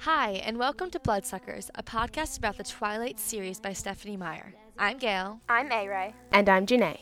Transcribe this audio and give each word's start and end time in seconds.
Hi, 0.00 0.32
and 0.44 0.58
welcome 0.58 0.90
to 0.90 1.00
Bloodsuckers, 1.00 1.70
a 1.74 1.82
podcast 1.82 2.38
about 2.38 2.56
the 2.56 2.64
Twilight 2.64 3.18
series 3.18 3.60
by 3.60 3.72
Stephanie 3.72 4.16
Meyer. 4.16 4.54
I'm 4.78 4.98
Gail. 4.98 5.40
I'm 5.48 5.70
A 5.72 5.88
Ray. 5.88 6.14
And 6.32 6.48
I'm 6.48 6.66
Janae. 6.66 7.00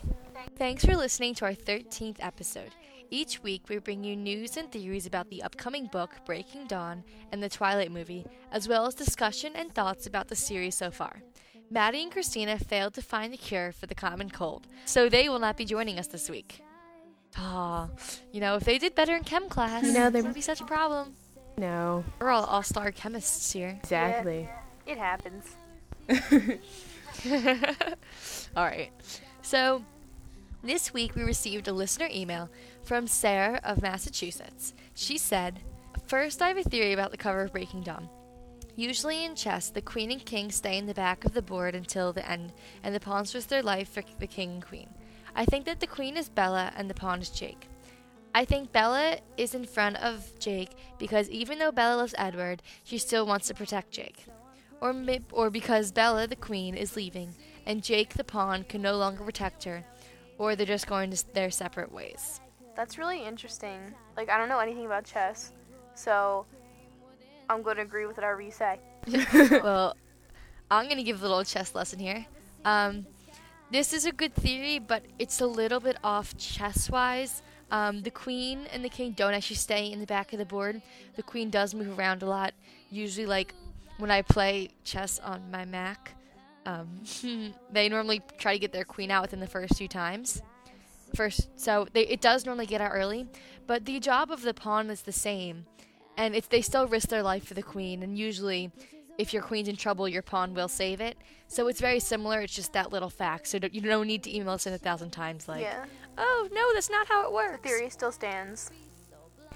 Thanks 0.57 0.85
for 0.85 0.97
listening 0.97 1.35
to 1.37 1.45
our 1.45 1.53
13th 1.53 2.17
episode. 2.21 2.71
Each 3.11 3.43
week, 3.43 3.69
we 3.69 3.79
bring 3.79 4.03
you 4.03 4.17
news 4.17 4.57
and 4.57 4.71
theories 4.73 5.07
about 5.07 5.29
the 5.31 5.43
upcoming 5.43 5.87
book, 5.87 6.11
Breaking 6.25 6.67
Dawn, 6.67 7.05
and 7.33 7.43
the 7.43 7.49
Twilight 7.49 7.93
movie, 7.93 8.27
as 8.51 8.67
well 8.67 8.87
as 8.87 8.95
discussion 8.95 9.53
and 9.55 9.73
thoughts 9.75 10.07
about 10.07 10.29
the 10.29 10.37
series 10.37 10.75
so 10.75 10.91
far. 10.91 11.23
Maddie 11.71 12.03
and 12.03 12.13
Christina 12.13 12.59
failed 12.59 12.95
to 12.95 13.03
find 13.03 13.33
the 13.33 13.37
cure 13.37 13.73
for 13.73 13.87
the 13.87 13.95
common 13.95 14.31
cold, 14.31 14.67
so 14.85 15.09
they 15.09 15.29
will 15.29 15.39
not 15.39 15.57
be 15.57 15.65
joining 15.65 15.99
us 15.99 16.07
this 16.07 16.31
week. 16.31 16.63
Ah, 17.37 17.89
you 18.33 18.41
know, 18.41 18.57
if 18.57 18.65
they 18.65 18.79
did 18.79 18.95
better 18.95 19.15
in 19.15 19.25
chem 19.25 19.49
class, 19.49 19.85
You 19.85 19.93
know, 19.93 19.95
there 19.95 20.11
they're- 20.11 20.23
wouldn't 20.23 20.35
be 20.35 20.41
such 20.41 20.61
a 20.61 20.65
problem. 20.65 21.15
No, 21.59 22.05
We're 22.21 22.31
all 22.31 22.45
all-star 22.45 22.93
chemists 22.93 23.53
here. 23.53 23.79
exactly. 23.83 24.49
It 24.87 24.99
happens. 24.99 25.57
All 28.57 28.65
right. 28.65 28.91
So, 29.43 29.83
this 30.63 30.93
week 30.93 31.15
we 31.15 31.23
received 31.23 31.67
a 31.69 31.73
listener 31.73 32.09
email 32.13 32.51
from 32.85 33.07
Sarah 33.07 33.61
of 33.65 33.83
Massachusetts. 33.83 34.75
She 34.95 35.17
said, 35.19 35.61
First, 36.07 36.43
I 36.43 36.49
have 36.49 36.59
a 36.59 36.63
theory 36.63 36.93
about 36.93 37.11
the 37.11 37.17
cover 37.17 37.43
of 37.43 37.53
Breaking 37.53 37.83
Dawn. 37.83 38.09
Usually 38.77 39.25
in 39.25 39.35
chess, 39.35 39.71
the 39.71 39.81
queen 39.81 40.11
and 40.13 40.25
king 40.25 40.51
stay 40.53 40.77
in 40.77 40.87
the 40.87 40.95
back 40.95 41.25
of 41.25 41.33
the 41.33 41.43
board 41.43 41.75
until 41.75 42.13
the 42.13 42.29
end, 42.31 42.53
and 42.85 42.95
the 42.95 43.01
pawns 43.01 43.35
risk 43.35 43.49
their 43.49 43.63
life 43.63 43.89
for 43.89 44.03
the 44.19 44.27
king 44.27 44.51
and 44.53 44.65
queen. 44.65 44.91
I 45.35 45.47
think 45.47 45.65
that 45.65 45.81
the 45.81 45.87
queen 45.87 46.17
is 46.17 46.29
Bella 46.29 46.73
and 46.77 46.89
the 46.89 46.95
pawn 46.95 47.21
is 47.23 47.31
Jake. 47.31 47.67
I 48.37 48.45
think 48.45 48.71
Bella 48.71 49.17
is 49.39 49.55
in 49.55 49.65
front 49.65 49.97
of 49.97 50.31
Jake 50.39 50.77
because 50.99 51.31
even 51.31 51.59
though 51.59 51.73
Bella 51.73 51.97
loves 51.97 52.15
Edward, 52.19 52.63
she 52.85 52.99
still 52.99 53.25
wants 53.25 53.49
to 53.49 53.55
protect 53.55 53.93
Jake. 53.93 54.27
Or, 54.83 54.95
or 55.33 55.49
because 55.49 55.91
Bella, 55.91 56.27
the 56.27 56.37
queen, 56.37 56.75
is 56.75 56.97
leaving, 56.97 57.35
and 57.65 57.83
Jake, 57.83 58.13
the 58.13 58.25
pawn, 58.25 58.65
can 58.65 58.83
no 58.83 58.99
longer 58.99 59.25
protect 59.25 59.65
her, 59.65 59.83
or 60.37 60.55
they're 60.55 60.67
just 60.67 60.87
going 60.87 61.11
to 61.13 61.33
their 61.33 61.51
separate 61.51 61.91
ways. 61.91 62.43
That's 62.75 62.99
really 62.99 63.25
interesting. 63.25 63.81
Like, 64.19 64.29
I 64.29 64.37
don't 64.37 64.51
know 64.51 64.59
anything 64.59 64.85
about 64.85 65.07
chess, 65.07 65.53
so 65.95 66.45
I'm 67.49 67.63
going 67.63 67.77
to 67.77 67.83
agree 67.85 68.05
with 68.05 68.19
whatever 68.19 68.43
you 68.43 68.51
say. 68.51 68.79
well, 69.51 69.97
I'm 70.71 70.85
going 70.85 70.99
to 70.99 71.03
give 71.03 71.21
a 71.21 71.23
little 71.23 71.43
chess 71.43 71.75
lesson 71.75 72.01
here. 72.01 72.27
Um, 72.67 73.07
this 73.71 73.95
is 73.95 74.05
a 74.05 74.13
good 74.13 74.35
theory, 74.35 74.79
but 74.79 75.05
it's 75.19 75.41
a 75.41 75.47
little 75.47 75.81
bit 75.81 75.97
off 76.05 76.37
chess 76.37 76.91
wise. 76.91 77.43
Um, 77.71 78.03
the 78.03 78.11
queen 78.11 78.67
and 78.73 78.85
the 78.85 78.89
king 78.89 79.13
don't 79.13 79.35
actually 79.35 79.57
stay 79.57 79.91
in 79.91 79.99
the 79.99 80.07
back 80.07 80.33
of 80.33 80.39
the 80.39 80.45
board. 80.45 80.81
The 81.17 81.23
queen 81.23 81.51
does 81.51 81.75
move 81.75 81.99
around 81.99 82.23
a 82.23 82.27
lot. 82.27 82.55
Usually, 82.91 83.27
like 83.27 83.55
when 83.99 84.11
I 84.11 84.23
play 84.23 84.71
chess 84.85 85.19
on 85.19 85.51
my 85.51 85.65
Mac, 85.65 86.15
um, 86.65 87.03
they 87.73 87.89
normally 87.89 88.23
try 88.39 88.53
to 88.53 88.59
get 88.59 88.73
their 88.73 88.85
queen 88.85 89.11
out 89.11 89.23
within 89.23 89.41
the 89.41 89.47
first 89.47 89.77
few 89.77 89.89
times. 89.89 90.43
First, 91.15 91.49
so 91.59 91.87
they, 91.93 92.07
it 92.07 92.21
does 92.21 92.45
normally 92.45 92.67
get 92.67 92.81
out 92.81 92.91
early, 92.93 93.27
but 93.67 93.85
the 93.85 94.01
job 94.01 94.31
of 94.31 94.43
the 94.43 94.53
pawn 94.53 94.91
is 94.91 95.03
the 95.03 95.13
same, 95.13 95.67
and 96.17 96.35
it's 96.35 96.49
they 96.49 96.61
still 96.61 96.87
risk 96.87 97.09
their 97.09 97.23
life 97.23 97.47
for 97.47 97.55
the 97.55 97.63
queen. 97.63 98.03
And 98.03 98.19
usually, 98.19 98.71
if 99.19 99.33
your 99.33 99.43
queen's 99.43 99.69
in 99.69 99.77
trouble, 99.77 100.09
your 100.09 100.23
pawn 100.23 100.55
will 100.55 100.69
save 100.69 101.01
it. 101.01 101.17
So 101.49 101.69
it's 101.69 101.81
very 101.81 102.01
similar. 102.01 102.41
It's 102.41 102.55
just 102.55 102.73
that 102.73 102.93
little 102.93 103.11
fact. 103.11 103.47
So 103.49 103.59
don't- 103.59 103.75
you 103.75 103.81
don't 103.81 104.07
need 104.07 104.23
to 104.25 104.35
email 104.35 104.51
us 104.55 104.67
in 104.67 104.73
a 104.73 104.79
thousand 104.79 105.11
times 105.11 105.49
like, 105.49 105.63
yeah. 105.63 105.85
oh 106.19 106.49
no, 106.53 106.75
that's 106.75 106.91
not 106.91 107.07
how 107.09 107.27
it 107.27 107.33
works. 107.33 107.63
The 107.63 107.69
theory 107.69 107.91
still 107.91 108.13
stands. 108.13 108.71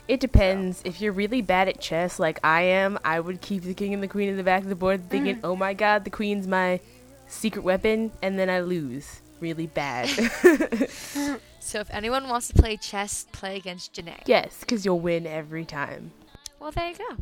It 0.08 0.19
depends. 0.20 0.83
If 0.84 1.01
you're 1.01 1.12
really 1.12 1.40
bad 1.42 1.68
at 1.68 1.80
chess, 1.80 2.18
like 2.18 2.40
I 2.42 2.62
am, 2.62 2.98
I 3.05 3.20
would 3.20 3.40
keep 3.40 3.62
the 3.62 3.74
king 3.74 3.95
and 3.95 4.02
the 4.02 4.08
queen 4.08 4.29
in 4.29 4.36
the 4.36 4.42
back 4.42 4.62
of 4.62 4.68
the 4.68 4.74
board, 4.74 5.08
thinking, 5.08 5.36
mm. 5.36 5.40
"Oh 5.45 5.55
my 5.55 5.73
god, 5.73 6.05
the 6.05 6.11
queen's 6.11 6.48
my 6.48 6.80
secret 7.29 7.63
weapon," 7.63 8.11
and 8.20 8.36
then 8.36 8.51
I 8.51 8.61
lose 8.61 9.20
really 9.40 9.67
bad. 9.68 10.08
So 11.63 11.79
if 11.79 11.89
anyone 11.90 12.27
wants 12.29 12.48
to 12.48 12.55
play 12.55 12.77
chess, 12.79 13.27
play 13.33 13.55
against 13.57 13.92
Janae. 13.92 14.23
yes, 14.27 14.61
because 14.61 14.84
you'll 14.84 14.98
win 14.98 15.27
every 15.27 15.64
time. 15.67 16.11
Well, 16.58 16.73
there 16.73 16.89
you 16.89 16.96
go. 16.96 17.17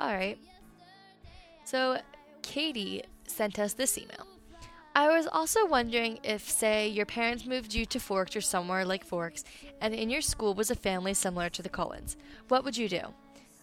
All 0.00 0.12
right. 0.12 0.38
So, 1.70 1.98
Katie 2.40 3.02
sent 3.26 3.58
us 3.58 3.74
this 3.74 3.98
email. 3.98 4.26
I 4.96 5.14
was 5.14 5.26
also 5.26 5.66
wondering 5.66 6.18
if, 6.24 6.48
say, 6.48 6.88
your 6.88 7.04
parents 7.04 7.44
moved 7.44 7.74
you 7.74 7.84
to 7.84 8.00
Forks 8.00 8.34
or 8.34 8.40
somewhere 8.40 8.86
like 8.86 9.04
Forks, 9.04 9.44
and 9.78 9.92
in 9.92 10.08
your 10.08 10.22
school 10.22 10.54
was 10.54 10.70
a 10.70 10.74
family 10.74 11.12
similar 11.12 11.50
to 11.50 11.60
the 11.60 11.68
Cullens. 11.68 12.16
What 12.48 12.64
would 12.64 12.78
you 12.78 12.88
do? 12.88 13.02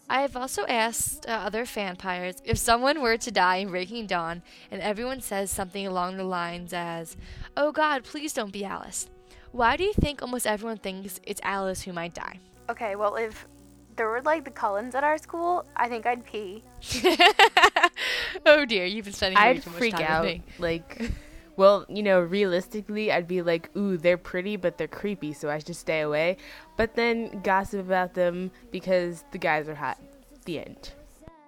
I 0.07 0.21
have 0.21 0.37
also 0.37 0.67
asked 0.67 1.27
uh, 1.27 1.31
other 1.31 1.65
fanpires 1.65 2.43
if 2.45 2.59
someone 2.59 3.01
were 3.01 3.17
to 3.17 3.31
die 3.31 3.55
in 3.55 3.69
Breaking 3.69 4.05
Dawn 4.05 4.43
and 4.69 4.83
everyone 4.83 5.21
says 5.21 5.49
something 5.49 5.87
along 5.87 6.17
the 6.17 6.25
lines 6.25 6.73
as, 6.73 7.17
Oh 7.57 7.71
God, 7.71 8.03
please 8.03 8.33
don't 8.33 8.53
be 8.53 8.63
Alice. 8.63 9.09
Why 9.51 9.77
do 9.77 9.83
you 9.83 9.93
think 9.93 10.21
almost 10.21 10.45
everyone 10.45 10.77
thinks 10.77 11.19
it's 11.23 11.41
Alice 11.43 11.81
who 11.81 11.91
might 11.91 12.13
die? 12.13 12.39
Okay, 12.69 12.95
well, 12.95 13.15
if 13.15 13.47
there 13.95 14.09
were 14.09 14.21
like 14.21 14.43
the 14.43 14.51
Cullens 14.51 14.95
at 14.95 15.03
our 15.03 15.17
school, 15.17 15.65
I 15.75 15.87
think 15.87 16.05
I'd 16.05 16.25
pee. 16.25 16.63
oh 18.45 18.65
dear, 18.65 18.85
you've 18.85 19.05
been 19.05 19.13
spending 19.13 19.37
way 19.37 19.49
I'd 19.49 19.63
too 19.63 19.69
much 19.69 19.79
freak 19.79 19.95
time 19.95 20.03
out. 20.03 20.25
with 20.25 20.33
me. 20.35 20.43
Like, 20.59 21.11
well, 21.57 21.85
you 21.87 22.03
know, 22.03 22.19
realistically, 22.19 23.11
I'd 23.11 23.27
be 23.27 23.41
like, 23.41 23.75
"Ooh, 23.75 23.97
they're 23.97 24.17
pretty, 24.17 24.55
but 24.57 24.77
they're 24.77 24.87
creepy, 24.87 25.33
so 25.33 25.49
I 25.49 25.59
should 25.59 25.75
stay 25.75 26.01
away." 26.01 26.37
But 26.77 26.95
then 26.95 27.41
gossip 27.43 27.79
about 27.79 28.13
them 28.13 28.51
because 28.71 29.23
the 29.31 29.37
guys 29.37 29.67
are 29.67 29.75
hot. 29.75 29.97
The 30.45 30.59
end. 30.59 30.91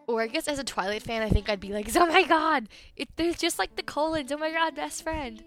Or 0.08 0.22
I 0.22 0.28
guess 0.28 0.48
as 0.48 0.58
a 0.58 0.64
Twilight 0.64 1.04
fan, 1.04 1.22
I 1.22 1.30
think 1.30 1.50
I'd 1.50 1.60
be 1.60 1.74
like, 1.74 1.90
oh 1.96 2.06
my 2.06 2.24
god, 2.24 2.70
it, 2.96 3.10
they're 3.18 3.34
just 3.34 3.60
like 3.60 3.76
the 3.76 3.84
Cullens. 3.84 4.32
Oh 4.32 4.38
my 4.38 4.52
god, 4.52 4.76
best 4.76 5.04
friend. 5.04 5.44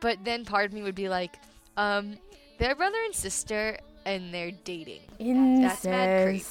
But 0.00 0.18
then 0.24 0.44
part 0.44 0.66
of 0.66 0.72
me 0.74 0.82
would 0.82 0.94
be 0.94 1.08
like, 1.08 1.36
um, 1.78 2.18
they're 2.58 2.74
brother 2.74 2.98
and 3.06 3.14
sister, 3.14 3.78
and 4.04 4.32
they're 4.34 4.52
dating. 4.64 5.00
That's 5.18 5.84
mad 5.84 6.26
creep. 6.26 6.44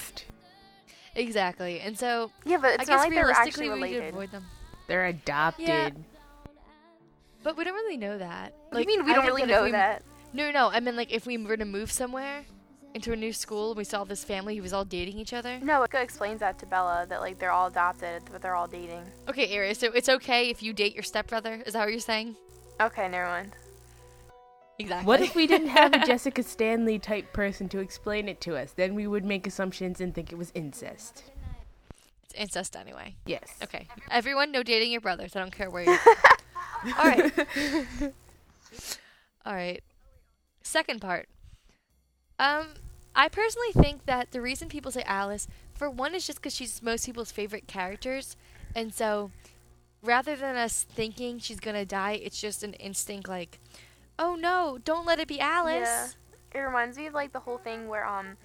Incest. 1.15 1.27
Exactly. 1.27 1.79
And 1.79 1.97
so 1.97 2.31
Yeah, 2.45 2.57
but 2.57 2.71
I 2.71 2.73
it's 2.75 2.79
guess 2.85 2.89
not 2.89 2.99
like 2.99 3.09
they're 3.11 3.25
realistically 3.27 3.67
actually 3.67 3.69
we 3.69 3.75
could 3.75 3.81
related. 3.95 4.13
avoid 4.13 4.31
them. 4.31 4.45
They're 4.87 5.05
adopted. 5.07 5.67
Yeah. 5.67 5.89
But 7.43 7.57
we 7.57 7.63
don't 7.63 7.73
really 7.75 7.97
know 7.97 8.17
that. 8.17 8.53
What 8.69 8.73
do 8.73 8.79
you 8.91 8.97
mean 8.97 9.05
we 9.05 9.11
I 9.11 9.15
don't 9.15 9.25
really 9.25 9.41
that 9.41 9.47
know 9.47 9.63
we- 9.63 9.71
that? 9.71 10.03
No, 10.33 10.49
no. 10.51 10.69
I 10.69 10.79
mean, 10.79 10.95
like 10.95 11.11
if 11.13 11.25
we 11.25 11.37
were 11.37 11.57
to 11.57 11.65
move 11.65 11.91
somewhere 11.91 12.43
into 12.95 13.11
a 13.11 13.15
new 13.15 13.33
school, 13.33 13.71
and 13.71 13.77
we 13.77 13.83
saw 13.83 14.03
this 14.03 14.23
family 14.23 14.55
who 14.55 14.61
was 14.61 14.71
all 14.73 14.85
dating 14.85 15.17
each 15.17 15.33
other. 15.33 15.59
No, 15.61 15.81
it 15.83 15.91
explains 15.93 16.39
that 16.41 16.57
to 16.59 16.65
Bella 16.65 17.05
that 17.09 17.21
like 17.21 17.37
they're 17.39 17.51
all 17.51 17.67
adopted, 17.67 18.23
but 18.31 18.41
they're 18.41 18.55
all 18.55 18.67
dating. 18.67 19.03
Okay, 19.29 19.55
Aria. 19.55 19.75
So 19.75 19.91
it's 19.91 20.09
okay 20.09 20.49
if 20.49 20.61
you 20.63 20.73
date 20.73 20.93
your 20.93 21.03
stepbrother. 21.03 21.61
Is 21.65 21.73
that 21.73 21.79
what 21.81 21.89
you're 21.91 21.99
saying? 21.99 22.35
Okay, 22.81 23.07
never 23.09 23.25
mind. 23.25 23.51
Exactly. 24.79 25.05
What 25.05 25.21
if 25.21 25.35
we 25.35 25.47
didn't 25.47 25.69
have 25.69 25.93
a 25.93 25.99
Jessica 26.05 26.43
Stanley 26.43 26.99
type 26.99 27.31
person 27.33 27.69
to 27.69 27.79
explain 27.79 28.27
it 28.27 28.41
to 28.41 28.55
us? 28.55 28.71
Then 28.71 28.95
we 28.95 29.07
would 29.07 29.23
make 29.23 29.45
assumptions 29.45 30.01
and 30.01 30.13
think 30.13 30.31
it 30.31 30.37
was 30.37 30.51
incest. 30.55 31.23
It's 32.23 32.33
incest 32.33 32.75
anyway. 32.75 33.15
Yes. 33.25 33.53
Okay. 33.63 33.87
Everyone, 34.09 34.51
no 34.51 34.63
dating 34.63 34.91
your 34.91 35.01
brothers. 35.01 35.35
I 35.35 35.39
don't 35.39 35.55
care 35.55 35.69
where 35.69 35.83
you're 35.83 35.97
from. 35.97 36.15
All 36.97 37.05
right. 37.05 37.31
All 39.45 39.53
right. 39.53 39.83
Second 40.63 41.01
part. 41.01 41.27
Um, 42.39 42.67
I 43.15 43.29
personally 43.29 43.71
think 43.73 44.05
that 44.05 44.31
the 44.31 44.41
reason 44.41 44.69
people 44.69 44.91
say 44.91 45.03
Alice, 45.05 45.47
for 45.75 45.89
one, 45.89 46.15
is 46.15 46.25
just 46.25 46.39
because 46.39 46.55
she's 46.55 46.81
most 46.81 47.05
people's 47.05 47.31
favorite 47.31 47.67
characters, 47.67 48.35
and 48.75 48.93
so 48.93 49.31
rather 50.01 50.35
than 50.35 50.55
us 50.55 50.83
thinking 50.83 51.39
she's 51.39 51.59
gonna 51.59 51.85
die, 51.85 52.13
it's 52.13 52.41
just 52.41 52.63
an 52.63 52.73
instinct 52.73 53.29
like, 53.29 53.59
oh 54.19 54.35
no, 54.35 54.79
don't 54.83 55.05
let 55.05 55.19
it 55.19 55.27
be 55.27 55.39
Alice. 55.39 55.83
Yeah. 55.83 56.07
It 56.53 56.59
reminds 56.59 56.97
me 56.97 57.07
of 57.07 57.13
like 57.13 57.33
the 57.33 57.39
whole 57.39 57.57
thing 57.57 57.87
where 57.87 58.05
um 58.05 58.37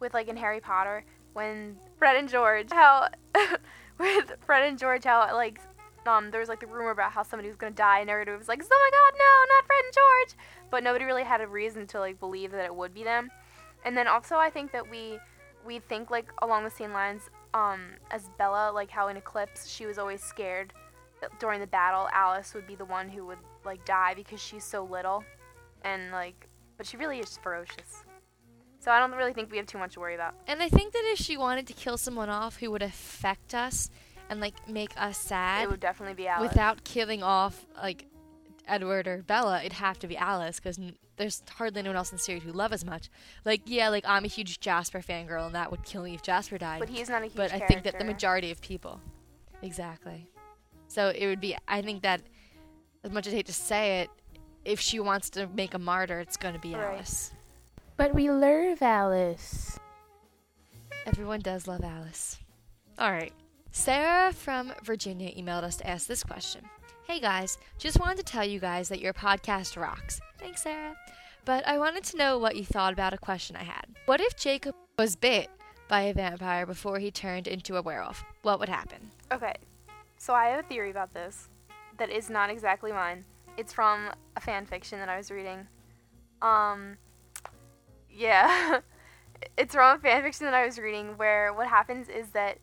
with 0.00 0.14
like 0.14 0.28
in 0.28 0.36
Harry 0.36 0.60
Potter 0.60 1.04
when 1.32 1.76
Fred 1.98 2.16
and 2.16 2.28
George 2.28 2.70
how 2.72 3.08
with 3.98 4.32
Fred 4.44 4.68
and 4.68 4.78
George 4.78 5.04
how 5.04 5.32
like 5.32 5.60
um 6.06 6.30
there 6.30 6.40
was 6.40 6.48
like 6.48 6.60
the 6.60 6.66
rumor 6.66 6.90
about 6.90 7.12
how 7.12 7.22
somebody 7.22 7.48
was 7.48 7.56
gonna 7.56 7.72
die 7.72 8.00
and 8.00 8.10
everybody 8.10 8.36
was 8.36 8.48
like 8.48 8.62
oh 8.62 8.68
my 8.68 8.90
god 8.92 9.18
no 9.18 9.54
not 9.54 9.66
Fred 9.66 9.84
and 9.84 9.94
George 9.94 10.38
but 10.70 10.82
nobody 10.82 11.04
really 11.04 11.22
had 11.22 11.40
a 11.40 11.46
reason 11.46 11.86
to 11.88 12.00
like 12.00 12.18
believe 12.18 12.50
that 12.50 12.64
it 12.64 12.74
would 12.74 12.92
be 12.92 13.04
them 13.04 13.30
and 13.84 13.96
then 13.96 14.08
also 14.08 14.36
I 14.36 14.50
think 14.50 14.72
that 14.72 14.88
we 14.88 15.18
we 15.64 15.78
think 15.78 16.10
like 16.10 16.30
along 16.42 16.64
the 16.64 16.70
same 16.70 16.92
lines 16.92 17.30
um 17.54 17.80
as 18.10 18.28
Bella 18.38 18.72
like 18.72 18.90
how 18.90 19.08
in 19.08 19.16
Eclipse 19.16 19.68
she 19.68 19.86
was 19.86 19.98
always 19.98 20.22
scared 20.22 20.72
during 21.38 21.60
the 21.60 21.66
battle 21.66 22.08
Alice 22.12 22.52
would 22.54 22.66
be 22.66 22.74
the 22.74 22.84
one 22.84 23.08
who 23.08 23.26
would 23.26 23.38
like 23.64 23.84
die 23.84 24.14
because 24.14 24.40
she's 24.40 24.64
so 24.64 24.84
little 24.84 25.24
and 25.82 26.10
like 26.12 26.48
but 26.76 26.86
she 26.86 26.96
really 26.96 27.18
is 27.20 27.38
ferocious. 27.42 28.04
So 28.80 28.90
I 28.90 28.98
don't 28.98 29.12
really 29.12 29.32
think 29.32 29.50
we 29.50 29.56
have 29.56 29.66
too 29.66 29.78
much 29.78 29.94
to 29.94 30.00
worry 30.00 30.14
about. 30.14 30.34
And 30.46 30.62
I 30.62 30.68
think 30.68 30.92
that 30.92 31.02
if 31.12 31.18
she 31.18 31.36
wanted 31.36 31.66
to 31.68 31.72
kill 31.72 31.96
someone 31.96 32.28
off 32.28 32.56
who 32.58 32.70
would 32.70 32.82
affect 32.82 33.54
us 33.54 33.90
and 34.28 34.40
like 34.40 34.68
make 34.68 34.90
us 35.00 35.16
sad, 35.16 35.64
It 35.64 35.70
would 35.70 35.80
definitely 35.80 36.14
be 36.14 36.28
Alice. 36.28 36.48
without 36.50 36.84
killing 36.84 37.22
off 37.22 37.64
like 37.80 38.06
Edward 38.66 39.06
or 39.06 39.22
Bella, 39.22 39.60
it'd 39.60 39.74
have 39.74 39.98
to 40.00 40.06
be 40.06 40.16
Alice 40.16 40.58
because 40.58 40.78
n- 40.78 40.96
there's 41.16 41.42
hardly 41.56 41.78
anyone 41.80 41.96
else 41.96 42.10
in 42.10 42.16
the 42.16 42.22
series 42.22 42.42
who 42.42 42.50
love 42.52 42.72
as 42.72 42.84
much. 42.84 43.08
Like, 43.44 43.62
yeah, 43.66 43.88
like 43.90 44.04
I'm 44.06 44.24
a 44.24 44.28
huge 44.28 44.58
Jasper 44.58 45.00
fangirl, 45.00 45.46
and 45.46 45.54
that 45.54 45.70
would 45.70 45.84
kill 45.84 46.02
me 46.02 46.14
if 46.14 46.22
Jasper 46.22 46.58
died. 46.58 46.80
But 46.80 46.88
he's 46.88 47.08
not 47.08 47.20
a 47.22 47.26
huge 47.26 47.36
but 47.36 47.52
I 47.52 47.58
character. 47.58 47.66
think 47.68 47.84
that 47.84 47.98
the 47.98 48.04
majority 48.04 48.50
of 48.50 48.60
people, 48.62 49.00
exactly. 49.62 50.26
So 50.88 51.08
it 51.14 51.26
would 51.26 51.40
be. 51.40 51.56
I 51.68 51.82
think 51.82 52.02
that, 52.02 52.22
as 53.04 53.12
much 53.12 53.26
as 53.26 53.32
I 53.32 53.36
hate 53.36 53.46
to 53.46 53.52
say 53.52 54.00
it, 54.00 54.10
if 54.64 54.80
she 54.80 54.98
wants 54.98 55.30
to 55.30 55.46
make 55.48 55.74
a 55.74 55.78
martyr, 55.78 56.18
it's 56.20 56.38
going 56.38 56.54
to 56.54 56.60
be 56.60 56.74
Right. 56.74 56.94
Alice. 56.96 57.32
But 57.96 58.14
we 58.14 58.30
love 58.30 58.82
Alice. 58.82 59.78
Everyone 61.06 61.40
does 61.40 61.68
love 61.68 61.84
Alice. 61.84 62.38
All 62.98 63.12
right. 63.12 63.32
Sarah 63.70 64.32
from 64.32 64.72
Virginia 64.82 65.30
emailed 65.34 65.64
us 65.64 65.76
to 65.76 65.86
ask 65.86 66.06
this 66.06 66.24
question. 66.24 66.62
Hey 67.06 67.20
guys, 67.20 67.58
just 67.76 68.00
wanted 68.00 68.16
to 68.18 68.22
tell 68.22 68.44
you 68.44 68.58
guys 68.58 68.88
that 68.88 69.00
your 69.00 69.12
podcast 69.12 69.76
rocks. 69.80 70.20
Thanks, 70.38 70.62
Sarah. 70.62 70.94
But 71.44 71.66
I 71.66 71.76
wanted 71.76 72.04
to 72.04 72.16
know 72.16 72.38
what 72.38 72.56
you 72.56 72.64
thought 72.64 72.94
about 72.94 73.12
a 73.12 73.18
question 73.18 73.56
I 73.56 73.64
had. 73.64 73.84
What 74.06 74.20
if 74.20 74.36
Jacob 74.36 74.74
was 74.98 75.14
bit 75.14 75.50
by 75.88 76.02
a 76.02 76.14
vampire 76.14 76.64
before 76.64 76.98
he 76.98 77.10
turned 77.10 77.46
into 77.46 77.76
a 77.76 77.82
werewolf? 77.82 78.24
What 78.42 78.58
would 78.60 78.70
happen? 78.70 79.10
Okay, 79.30 79.54
so 80.16 80.32
I 80.32 80.46
have 80.46 80.64
a 80.64 80.68
theory 80.68 80.90
about 80.90 81.12
this 81.12 81.48
that 81.98 82.10
is 82.10 82.30
not 82.30 82.50
exactly 82.50 82.92
mine. 82.92 83.24
It's 83.56 83.72
from 83.72 84.10
a 84.36 84.40
fan 84.40 84.66
fiction 84.66 84.98
that 84.98 85.08
I 85.08 85.16
was 85.16 85.30
reading. 85.30 85.66
Um, 86.42 86.96
yeah, 88.10 88.80
it's 89.56 89.74
from 89.74 89.96
a 89.96 90.00
fan 90.00 90.22
fiction 90.22 90.46
that 90.46 90.54
I 90.54 90.66
was 90.66 90.78
reading 90.78 91.16
where 91.16 91.52
what 91.52 91.68
happens 91.68 92.08
is 92.08 92.28
that 92.30 92.58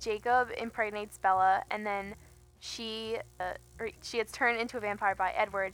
Jacob 0.00 0.48
impregnates 0.56 1.18
Bella 1.18 1.62
and 1.70 1.86
then 1.86 2.14
she 2.58 3.16
uh, 3.38 3.54
she 4.02 4.18
gets 4.18 4.32
turned 4.32 4.60
into 4.60 4.76
a 4.76 4.80
vampire 4.80 5.14
by 5.14 5.30
Edward, 5.32 5.72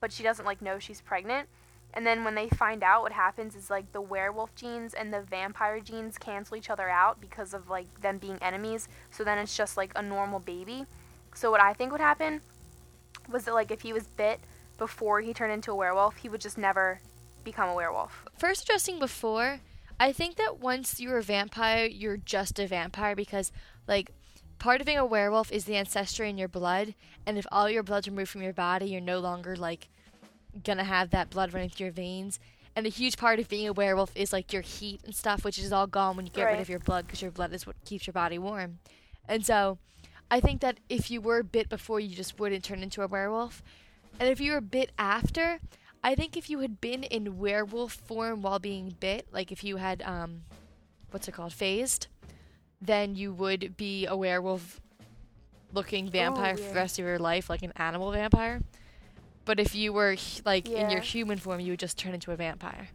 but 0.00 0.12
she 0.12 0.22
doesn't 0.22 0.46
like 0.46 0.62
know 0.62 0.78
she's 0.78 1.00
pregnant. 1.00 1.48
And 1.94 2.06
then 2.06 2.24
when 2.24 2.34
they 2.34 2.48
find 2.50 2.82
out, 2.82 3.02
what 3.02 3.12
happens 3.12 3.56
is 3.56 3.70
like 3.70 3.92
the 3.92 4.02
werewolf 4.02 4.54
genes 4.54 4.92
and 4.92 5.12
the 5.12 5.22
vampire 5.22 5.80
genes 5.80 6.18
cancel 6.18 6.56
each 6.56 6.68
other 6.68 6.90
out 6.90 7.20
because 7.20 7.54
of 7.54 7.70
like 7.70 8.02
them 8.02 8.18
being 8.18 8.38
enemies. 8.42 8.88
So 9.10 9.24
then 9.24 9.38
it's 9.38 9.56
just 9.56 9.76
like 9.78 9.92
a 9.96 10.02
normal 10.02 10.40
baby. 10.40 10.84
So 11.36 11.50
what 11.50 11.60
I 11.60 11.74
think 11.74 11.92
would 11.92 12.00
happen 12.00 12.40
was 13.30 13.44
that 13.44 13.54
like 13.54 13.70
if 13.70 13.82
he 13.82 13.92
was 13.92 14.06
bit 14.06 14.40
before 14.78 15.20
he 15.20 15.32
turned 15.34 15.52
into 15.52 15.70
a 15.70 15.74
werewolf, 15.74 16.16
he 16.16 16.28
would 16.28 16.40
just 16.40 16.58
never 16.58 17.00
become 17.44 17.68
a 17.68 17.74
werewolf. 17.74 18.24
First 18.38 18.64
addressing 18.64 18.98
before, 18.98 19.60
I 19.98 20.12
think 20.12 20.36
that 20.36 20.60
once 20.60 21.00
you're 21.00 21.18
a 21.18 21.22
vampire, 21.22 21.86
you're 21.86 22.18
just 22.18 22.58
a 22.58 22.66
vampire 22.66 23.16
because, 23.16 23.52
like, 23.86 24.10
part 24.58 24.80
of 24.80 24.86
being 24.86 24.98
a 24.98 25.06
werewolf 25.06 25.50
is 25.50 25.64
the 25.64 25.76
ancestry 25.76 26.28
in 26.28 26.36
your 26.36 26.48
blood, 26.48 26.94
and 27.24 27.38
if 27.38 27.46
all 27.50 27.70
your 27.70 27.82
blood's 27.82 28.08
removed 28.08 28.30
from 28.30 28.42
your 28.42 28.52
body, 28.52 28.86
you're 28.86 29.00
no 29.00 29.20
longer, 29.20 29.56
like, 29.56 29.88
gonna 30.64 30.84
have 30.84 31.10
that 31.10 31.30
blood 31.30 31.54
running 31.54 31.70
through 31.70 31.86
your 31.86 31.92
veins. 31.92 32.38
And 32.74 32.84
a 32.84 32.90
huge 32.90 33.16
part 33.16 33.38
of 33.38 33.48
being 33.48 33.66
a 33.66 33.72
werewolf 33.72 34.14
is, 34.14 34.34
like, 34.34 34.52
your 34.52 34.60
heat 34.60 35.00
and 35.04 35.14
stuff, 35.14 35.44
which 35.44 35.58
is 35.58 35.72
all 35.72 35.86
gone 35.86 36.14
when 36.14 36.26
you 36.26 36.32
get 36.32 36.44
rid 36.44 36.60
of 36.60 36.68
your 36.68 36.78
blood 36.78 37.06
because 37.06 37.22
your 37.22 37.30
blood 37.30 37.54
is 37.54 37.66
what 37.66 37.76
keeps 37.86 38.06
your 38.06 38.12
body 38.12 38.38
warm. 38.38 38.80
And 39.26 39.46
so, 39.46 39.78
I 40.30 40.40
think 40.40 40.60
that 40.60 40.78
if 40.88 41.10
you 41.10 41.20
were 41.20 41.42
bit 41.42 41.68
before, 41.68 42.00
you 42.00 42.14
just 42.14 42.38
wouldn't 42.38 42.64
turn 42.64 42.82
into 42.82 43.02
a 43.02 43.06
werewolf. 43.06 43.62
And 44.18 44.28
if 44.28 44.40
you 44.40 44.52
were 44.52 44.60
bit 44.60 44.90
after, 44.98 45.60
I 46.02 46.14
think 46.14 46.36
if 46.36 46.50
you 46.50 46.60
had 46.60 46.80
been 46.80 47.04
in 47.04 47.38
werewolf 47.38 47.92
form 47.92 48.42
while 48.42 48.58
being 48.58 48.94
bit, 48.98 49.26
like 49.32 49.52
if 49.52 49.62
you 49.62 49.76
had 49.76 50.02
um 50.02 50.42
what's 51.10 51.28
it 51.28 51.32
called, 51.32 51.52
phased, 51.52 52.08
then 52.80 53.14
you 53.14 53.32
would 53.32 53.76
be 53.76 54.06
a 54.06 54.16
werewolf 54.16 54.80
looking 55.72 56.10
vampire 56.10 56.56
for 56.56 56.62
yeah. 56.62 56.68
the 56.68 56.74
rest 56.74 56.98
of 56.98 57.04
your 57.04 57.18
life, 57.18 57.48
like 57.48 57.62
an 57.62 57.72
animal 57.76 58.10
vampire. 58.10 58.60
But 59.44 59.60
if 59.60 59.74
you 59.74 59.92
were 59.92 60.16
like 60.44 60.68
in 60.68 60.90
your 60.90 61.00
human 61.00 61.38
form, 61.38 61.60
you 61.60 61.72
would 61.72 61.80
just 61.80 61.98
turn 61.98 62.14
into 62.14 62.32
a 62.32 62.36
vampire. 62.36 62.88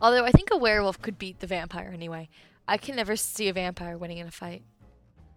Although 0.00 0.24
I 0.24 0.30
think 0.30 0.50
a 0.50 0.56
werewolf 0.56 1.00
could 1.00 1.18
beat 1.18 1.40
the 1.40 1.46
vampire 1.46 1.90
anyway. 1.92 2.28
I 2.66 2.76
can 2.76 2.96
never 2.96 3.16
see 3.16 3.48
a 3.48 3.52
vampire 3.52 3.98
winning 3.98 4.18
in 4.18 4.26
a 4.26 4.30
fight. 4.30 4.62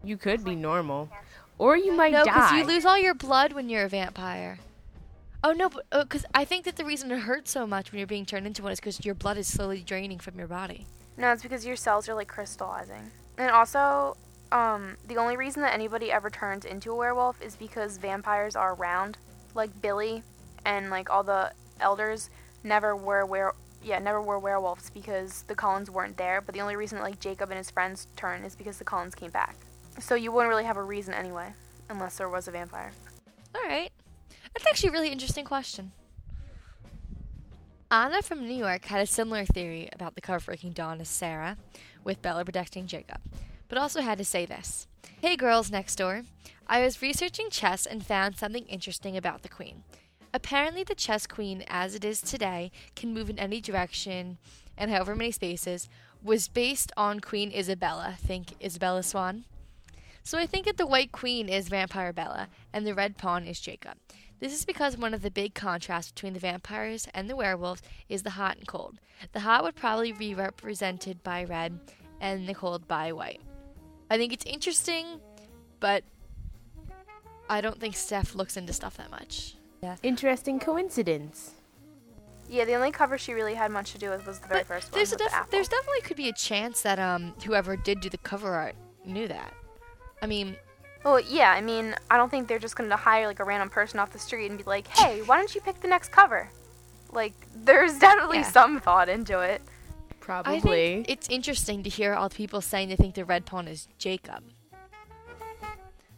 You 0.03 0.17
could 0.17 0.43
be 0.43 0.55
normal, 0.55 1.09
or 1.57 1.77
you 1.77 1.93
might 1.93 2.11
No, 2.11 2.23
because 2.23 2.51
you 2.51 2.65
lose 2.65 2.85
all 2.85 2.97
your 2.97 3.13
blood 3.13 3.53
when 3.53 3.69
you're 3.69 3.85
a 3.85 3.89
vampire. 3.89 4.59
Oh 5.43 5.51
no, 5.51 5.69
but 5.69 5.85
because 5.91 6.25
I 6.33 6.45
think 6.45 6.65
that 6.65 6.77
the 6.77 6.85
reason 6.85 7.11
it 7.11 7.19
hurts 7.19 7.51
so 7.51 7.67
much 7.67 7.91
when 7.91 7.99
you're 7.99 8.07
being 8.07 8.25
turned 8.25 8.47
into 8.47 8.63
one 8.63 8.71
is 8.71 8.79
because 8.79 9.03
your 9.05 9.15
blood 9.15 9.37
is 9.37 9.47
slowly 9.47 9.81
draining 9.81 10.19
from 10.19 10.37
your 10.37 10.47
body. 10.47 10.87
No, 11.17 11.31
it's 11.31 11.43
because 11.43 11.65
your 11.65 11.75
cells 11.75 12.07
are 12.09 12.15
like 12.15 12.27
crystallizing. 12.27 13.11
And 13.37 13.51
also, 13.51 14.17
um, 14.51 14.97
the 15.07 15.17
only 15.17 15.37
reason 15.37 15.61
that 15.63 15.73
anybody 15.73 16.11
ever 16.11 16.29
turns 16.29 16.65
into 16.65 16.91
a 16.91 16.95
werewolf 16.95 17.41
is 17.41 17.55
because 17.55 17.97
vampires 17.97 18.55
are 18.55 18.73
around. 18.73 19.17
Like 19.53 19.81
Billy 19.81 20.23
and 20.65 20.89
like 20.89 21.09
all 21.09 21.23
the 21.23 21.51
elders 21.79 22.29
never 22.63 22.95
were 22.95 23.25
were 23.25 23.53
yeah, 23.83 23.99
never 23.99 24.21
were 24.21 24.39
werewolves 24.39 24.89
because 24.89 25.43
the 25.43 25.55
Cullens 25.55 25.89
weren't 25.89 26.15
there, 26.15 26.39
but 26.39 26.55
the 26.55 26.61
only 26.61 26.77
reason 26.77 26.97
that 26.97 27.03
like 27.03 27.19
Jacob 27.19 27.49
and 27.49 27.57
his 27.57 27.69
friends 27.69 28.07
turn 28.15 28.43
is 28.43 28.55
because 28.55 28.77
the 28.77 28.85
Cullens 28.85 29.13
came 29.13 29.31
back. 29.31 29.57
So 29.99 30.15
you 30.15 30.31
wouldn't 30.31 30.49
really 30.49 30.63
have 30.63 30.77
a 30.77 30.83
reason 30.83 31.13
anyway, 31.13 31.53
unless 31.89 32.17
there 32.17 32.29
was 32.29 32.47
a 32.47 32.51
vampire. 32.51 32.91
All 33.55 33.63
right, 33.63 33.91
that's 34.53 34.65
actually 34.67 34.89
a 34.89 34.91
really 34.91 35.09
interesting 35.09 35.45
question. 35.45 35.91
Anna 37.91 38.23
from 38.23 38.47
New 38.47 38.55
York 38.55 38.85
had 38.85 39.01
a 39.01 39.05
similar 39.05 39.45
theory 39.45 39.87
about 39.93 40.15
the 40.15 40.21
cover 40.21 40.43
breaking 40.43 40.71
dawn 40.71 40.99
as 40.99 41.09
Sarah, 41.09 41.57
with 42.03 42.21
Bella 42.21 42.43
protecting 42.43 42.87
Jacob, 42.87 43.21
but 43.69 43.77
also 43.77 44.01
had 44.01 44.17
to 44.17 44.25
say 44.25 44.45
this. 44.45 44.87
Hey 45.21 45.35
girls 45.35 45.71
next 45.71 45.95
door. 45.95 46.23
I 46.65 46.83
was 46.83 47.01
researching 47.01 47.49
chess 47.49 47.85
and 47.85 48.05
found 48.05 48.35
something 48.35 48.65
interesting 48.65 49.15
about 49.15 49.43
the 49.43 49.49
queen. 49.49 49.83
Apparently, 50.33 50.83
the 50.83 50.95
chess 50.95 51.27
queen, 51.27 51.63
as 51.67 51.93
it 51.93 52.03
is 52.03 52.19
today, 52.19 52.71
can 52.95 53.13
move 53.13 53.29
in 53.29 53.37
any 53.37 53.61
direction 53.61 54.39
and 54.75 54.89
however 54.89 55.15
many 55.15 55.31
spaces, 55.31 55.87
was 56.23 56.47
based 56.47 56.91
on 56.97 57.19
Queen 57.19 57.51
Isabella. 57.53 58.15
Think 58.19 58.55
Isabella 58.63 59.03
Swan. 59.03 59.45
So 60.23 60.37
I 60.37 60.45
think 60.45 60.65
that 60.65 60.77
the 60.77 60.87
White 60.87 61.11
Queen 61.11 61.49
is 61.49 61.67
Vampire 61.69 62.13
Bella, 62.13 62.47
and 62.71 62.87
the 62.87 62.93
Red 62.95 63.17
Pawn 63.17 63.45
is 63.45 63.59
Jacob. 63.59 63.97
This 64.39 64.53
is 64.53 64.65
because 64.65 64.97
one 64.97 65.13
of 65.13 65.21
the 65.21 65.31
big 65.31 65.53
contrasts 65.53 66.11
between 66.11 66.33
the 66.33 66.39
vampires 66.39 67.07
and 67.13 67.29
the 67.29 67.35
werewolves 67.35 67.81
is 68.09 68.23
the 68.23 68.31
hot 68.31 68.57
and 68.57 68.67
cold. 68.67 68.99
The 69.33 69.41
hot 69.41 69.63
would 69.63 69.75
probably 69.75 70.11
be 70.11 70.33
represented 70.33 71.23
by 71.23 71.43
red, 71.43 71.79
and 72.21 72.47
the 72.47 72.53
cold 72.53 72.87
by 72.87 73.11
white. 73.11 73.41
I 74.09 74.17
think 74.17 74.31
it's 74.33 74.45
interesting, 74.45 75.05
but 75.79 76.03
I 77.49 77.61
don't 77.61 77.79
think 77.79 77.95
Steph 77.95 78.35
looks 78.35 78.57
into 78.57 78.73
stuff 78.73 78.97
that 78.97 79.11
much. 79.11 79.55
Yeah. 79.81 79.97
Interesting 80.03 80.59
coincidence. 80.59 81.51
Yeah, 82.49 82.65
the 82.65 82.75
only 82.75 82.91
cover 82.91 83.17
she 83.17 83.33
really 83.33 83.55
had 83.55 83.71
much 83.71 83.91
to 83.93 83.97
do 83.97 84.09
with 84.09 84.25
was 84.25 84.39
the 84.39 84.47
very 84.47 84.61
But 84.61 84.67
first 84.67 84.91
one. 84.91 84.99
there's 84.99 85.11
a 85.11 85.15
with 85.15 85.19
the 85.29 85.35
apple. 85.35 85.47
there's 85.51 85.67
definitely 85.69 86.01
could 86.01 86.17
be 86.17 86.29
a 86.29 86.33
chance 86.33 86.81
that 86.81 86.99
um 86.99 87.33
whoever 87.45 87.75
did 87.75 87.99
do 88.01 88.09
the 88.09 88.17
cover 88.19 88.53
art 88.53 88.75
knew 89.05 89.27
that. 89.27 89.53
I 90.23 90.25
mean, 90.25 90.55
Well, 91.03 91.19
yeah, 91.19 91.51
I 91.51 91.59
mean, 91.59 91.93
I 92.09 92.15
don't 92.15 92.29
think 92.29 92.47
they're 92.47 92.57
just 92.57 92.77
going 92.77 92.89
to 92.89 92.95
hire 92.95 93.27
like 93.27 93.41
a 93.41 93.43
random 93.43 93.69
person 93.69 93.99
off 93.99 94.13
the 94.13 94.19
street 94.19 94.47
and 94.49 94.57
be 94.57 94.63
like, 94.63 94.87
"Hey, 94.87 95.21
why 95.21 95.35
don't 95.37 95.53
you 95.53 95.59
pick 95.59 95.81
the 95.81 95.87
next 95.89 96.13
cover?" 96.13 96.49
Like, 97.11 97.33
there's 97.53 97.99
definitely 97.99 98.37
Yeah. 98.37 98.51
some 98.51 98.79
thought 98.79 99.09
into 99.09 99.39
it. 99.41 99.61
I 100.09 100.13
Probably. 100.21 100.61
think 101.03 101.09
it's 101.09 101.27
interesting 101.29 101.83
to 101.83 101.89
hear 101.89 102.13
all 102.13 102.29
the 102.29 102.35
people 102.35 102.61
saying 102.61 102.87
they 102.87 102.95
think 102.95 103.15
the 103.15 103.25
red 103.25 103.45
pawn 103.45 103.67
is 103.67 103.89
Jacob. 103.97 104.45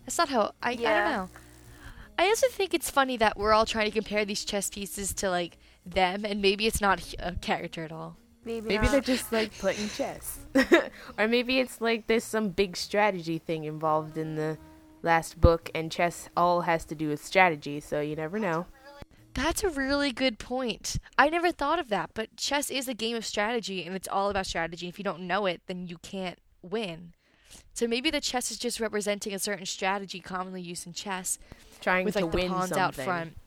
That's 0.06 0.20
not 0.20 0.30
how 0.30 0.54
I, 0.62 0.70
I 0.70 0.72
Yeah. 0.74 1.04
don't 1.04 1.12
know. 1.12 1.30
I 2.20 2.28
also 2.28 2.48
think 2.50 2.76
it's 2.76 2.90
funny 2.92 3.18
that 3.18 3.36
we're 3.38 3.54
all 3.54 3.66
trying 3.66 3.86
to 3.86 3.92
compare 3.92 4.24
these 4.24 4.46
chess 4.46 4.70
pieces 4.70 5.14
to 5.16 5.30
like 5.32 5.58
them, 5.84 6.24
and 6.26 6.42
maybe 6.44 6.68
it's 6.68 6.80
not 6.80 7.16
a 7.18 7.34
character 7.42 7.84
at 7.84 7.92
all. 7.92 8.18
Maybe, 8.46 8.68
Maybe 8.68 8.84
not. 8.84 8.92
they're 8.92 9.02
just 9.02 9.32
like 9.32 9.52
playing 9.58 9.90
chess. 9.90 10.40
or 11.18 11.28
maybe 11.28 11.60
it's 11.60 11.82
like 11.82 12.06
there's 12.08 12.24
some 12.24 12.50
big 12.50 12.78
strategy 12.78 13.40
thing 13.40 13.64
involved 13.64 14.18
in 14.18 14.36
the 14.36 14.58
last 15.02 15.42
book, 15.42 15.70
and 15.76 15.92
chess 15.92 16.30
all 16.38 16.62
has 16.62 16.86
to 16.86 16.96
do 16.96 17.10
with 17.10 17.24
strategy, 17.24 17.80
so 17.80 18.00
you 18.02 18.16
never 18.16 18.38
know. 18.40 18.68
That's 19.34 19.64
a 19.64 19.70
really 19.70 20.12
good 20.14 20.40
point. 20.40 20.98
I 21.18 21.30
never 21.30 21.52
thought 21.52 21.78
of 21.80 21.90
that, 21.90 22.12
but 22.14 22.38
chess 22.38 22.70
is 22.70 22.88
a 22.88 22.94
game 22.94 23.18
of 23.18 23.26
strategy, 23.26 23.84
and 23.84 23.96
it's 23.96 24.08
all 24.08 24.30
about 24.30 24.46
strategy. 24.46 24.88
If 24.88 24.98
you 24.98 25.04
don't 25.04 25.22
know 25.28 25.46
it, 25.46 25.62
then 25.68 25.88
you 25.88 25.98
can't 25.98 26.40
win. 26.62 27.14
So 27.74 27.88
maybe 27.88 28.10
the 28.10 28.22
chess 28.22 28.52
is 28.52 28.58
just 28.58 28.80
representing 28.80 29.34
a 29.34 29.40
certain 29.40 29.66
strategy 29.66 30.20
commonly 30.22 30.62
used 30.62 30.88
in 30.88 30.94
chess, 30.94 31.38
Trying 31.82 32.06
with 32.06 32.14
to 32.16 32.22
like 32.24 32.32
the 32.32 32.38
win 32.38 32.50
pawns 32.50 32.70
something. 32.70 32.82
out 32.82 32.96
front, 32.96 33.38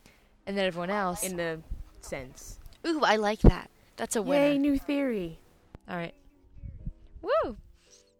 and 0.46 0.58
then 0.58 0.66
everyone 0.66 0.90
else. 0.90 1.22
In 1.22 1.36
the 1.36 1.60
sense. 2.02 2.58
Ooh, 2.86 3.00
I 3.02 3.16
like 3.16 3.40
that. 3.40 3.70
That's 3.98 4.16
a 4.16 4.22
winner. 4.22 4.46
Yay, 4.46 4.58
new 4.58 4.78
theory. 4.78 5.40
All 5.90 5.96
right. 5.96 6.14
Woo! 7.20 7.56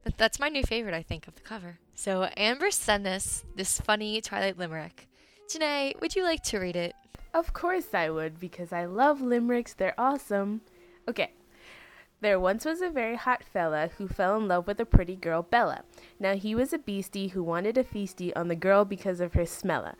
That, 0.05 0.19
that's 0.19 0.41
my 0.41 0.49
new 0.49 0.65
favorite, 0.65 0.95
I 0.95 1.03
think, 1.03 1.29
of 1.29 1.37
the 1.37 1.41
cover. 1.41 1.79
So 1.95 2.29
Amber 2.37 2.71
sent 2.71 3.07
us 3.07 3.45
this 3.55 3.81
funny 3.81 4.21
Twilight 4.21 4.59
limerick. 4.59 5.09
Janae, 5.49 5.99
would 6.01 6.17
you 6.17 6.25
like 6.25 6.43
to 6.45 6.59
read 6.59 6.77
it? 6.77 6.95
Of 7.33 7.53
course 7.53 7.95
I 7.95 8.11
would, 8.11 8.41
because 8.41 8.73
I 8.73 8.87
love 8.87 9.21
limericks. 9.21 9.73
They're 9.73 9.95
awesome. 9.99 10.63
Okay. 11.09 11.33
There 12.21 12.41
once 12.41 12.65
was 12.65 12.83
a 12.83 12.91
very 12.91 13.15
hot 13.15 13.45
fella 13.45 13.91
who 13.97 14.09
fell 14.09 14.37
in 14.37 14.49
love 14.49 14.67
with 14.67 14.81
a 14.81 14.85
pretty 14.85 15.15
girl, 15.15 15.43
Bella. 15.43 15.85
Now 16.19 16.35
he 16.35 16.57
was 16.57 16.73
a 16.73 16.79
beastie 16.79 17.29
who 17.29 17.45
wanted 17.45 17.79
a 17.79 17.85
feastie 17.85 18.33
on 18.35 18.49
the 18.49 18.57
girl 18.57 18.85
because 18.85 19.21
of 19.21 19.35
her 19.35 19.45
smella. 19.45 19.95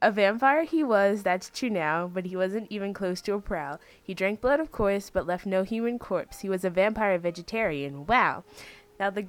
A 0.00 0.12
vampire 0.12 0.62
he 0.62 0.84
was, 0.84 1.24
that's 1.24 1.50
true 1.50 1.70
now, 1.70 2.06
but 2.06 2.26
he 2.26 2.36
wasn't 2.36 2.70
even 2.70 2.94
close 2.94 3.20
to 3.22 3.34
a 3.34 3.40
prowl. 3.40 3.80
He 4.00 4.14
drank 4.14 4.40
blood, 4.40 4.60
of 4.60 4.70
course, 4.70 5.10
but 5.10 5.26
left 5.26 5.44
no 5.44 5.64
human 5.64 5.98
corpse. 5.98 6.40
He 6.40 6.48
was 6.48 6.64
a 6.64 6.70
vampire 6.70 7.18
vegetarian. 7.18 8.06
Wow. 8.06 8.44
Now 9.00 9.10
the 9.10 9.26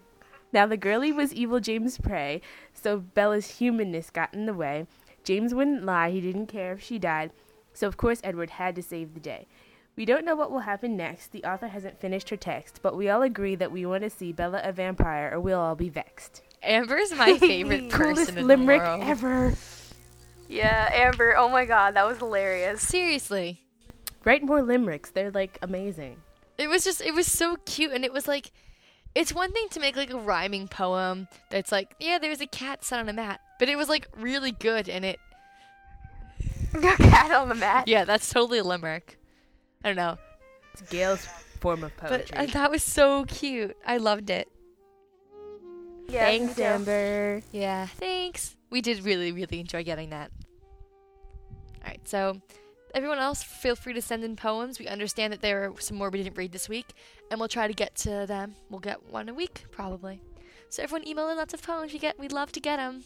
now 0.51 0.65
the 0.67 0.77
girlie 0.77 1.11
was 1.11 1.33
evil 1.33 1.59
James 1.59 1.97
Prey, 1.97 2.41
so 2.73 2.99
Bella's 2.99 3.57
humanness 3.57 4.09
got 4.09 4.33
in 4.33 4.45
the 4.45 4.53
way. 4.53 4.85
James 5.23 5.53
wouldn't 5.53 5.85
lie, 5.85 6.11
he 6.11 6.21
didn't 6.21 6.47
care 6.47 6.73
if 6.73 6.81
she 6.81 6.97
died, 6.97 7.31
so 7.73 7.87
of 7.87 7.97
course 7.97 8.21
Edward 8.23 8.51
had 8.51 8.75
to 8.75 8.83
save 8.83 9.13
the 9.13 9.19
day. 9.19 9.47
We 9.95 10.05
don't 10.05 10.25
know 10.25 10.35
what 10.35 10.49
will 10.49 10.59
happen 10.59 10.95
next. 10.95 11.31
The 11.31 11.43
author 11.43 11.67
hasn't 11.67 11.99
finished 11.99 12.29
her 12.29 12.37
text, 12.37 12.79
but 12.81 12.95
we 12.95 13.09
all 13.09 13.21
agree 13.21 13.55
that 13.55 13.71
we 13.71 13.85
want 13.85 14.03
to 14.03 14.09
see 14.09 14.31
Bella 14.31 14.61
a 14.63 14.71
vampire 14.71 15.31
or 15.33 15.39
we'll 15.39 15.59
all 15.59 15.75
be 15.75 15.89
vexed. 15.89 16.41
Amber's 16.63 17.13
my 17.13 17.37
favorite 17.37 17.89
person 17.89 18.15
Coolest 18.15 18.37
in 18.37 18.47
limerick 18.47 18.81
the 18.81 18.87
world. 18.87 19.03
ever. 19.03 19.53
Yeah, 20.49 20.89
Amber. 20.91 21.37
Oh 21.37 21.47
my 21.47 21.63
god, 21.65 21.93
that 21.95 22.05
was 22.05 22.17
hilarious. 22.17 22.81
Seriously. 22.81 23.61
Write 24.25 24.43
more 24.43 24.61
limericks. 24.61 25.11
They're 25.11 25.31
like 25.31 25.57
amazing. 25.61 26.17
It 26.57 26.67
was 26.67 26.83
just 26.83 26.99
it 27.01 27.13
was 27.13 27.27
so 27.27 27.55
cute 27.65 27.91
and 27.93 28.03
it 28.03 28.11
was 28.11 28.27
like 28.27 28.51
it's 29.15 29.33
one 29.33 29.51
thing 29.53 29.67
to 29.69 29.79
make 29.79 29.95
like 29.95 30.11
a 30.11 30.17
rhyming 30.17 30.67
poem 30.67 31.27
that's 31.49 31.71
like, 31.71 31.95
yeah, 31.99 32.17
there's 32.19 32.41
a 32.41 32.45
cat 32.47 32.83
sat 32.83 32.99
on 32.99 33.07
a 33.09 33.13
mat. 33.13 33.39
But 33.59 33.69
it 33.69 33.75
was 33.77 33.87
like 33.89 34.07
really 34.17 34.51
good 34.51 34.89
and 34.89 35.05
it 35.05 35.19
Cat 36.97 37.31
on 37.31 37.49
the 37.49 37.55
mat. 37.55 37.87
yeah, 37.87 38.05
that's 38.05 38.29
totally 38.29 38.59
a 38.59 38.63
limerick. 38.63 39.17
I 39.83 39.89
don't 39.89 39.95
know. 39.95 40.17
It's 40.73 40.81
Gail's 40.83 41.25
form 41.59 41.83
of 41.83 41.91
But 41.97 42.09
poetry. 42.09 42.37
uh, 42.37 42.45
that 42.47 42.69
was 42.71 42.83
so 42.83 43.25
cute. 43.25 43.75
I 43.85 43.97
loved 43.97 44.29
it. 44.29 44.47
Yeah, 46.07 46.25
Thanks. 46.25 46.59
Amber. 46.59 47.41
Yeah, 47.51 47.85
thanks. 47.87 48.55
We 48.69 48.81
did 48.81 49.03
really, 49.03 49.31
really 49.31 49.59
enjoy 49.59 49.83
getting 49.83 50.09
that. 50.11 50.31
Alright, 51.81 52.07
so 52.07 52.41
everyone 52.93 53.19
else, 53.19 53.41
feel 53.41 53.75
free 53.75 53.93
to 53.93 54.01
send 54.01 54.23
in 54.23 54.35
poems. 54.35 54.79
We 54.79 54.87
understand 54.87 55.33
that 55.33 55.41
there 55.41 55.65
are 55.65 55.79
some 55.79 55.97
more 55.97 56.09
we 56.09 56.21
didn't 56.21 56.37
read 56.37 56.51
this 56.51 56.69
week, 56.69 56.93
and 57.31 57.39
we'll 57.39 57.49
try 57.49 57.67
to 57.67 57.73
get 57.73 57.95
to 57.97 58.25
them. 58.27 58.55
We'll 58.69 58.79
get 58.79 59.09
one 59.09 59.29
a 59.29 59.33
week, 59.33 59.65
probably. 59.71 60.21
So 60.69 60.83
everyone 60.83 61.07
email 61.07 61.29
in 61.29 61.37
lots 61.37 61.53
of 61.53 61.63
poems 61.63 61.93
you 61.93 61.99
get. 61.99 62.19
We'd 62.19 62.31
love 62.31 62.51
to 62.51 62.59
get 62.59 62.77
them, 62.77 63.03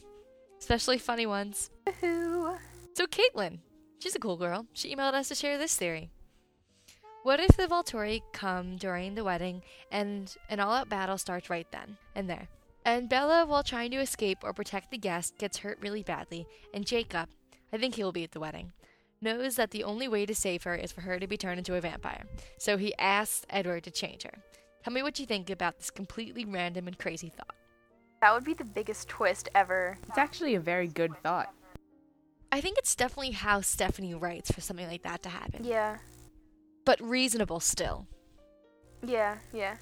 especially 0.59 0.97
funny 0.97 1.25
ones. 1.25 1.69
Woohoo. 1.87 2.57
So 2.93 3.05
Caitlin, 3.05 3.59
she's 3.99 4.15
a 4.15 4.19
cool 4.19 4.37
girl. 4.37 4.67
She 4.73 4.93
emailed 4.93 5.13
us 5.13 5.29
to 5.29 5.35
share 5.35 5.57
this 5.57 5.77
theory. 5.77 6.09
What 7.23 7.39
if 7.39 7.55
the 7.55 7.67
Volturi 7.67 8.21
come 8.33 8.75
during 8.75 9.15
the 9.15 9.23
wedding 9.23 9.61
and 9.89 10.35
an 10.49 10.59
all-out 10.59 10.89
battle 10.89 11.17
starts 11.17 11.49
right 11.49 11.67
then 11.71 11.97
and 12.15 12.29
there? 12.29 12.49
And 12.85 13.07
Bella, 13.07 13.45
while 13.45 13.63
trying 13.63 13.91
to 13.91 13.97
escape 14.01 14.39
or 14.43 14.53
protect 14.53 14.91
the 14.91 14.97
guest, 14.97 15.37
gets 15.37 15.59
hurt 15.59 15.79
really 15.81 16.03
badly, 16.03 16.45
and 16.73 16.85
Jacob, 16.85 17.29
I 17.71 17.77
think 17.77 17.95
he 17.95 18.03
will 18.03 18.11
be 18.11 18.23
at 18.25 18.31
the 18.31 18.39
wedding, 18.41 18.73
knows 19.21 19.55
that 19.55 19.71
the 19.71 19.83
only 19.85 20.07
way 20.07 20.25
to 20.25 20.35
save 20.35 20.63
her 20.63 20.75
is 20.75 20.91
for 20.91 21.01
her 21.01 21.17
to 21.17 21.27
be 21.27 21.37
turned 21.37 21.59
into 21.59 21.75
a 21.75 21.81
vampire. 21.81 22.25
So 22.57 22.77
he 22.77 22.93
asks 22.99 23.45
Edward 23.49 23.83
to 23.83 23.91
change 23.91 24.23
her. 24.23 24.33
Tell 24.83 24.91
me 24.93 25.01
what 25.01 25.17
you 25.17 25.25
think 25.25 25.49
about 25.49 25.77
this 25.77 25.89
completely 25.89 26.43
random 26.43 26.87
and 26.87 26.99
crazy 26.99 27.29
thought. 27.29 27.55
That 28.21 28.33
would 28.33 28.43
be 28.43 28.53
the 28.53 28.65
biggest 28.65 29.07
twist 29.07 29.47
ever. 29.55 29.97
It's 30.09 30.17
actually 30.17 30.55
a 30.55 30.59
very 30.59 30.87
good 30.87 31.11
thought. 31.23 31.53
I 32.51 32.59
think 32.61 32.77
it's 32.77 32.95
definitely 32.95 33.31
how 33.31 33.61
Stephanie 33.61 34.13
writes 34.13 34.51
for 34.51 34.61
something 34.61 34.87
like 34.87 35.03
that 35.03 35.23
to 35.23 35.29
happen, 35.29 35.63
Yeah. 35.63 35.97
but 36.85 37.01
reasonable 37.01 37.61
still. 37.61 38.07
Yeah, 39.05 39.37
yeah. 39.53 39.77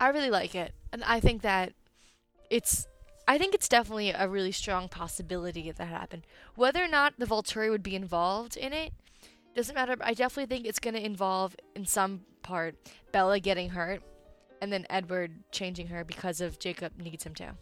I 0.00 0.08
really 0.08 0.30
like 0.30 0.54
it, 0.54 0.72
and 0.92 1.02
I 1.04 1.20
think 1.20 1.42
that 1.42 1.72
it's. 2.50 2.86
I 3.28 3.38
think 3.38 3.54
it's 3.56 3.68
definitely 3.68 4.10
a 4.10 4.28
really 4.28 4.52
strong 4.52 4.88
possibility 4.88 5.62
that 5.62 5.76
that 5.78 5.88
happened. 5.88 6.22
Whether 6.54 6.84
or 6.84 6.88
not 6.88 7.14
the 7.18 7.26
Volturi 7.26 7.70
would 7.70 7.82
be 7.82 7.96
involved 7.96 8.56
in 8.56 8.72
it 8.72 8.92
doesn't 9.56 9.74
matter. 9.74 9.96
I 10.00 10.14
definitely 10.14 10.54
think 10.54 10.66
it's 10.66 10.78
going 10.78 10.94
to 10.94 11.04
involve, 11.04 11.56
in 11.74 11.86
some 11.86 12.20
part, 12.42 12.76
Bella 13.10 13.40
getting 13.40 13.70
hurt, 13.70 14.02
and 14.60 14.72
then 14.72 14.86
Edward 14.90 15.32
changing 15.50 15.88
her 15.88 16.04
because 16.04 16.40
of 16.40 16.58
Jacob 16.58 16.92
needs 16.98 17.24
him 17.24 17.34
to. 17.36 17.54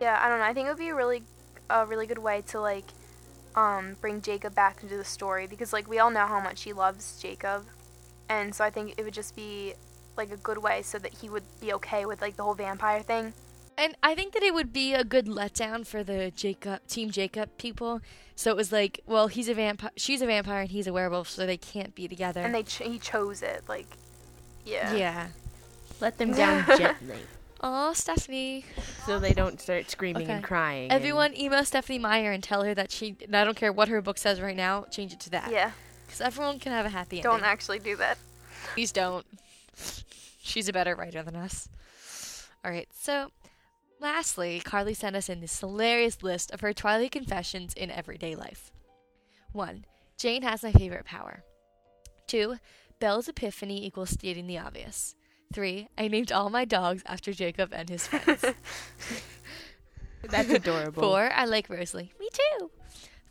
Yeah, 0.00 0.20
I 0.22 0.28
don't 0.28 0.38
know. 0.38 0.44
I 0.44 0.54
think 0.54 0.66
it 0.66 0.70
would 0.70 0.78
be 0.78 0.90
a 0.90 0.94
really 0.94 1.22
a 1.70 1.86
really 1.86 2.06
good 2.06 2.18
way 2.18 2.42
to 2.48 2.60
like 2.60 2.86
um 3.54 3.96
bring 4.00 4.20
Jacob 4.20 4.54
back 4.54 4.82
into 4.82 4.96
the 4.96 5.04
story 5.04 5.46
because 5.46 5.72
like 5.72 5.88
we 5.88 5.98
all 5.98 6.10
know 6.10 6.26
how 6.26 6.40
much 6.40 6.62
he 6.62 6.72
loves 6.72 7.20
Jacob. 7.20 7.64
And 8.28 8.54
so 8.54 8.64
I 8.64 8.70
think 8.70 8.94
it 8.96 9.04
would 9.04 9.14
just 9.14 9.34
be 9.34 9.74
like 10.16 10.30
a 10.30 10.36
good 10.36 10.58
way 10.58 10.82
so 10.82 10.98
that 10.98 11.12
he 11.14 11.28
would 11.28 11.42
be 11.60 11.72
okay 11.74 12.06
with 12.06 12.20
like 12.20 12.36
the 12.36 12.42
whole 12.42 12.54
vampire 12.54 13.00
thing. 13.00 13.32
And 13.78 13.96
I 14.02 14.14
think 14.14 14.34
that 14.34 14.42
it 14.42 14.52
would 14.52 14.72
be 14.72 14.92
a 14.92 15.04
good 15.04 15.26
letdown 15.26 15.86
for 15.86 16.04
the 16.04 16.30
Jacob 16.36 16.86
Team 16.86 17.10
Jacob 17.10 17.56
people. 17.56 18.00
So 18.36 18.50
it 18.50 18.56
was 18.56 18.72
like, 18.72 19.00
well, 19.06 19.28
he's 19.28 19.48
a 19.48 19.54
vampire, 19.54 19.90
she's 19.96 20.20
a 20.22 20.26
vampire, 20.26 20.62
and 20.62 20.70
he's 20.70 20.86
a 20.86 20.92
werewolf, 20.92 21.28
so 21.30 21.46
they 21.46 21.56
can't 21.56 21.94
be 21.94 22.06
together. 22.08 22.40
And 22.42 22.54
they 22.54 22.62
ch- 22.62 22.82
he 22.82 22.98
chose 22.98 23.42
it 23.42 23.62
like 23.68 23.86
yeah. 24.66 24.94
yeah. 24.94 25.28
Let 26.00 26.18
them 26.18 26.32
down 26.32 26.64
gently 26.78 27.18
Oh, 27.62 27.92
Stephanie. 27.92 28.64
so 29.04 29.18
they 29.18 29.32
don't 29.34 29.60
start 29.60 29.90
screaming 29.90 30.22
and 30.28 30.38
Okay. 30.38 30.42
crying. 30.42 30.84
and- 30.84 30.92
Everyone 30.92 31.34
email 31.36 31.64
Stephanie 31.64 31.98
Meyer 31.98 32.32
and 32.32 32.42
tell 32.42 32.62
her 32.64 32.74
that 32.74 32.90
she. 32.90 33.16
and 33.24 33.36
I 33.36 33.44
don't 33.44 33.56
care 33.56 33.72
what 33.72 33.88
her 33.88 34.00
book 34.02 34.16
says 34.18 34.40
right 34.40 34.56
now. 34.56 34.84
Change 34.90 35.12
it 35.12 35.20
to 35.20 35.30
that. 35.30 35.50
Yeah. 35.50 35.72
Because 36.06 36.20
everyone 36.22 36.58
can 36.58 36.72
have 36.72 36.86
a 36.86 36.90
happy 36.90 37.20
Don't 37.20 37.34
ending. 37.36 37.46
actually 37.48 37.78
do 37.78 37.96
that. 37.96 38.18
Please 38.74 38.92
don't. 38.92 39.24
She's 40.42 40.68
a 40.68 40.72
better 40.72 40.94
writer 40.94 41.22
than 41.22 41.36
us. 41.36 41.68
All 42.64 42.70
right. 42.70 42.88
So, 42.92 43.30
lastly, 44.00 44.60
Carly 44.64 44.94
sent 44.94 45.16
us 45.16 45.28
in 45.28 45.40
this 45.40 45.60
hilarious 45.60 46.22
list 46.22 46.50
of 46.50 46.60
her 46.60 46.72
Twilight 46.72 47.12
confessions 47.12 47.74
in 47.74 47.90
everyday 47.90 48.34
life. 48.34 48.72
One, 49.52 49.84
Jane 50.18 50.42
has 50.42 50.62
my 50.62 50.72
favorite 50.72 51.06
power. 51.06 51.44
Two, 52.26 52.56
Belle's 53.00 53.28
epiphany 53.28 53.84
equals 53.84 54.10
stating 54.10 54.46
the 54.46 54.58
obvious. 54.58 55.14
Three, 55.52 55.88
I 55.98 56.06
named 56.08 56.30
all 56.30 56.50
my 56.50 56.64
dogs 56.64 57.02
after 57.06 57.32
Jacob 57.32 57.72
and 57.72 57.88
his 57.88 58.06
friends. 58.06 58.44
That's 60.22 60.50
adorable. 60.50 61.02
Four, 61.02 61.30
I 61.34 61.46
like 61.46 61.68
Rosalie. 61.68 62.12
Me 62.20 62.28
too. 62.32 62.70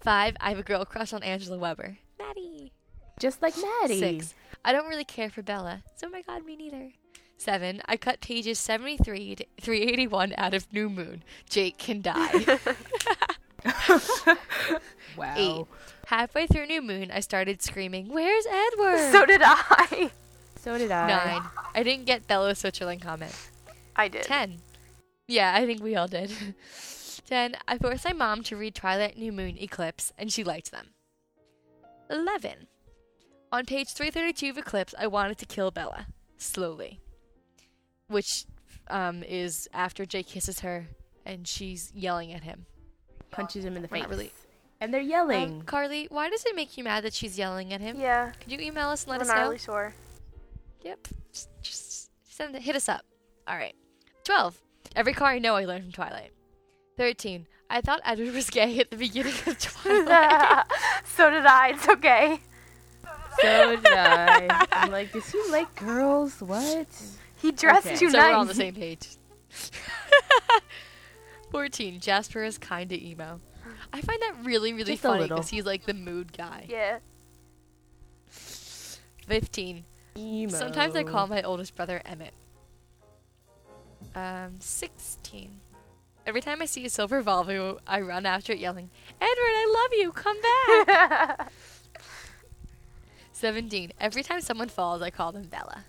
Five, 0.01 0.35
I 0.41 0.49
have 0.49 0.59
a 0.59 0.63
girl 0.63 0.83
crush 0.85 1.13
on 1.13 1.23
Angela 1.23 1.57
Weber. 1.57 1.97
Maddie. 2.17 2.73
Just 3.19 3.41
like 3.41 3.53
Maddie. 3.57 3.99
Six, 3.99 4.33
I 4.63 4.71
don't 4.71 4.87
really 4.87 5.05
care 5.05 5.29
for 5.29 5.41
Bella. 5.41 5.83
So, 5.95 6.07
oh 6.07 6.09
my 6.09 6.21
god, 6.21 6.45
me 6.45 6.55
neither. 6.55 6.91
Seven, 7.37 7.81
I 7.85 7.95
cut 7.95 8.19
pages 8.19 8.59
73 8.59 9.35
to 9.35 9.45
381 9.61 10.33
out 10.37 10.53
of 10.53 10.71
New 10.73 10.89
Moon. 10.89 11.23
Jake 11.49 11.77
can 11.77 12.01
die. 12.01 12.59
Wow. 15.17 15.33
Eight, 15.35 15.65
halfway 16.05 16.47
through 16.47 16.67
New 16.67 16.81
Moon, 16.81 17.11
I 17.11 17.19
started 17.19 17.61
screaming, 17.61 18.07
Where's 18.07 18.45
Edward? 18.45 19.11
so 19.11 19.25
did 19.25 19.41
I. 19.43 20.11
So 20.61 20.77
did 20.77 20.91
I. 20.91 21.07
Nine, 21.07 21.41
I 21.75 21.83
didn't 21.83 22.05
get 22.05 22.25
Bella 22.27 22.55
Switzerland 22.55 23.01
comment. 23.01 23.35
I 23.95 24.07
did. 24.07 24.23
10. 24.23 24.59
Yeah, 25.27 25.53
I 25.53 25.65
think 25.65 25.83
we 25.83 25.95
all 25.97 26.07
did. 26.07 26.31
10. 27.27 27.55
I 27.67 27.77
forced 27.77 28.05
my 28.05 28.13
mom 28.13 28.43
to 28.43 28.55
read 28.55 28.75
Twilight, 28.75 29.17
New 29.17 29.31
Moon, 29.33 29.57
Eclipse, 29.59 30.13
and 30.17 30.31
she 30.31 30.43
liked 30.43 30.71
them. 30.71 30.91
11. 32.09 32.67
On 33.51 33.65
page 33.65 33.89
332 33.93 34.49
of 34.51 34.57
Eclipse, 34.57 34.93
I 34.97 35.07
wanted 35.07 35.37
to 35.39 35.45
kill 35.45 35.71
Bella. 35.71 36.07
Slowly. 36.37 36.99
Which 38.07 38.45
um, 38.89 39.23
is 39.23 39.67
after 39.73 40.05
Jake 40.05 40.27
kisses 40.27 40.59
her 40.61 40.87
and 41.25 41.47
she's 41.47 41.91
yelling 41.93 42.31
at 42.33 42.43
him. 42.43 42.65
Punches 43.31 43.65
him 43.65 43.75
in 43.75 43.81
the 43.81 43.87
face. 43.87 44.05
really- 44.07 44.31
And 44.81 44.93
they're 44.93 45.01
yelling. 45.01 45.51
Um, 45.59 45.61
Carly, 45.63 46.07
why 46.09 46.29
does 46.29 46.45
it 46.45 46.55
make 46.55 46.77
you 46.77 46.83
mad 46.83 47.03
that 47.03 47.13
she's 47.13 47.37
yelling 47.37 47.73
at 47.73 47.81
him? 47.81 47.99
Yeah. 47.99 48.31
Could 48.39 48.51
you 48.51 48.59
email 48.59 48.89
us 48.89 49.03
and 49.03 49.11
let 49.11 49.19
We're 49.19 49.23
us 49.23 49.27
not 49.29 49.37
know? 49.37 49.43
really 49.43 49.57
sure. 49.57 49.93
Yep. 50.83 51.07
Just, 51.33 51.49
just 51.61 52.09
send 52.29 52.55
it, 52.55 52.61
hit 52.61 52.75
us 52.75 52.87
up. 52.87 53.03
All 53.47 53.57
right. 53.57 53.75
12. 54.25 54.57
Every 54.95 55.13
car 55.13 55.29
I 55.29 55.39
know 55.39 55.55
I 55.55 55.65
learned 55.65 55.83
from 55.83 55.91
Twilight. 55.91 56.31
13. 56.97 57.47
I 57.69 57.81
thought 57.81 58.01
Edward 58.03 58.33
was 58.33 58.49
gay 58.49 58.79
at 58.79 58.89
the 58.89 58.97
beginning 58.97 59.33
of 59.45 59.59
Twilight. 59.59 60.65
so 61.15 61.29
did 61.29 61.45
I. 61.45 61.69
It's 61.69 61.87
okay. 61.87 62.39
So 63.41 63.75
did 63.75 63.85
I. 63.87 64.65
I'm 64.71 64.91
like, 64.91 65.11
does 65.11 65.29
he 65.31 65.41
like 65.49 65.73
girls? 65.75 66.41
What? 66.41 66.87
He 67.41 67.51
dressed 67.51 67.87
Okay. 67.87 67.95
too 67.97 68.09
so 68.09 68.17
nice. 68.17 68.27
we're 68.27 68.33
all 68.33 68.41
on 68.41 68.47
the 68.47 68.53
same 68.55 68.75
page. 68.75 69.07
14. 71.51 71.99
Jasper 71.99 72.43
is 72.43 72.57
kinda 72.57 72.95
emo. 72.95 73.39
I 73.91 74.01
find 74.01 74.21
that 74.21 74.35
really, 74.43 74.73
really 74.73 74.93
Just 74.93 75.03
funny 75.03 75.27
because 75.27 75.49
he's 75.49 75.65
like 75.65 75.85
the 75.85 75.93
mood 75.93 76.35
guy. 76.37 76.65
Yeah. 76.67 76.99
15. 78.27 79.83
Emo. 80.17 80.51
Sometimes 80.51 80.95
I 80.95 81.03
call 81.03 81.27
my 81.27 81.41
oldest 81.43 81.75
brother 81.75 82.01
Emmett. 82.05 82.33
Um, 84.15 84.55
16. 84.59 85.59
Every 86.25 86.41
time 86.41 86.61
I 86.61 86.65
see 86.65 86.85
a 86.85 86.89
silver 86.89 87.23
Volvo, 87.23 87.79
I 87.87 88.01
run 88.01 88.25
after 88.25 88.53
it 88.53 88.59
yelling, 88.59 88.89
Edward, 89.19 89.37
I 89.37 89.73
love 89.81 89.99
you, 89.99 90.11
come 90.11 90.37
back! 90.41 91.51
17. 93.39 93.93
Every 94.01 94.21
time 94.21 94.41
someone 94.41 94.67
falls, 94.67 95.01
I 95.01 95.09
call 95.09 95.31
them 95.31 95.43
Bella. 95.43 95.85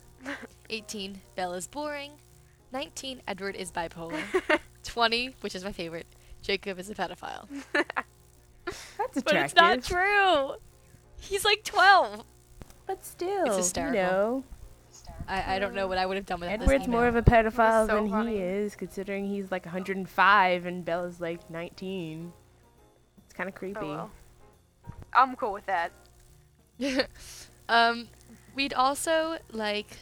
18. 0.70 1.20
Bella's 1.34 1.66
boring. 1.66 2.12
19. 2.72 3.22
Edward 3.26 3.56
is 3.56 3.72
bipolar. 3.72 4.22
20, 4.84 5.34
which 5.40 5.56
is 5.56 5.64
my 5.64 5.72
favorite, 5.72 6.06
Jacob 6.42 6.78
is 6.78 6.88
a 6.90 6.94
pedophile. 6.94 7.48
That's 7.74 9.16
attractive. 9.16 9.24
but 9.24 9.34
attractive. 9.34 9.44
it's 9.44 9.54
not 9.56 9.82
true. 9.82 10.54
He's 11.20 11.44
like 11.44 11.64
12. 11.64 12.24
But 12.86 13.04
still, 13.04 13.56
hysterical. 13.56 13.94
you 13.94 14.00
know, 14.00 14.44
I, 15.26 15.56
I 15.56 15.58
don't 15.58 15.74
know 15.74 15.88
what 15.88 15.98
I 15.98 16.06
would 16.06 16.16
have 16.16 16.26
done 16.26 16.40
with 16.40 16.50
Edward's 16.50 16.84
this 16.84 16.88
more 16.88 17.08
of 17.08 17.16
a 17.16 17.22
pedophile 17.22 17.86
so 17.86 17.96
than 17.96 18.10
funny. 18.10 18.36
he 18.36 18.42
is, 18.42 18.76
considering 18.76 19.26
he's 19.26 19.50
like 19.50 19.64
105 19.64 20.66
and 20.66 20.84
Bella's 20.84 21.20
like 21.20 21.50
19. 21.50 22.32
It's 23.24 23.34
kind 23.34 23.48
of 23.48 23.54
oh, 23.54 23.58
creepy. 23.58 23.80
Oh, 23.80 23.88
well. 23.88 24.10
I'm 25.12 25.34
cool 25.34 25.52
with 25.52 25.66
that. 25.66 25.92
um, 27.68 28.08
we'd 28.54 28.74
also 28.74 29.38
like 29.52 29.96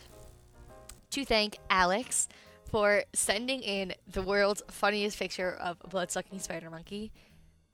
to 1.11 1.25
thank 1.25 1.58
Alex 1.70 2.28
for 2.70 3.04
sending 3.14 3.62
in 3.62 3.94
the 4.06 4.23
world's 4.23 4.62
funniest 4.70 5.18
picture 5.18 5.52
of 5.54 5.78
a 5.82 5.88
blood-sucking 5.88 6.38
spider 6.38 6.70
monkey. 6.70 7.11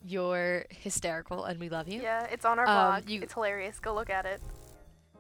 You're 0.07 0.67
hysterical, 0.71 1.45
and 1.45 1.59
we 1.59 1.69
love 1.69 1.89
you. 1.89 2.01
Yeah, 2.03 2.25
it's 2.27 2.45
on 2.45 2.59
our 2.59 2.67
Um, 2.67 3.01
blog. 3.01 3.09
you- 3.11 3.23
It's 3.23 3.33
hilarious. 3.33 3.81
Go 3.81 3.95
look 3.95 4.11
at 4.11 4.27
it. 4.27 4.41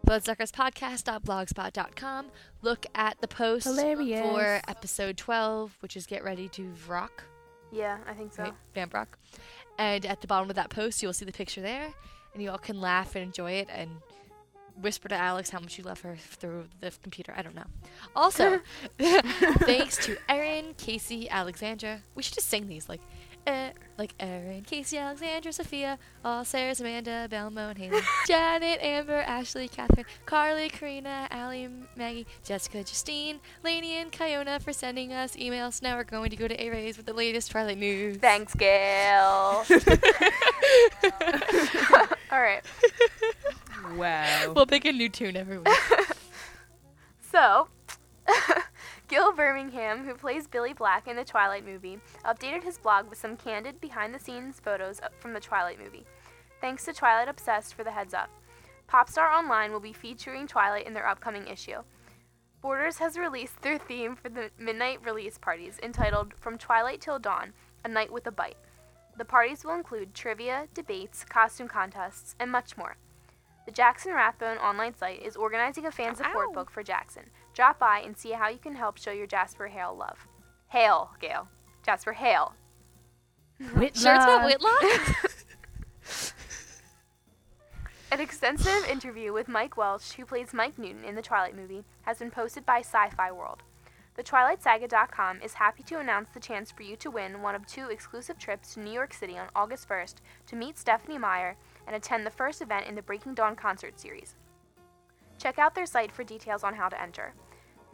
bloodsuckerspodcast.blogspot.com. 0.07 2.27
Look 2.63 2.87
at 2.95 3.21
the 3.21 3.29
post 3.29 3.65
Hilarious. 3.67 4.21
for 4.21 4.61
episode 4.69 5.17
12, 5.17 5.77
which 5.81 5.97
is 5.97 6.07
Get 6.07 6.23
Ready 6.25 6.49
to 6.51 6.73
Vrock. 6.87 7.11
Yeah, 7.73 7.99
I 8.07 8.15
think 8.15 8.33
so. 8.35 8.45
right? 8.45 8.55
Vamp 8.75 8.95
Rock. 8.95 9.19
And 9.79 10.05
at 10.07 10.21
the 10.21 10.27
bottom 10.27 10.49
of 10.51 10.57
that 10.57 10.71
post, 10.71 11.03
you'll 11.03 11.13
see 11.13 11.25
the 11.25 11.33
picture 11.33 11.61
there, 11.61 11.93
and 12.35 12.43
you 12.43 12.51
all 12.51 12.59
can 12.59 12.81
laugh 12.81 13.15
and 13.15 13.25
enjoy 13.25 13.53
it 13.53 13.69
and 13.71 13.91
whisper 14.81 15.09
to 15.09 15.15
Alex 15.15 15.51
how 15.51 15.61
much 15.61 15.79
you 15.79 15.85
love 15.85 16.01
her 16.01 16.17
through 16.17 16.67
the 16.81 16.93
computer. 17.03 17.33
I 17.37 17.43
don't 17.43 17.55
know. 17.55 17.67
Also, 18.15 18.61
thanks 18.99 20.05
to 20.07 20.17
Erin, 20.29 20.75
Casey, 20.77 21.31
Alexandra. 21.31 22.03
We 22.15 22.23
should 22.23 22.35
just 22.35 22.49
sing 22.49 22.67
these 22.67 22.89
like, 22.89 23.01
uh, 23.47 23.71
like 23.99 24.15
Erin, 24.19 24.63
Casey, 24.63 24.99
Alexandra, 24.99 25.53
Sophia, 25.53 25.99
all 26.25 26.45
Sarah's, 26.45 26.81
Amanda, 26.81 27.27
Belmont, 27.31 27.79
and 27.79 27.93
Haley, 27.93 28.03
Janet, 28.27 28.81
Amber, 28.83 29.21
Ashley, 29.21 29.69
Catherine, 29.69 30.07
Carly, 30.27 30.69
Karina, 30.69 31.29
Allie, 31.31 31.69
Maggie, 31.97 32.27
Jessica, 32.43 32.83
Justine, 32.83 33.41
Lainey, 33.63 33.95
and 33.97 34.11
Kiona 34.11 34.61
for 34.61 34.73
sending 34.73 35.13
us 35.13 35.37
emails. 35.37 35.83
Now 35.83 35.97
we're 35.97 36.05
going 36.05 36.31
to 36.31 36.37
go 36.37 36.49
to 36.49 36.61
A-Rays 36.63 36.97
with 36.97 37.07
the 37.07 37.13
latest 37.13 37.51
Twilight 37.51 37.79
news. 37.79 38.17
Thanks, 38.17 38.55
Gail. 38.55 39.65
All 42.33 42.41
right. 42.41 42.63
Wow. 43.97 44.53
We'll 44.55 44.67
pick 44.67 44.85
a 44.87 44.93
new 44.93 45.09
tune 45.09 45.37
every 45.37 45.59
week. 45.59 45.69
So, 47.31 47.67
Gil 49.07 49.33
Birmingham, 49.33 50.05
who 50.05 50.15
plays 50.15 50.47
Billy 50.47 50.73
Black 50.73 51.07
in 51.07 51.17
the 51.17 51.25
Twilight 51.25 51.67
movie, 51.67 51.99
updated 52.25 52.65
his 52.65 52.79
blog 52.79 53.09
with 53.11 53.19
some 53.19 53.37
candid 53.37 53.81
behind 53.81 54.15
the 54.15 54.19
scenes 54.19 54.61
photos 54.61 55.01
from 55.21 55.35
the 55.35 55.41
Twilight 55.41 55.79
movie. 55.79 56.07
Thanks 56.61 56.87
to 56.87 56.95
Twilight 56.95 57.29
Obsessed 57.29 57.75
for 57.75 57.85
the 57.85 57.91
heads 57.91 58.15
up. 58.15 58.31
Popstar 58.89 59.31
Online 59.31 59.73
will 59.73 59.81
be 59.81 59.93
featuring 59.93 60.47
Twilight 60.47 60.87
in 60.87 60.95
their 60.95 61.07
upcoming 61.07 61.47
issue. 61.47 61.83
Borders 62.63 62.97
has 62.97 63.19
released 63.19 63.61
their 63.61 63.77
theme 63.77 64.17
for 64.17 64.31
the 64.31 64.51
midnight 64.59 65.05
release 65.05 65.37
parties 65.37 65.79
entitled 65.83 66.33
From 66.41 66.57
Twilight 66.57 67.03
Till 67.03 67.19
Dawn 67.19 67.53
A 67.85 67.89
Night 67.89 68.11
with 68.11 68.27
a 68.27 68.31
Bite. 68.31 68.57
The 69.19 69.27
parties 69.27 69.65
will 69.65 69.75
include 69.75 70.15
trivia, 70.15 70.67
debates, 70.73 71.25
costume 71.25 71.69
contests, 71.69 72.35
and 72.41 72.51
much 72.51 72.79
more. 72.79 72.97
The 73.67 73.73
Jackson 73.73 74.15
Rathbone 74.15 74.59
online 74.59 74.95
site 74.95 75.23
is 75.23 75.37
organizing 75.37 75.85
a 75.87 75.93
fan 75.93 76.15
support 76.15 76.49
Ow. 76.51 76.55
book 76.55 76.71
for 76.71 76.83
Jackson. 76.83 77.25
Drop 77.55 77.79
by 77.79 78.01
and 78.01 78.17
see 78.17 78.33
how 78.33 78.49
you 78.49 78.59
can 78.59 78.75
help 78.75 78.99
show 78.99 79.13
your 79.13 79.29
Jasper 79.29 79.69
Hale 79.69 79.97
love. 79.97 80.27
Hale, 80.69 81.11
Gail. 81.21 81.49
Jasper 81.85 82.13
Hale. 82.13 82.55
Whitlock. 83.75 83.95
Sure, 83.95 84.15
it's 84.15 84.27
not 84.27 84.45
Whitlock. 84.45 84.83
An 88.13 88.21
extensive 88.21 88.89
interview 88.89 89.33
with 89.33 89.49
Mike 89.49 89.77
Welch, 89.77 90.13
who 90.13 90.25
plays 90.25 90.53
Mike 90.53 90.79
Newton 90.79 91.05
in 91.05 91.15
the 91.15 91.23
Twilight 91.23 91.57
movie, 91.57 91.85
has 92.03 92.19
been 92.19 92.31
posted 92.31 92.67
by 92.67 92.81
Sci 92.81 93.11
Fi 93.11 93.33
World. 93.33 93.63
The 94.17 94.23
TwilightSaga.com 94.23 95.43
is 95.43 95.55
happy 95.55 95.83
to 95.85 95.99
announce 95.99 96.29
the 96.33 96.39
chance 96.39 96.71
for 96.71 96.83
you 96.83 96.95
to 96.97 97.11
win 97.11 97.43
one 97.43 97.57
of 97.57 97.67
two 97.67 97.89
exclusive 97.91 98.39
trips 98.39 98.75
to 98.75 98.81
New 98.81 98.93
York 98.93 99.13
City 99.13 99.37
on 99.37 99.49
August 99.57 99.89
1st 99.89 100.15
to 100.47 100.57
meet 100.57 100.79
Stephanie 100.79 101.19
Meyer 101.19 101.57
and 101.87 101.97
attend 101.97 102.25
the 102.25 102.31
first 102.31 102.63
event 102.63 102.87
in 102.87 102.95
the 102.95 103.03
Breaking 103.03 103.35
Dawn 103.35 103.57
concert 103.57 103.99
series. 103.99 104.37
Check 105.39 105.59
out 105.59 105.75
their 105.75 105.87
site 105.87 106.13
for 106.13 106.23
details 106.23 106.63
on 106.63 106.75
how 106.75 106.89
to 106.89 107.01
enter. 107.03 107.35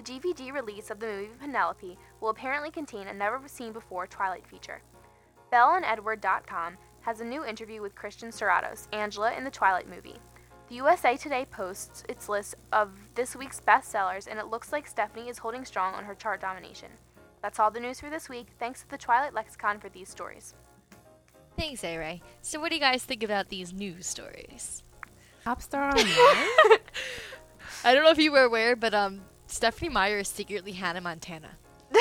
The 0.00 0.12
DVD 0.12 0.50
release 0.50 0.88
of 0.88 0.98
the 0.98 1.06
movie 1.06 1.28
Penelope 1.38 1.98
will 2.22 2.30
apparently 2.30 2.70
contain 2.70 3.06
a 3.06 3.12
never 3.12 3.38
seen 3.46 3.70
before 3.70 4.06
Twilight 4.06 4.46
feature. 4.46 4.80
BelleandEdward.com 5.52 6.78
has 7.02 7.20
a 7.20 7.24
new 7.24 7.44
interview 7.44 7.82
with 7.82 7.94
Christian 7.94 8.30
Serratos, 8.30 8.88
Angela 8.94 9.34
in 9.34 9.44
the 9.44 9.50
Twilight 9.50 9.90
movie. 9.90 10.16
The 10.70 10.76
USA 10.76 11.18
Today 11.18 11.44
posts 11.44 12.02
its 12.08 12.30
list 12.30 12.54
of 12.72 12.92
this 13.14 13.36
week's 13.36 13.60
bestsellers, 13.60 14.26
and 14.26 14.38
it 14.38 14.46
looks 14.46 14.72
like 14.72 14.86
Stephanie 14.86 15.28
is 15.28 15.36
holding 15.36 15.66
strong 15.66 15.92
on 15.92 16.04
her 16.04 16.14
chart 16.14 16.40
domination. 16.40 16.88
That's 17.42 17.58
all 17.58 17.70
the 17.70 17.80
news 17.80 18.00
for 18.00 18.08
this 18.08 18.30
week. 18.30 18.46
Thanks 18.58 18.80
to 18.80 18.88
the 18.88 18.96
Twilight 18.96 19.34
Lexicon 19.34 19.80
for 19.80 19.90
these 19.90 20.08
stories. 20.08 20.54
Thanks, 21.58 21.84
A-Ray. 21.84 22.22
So 22.40 22.58
what 22.58 22.70
do 22.70 22.76
you 22.76 22.80
guys 22.80 23.04
think 23.04 23.22
about 23.22 23.50
these 23.50 23.74
news 23.74 24.06
stories? 24.06 24.82
Popstar 25.44 25.90
Online? 25.90 26.78
I 27.84 27.94
don't 27.94 28.02
know 28.02 28.10
if 28.10 28.18
you 28.18 28.32
were 28.32 28.44
aware, 28.44 28.76
but 28.76 28.94
um, 28.94 29.22
Stephanie 29.50 29.88
Meyer 29.90 30.18
is 30.18 30.28
secretly 30.28 30.72
Hannah 30.72 31.00
Montana. 31.00 31.50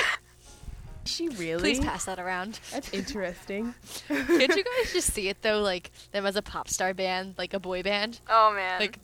She 1.06 1.28
really? 1.30 1.62
Please 1.62 1.80
pass 1.80 2.06
that 2.06 2.20
around. 2.20 2.60
That's 2.72 2.94
interesting. 2.94 3.74
Can't 4.08 4.56
you 4.56 4.64
guys 4.64 4.94
just 4.94 5.12
see 5.12 5.28
it 5.28 5.42
though, 5.42 5.60
like 5.62 5.90
them 6.12 6.24
as 6.28 6.36
a 6.36 6.42
pop 6.44 6.68
star 6.68 6.94
band, 6.94 7.34
like 7.36 7.56
a 7.56 7.60
boy 7.60 7.82
band? 7.82 8.20
Oh 8.30 8.54
man. 8.54 8.80
Like 8.80 9.00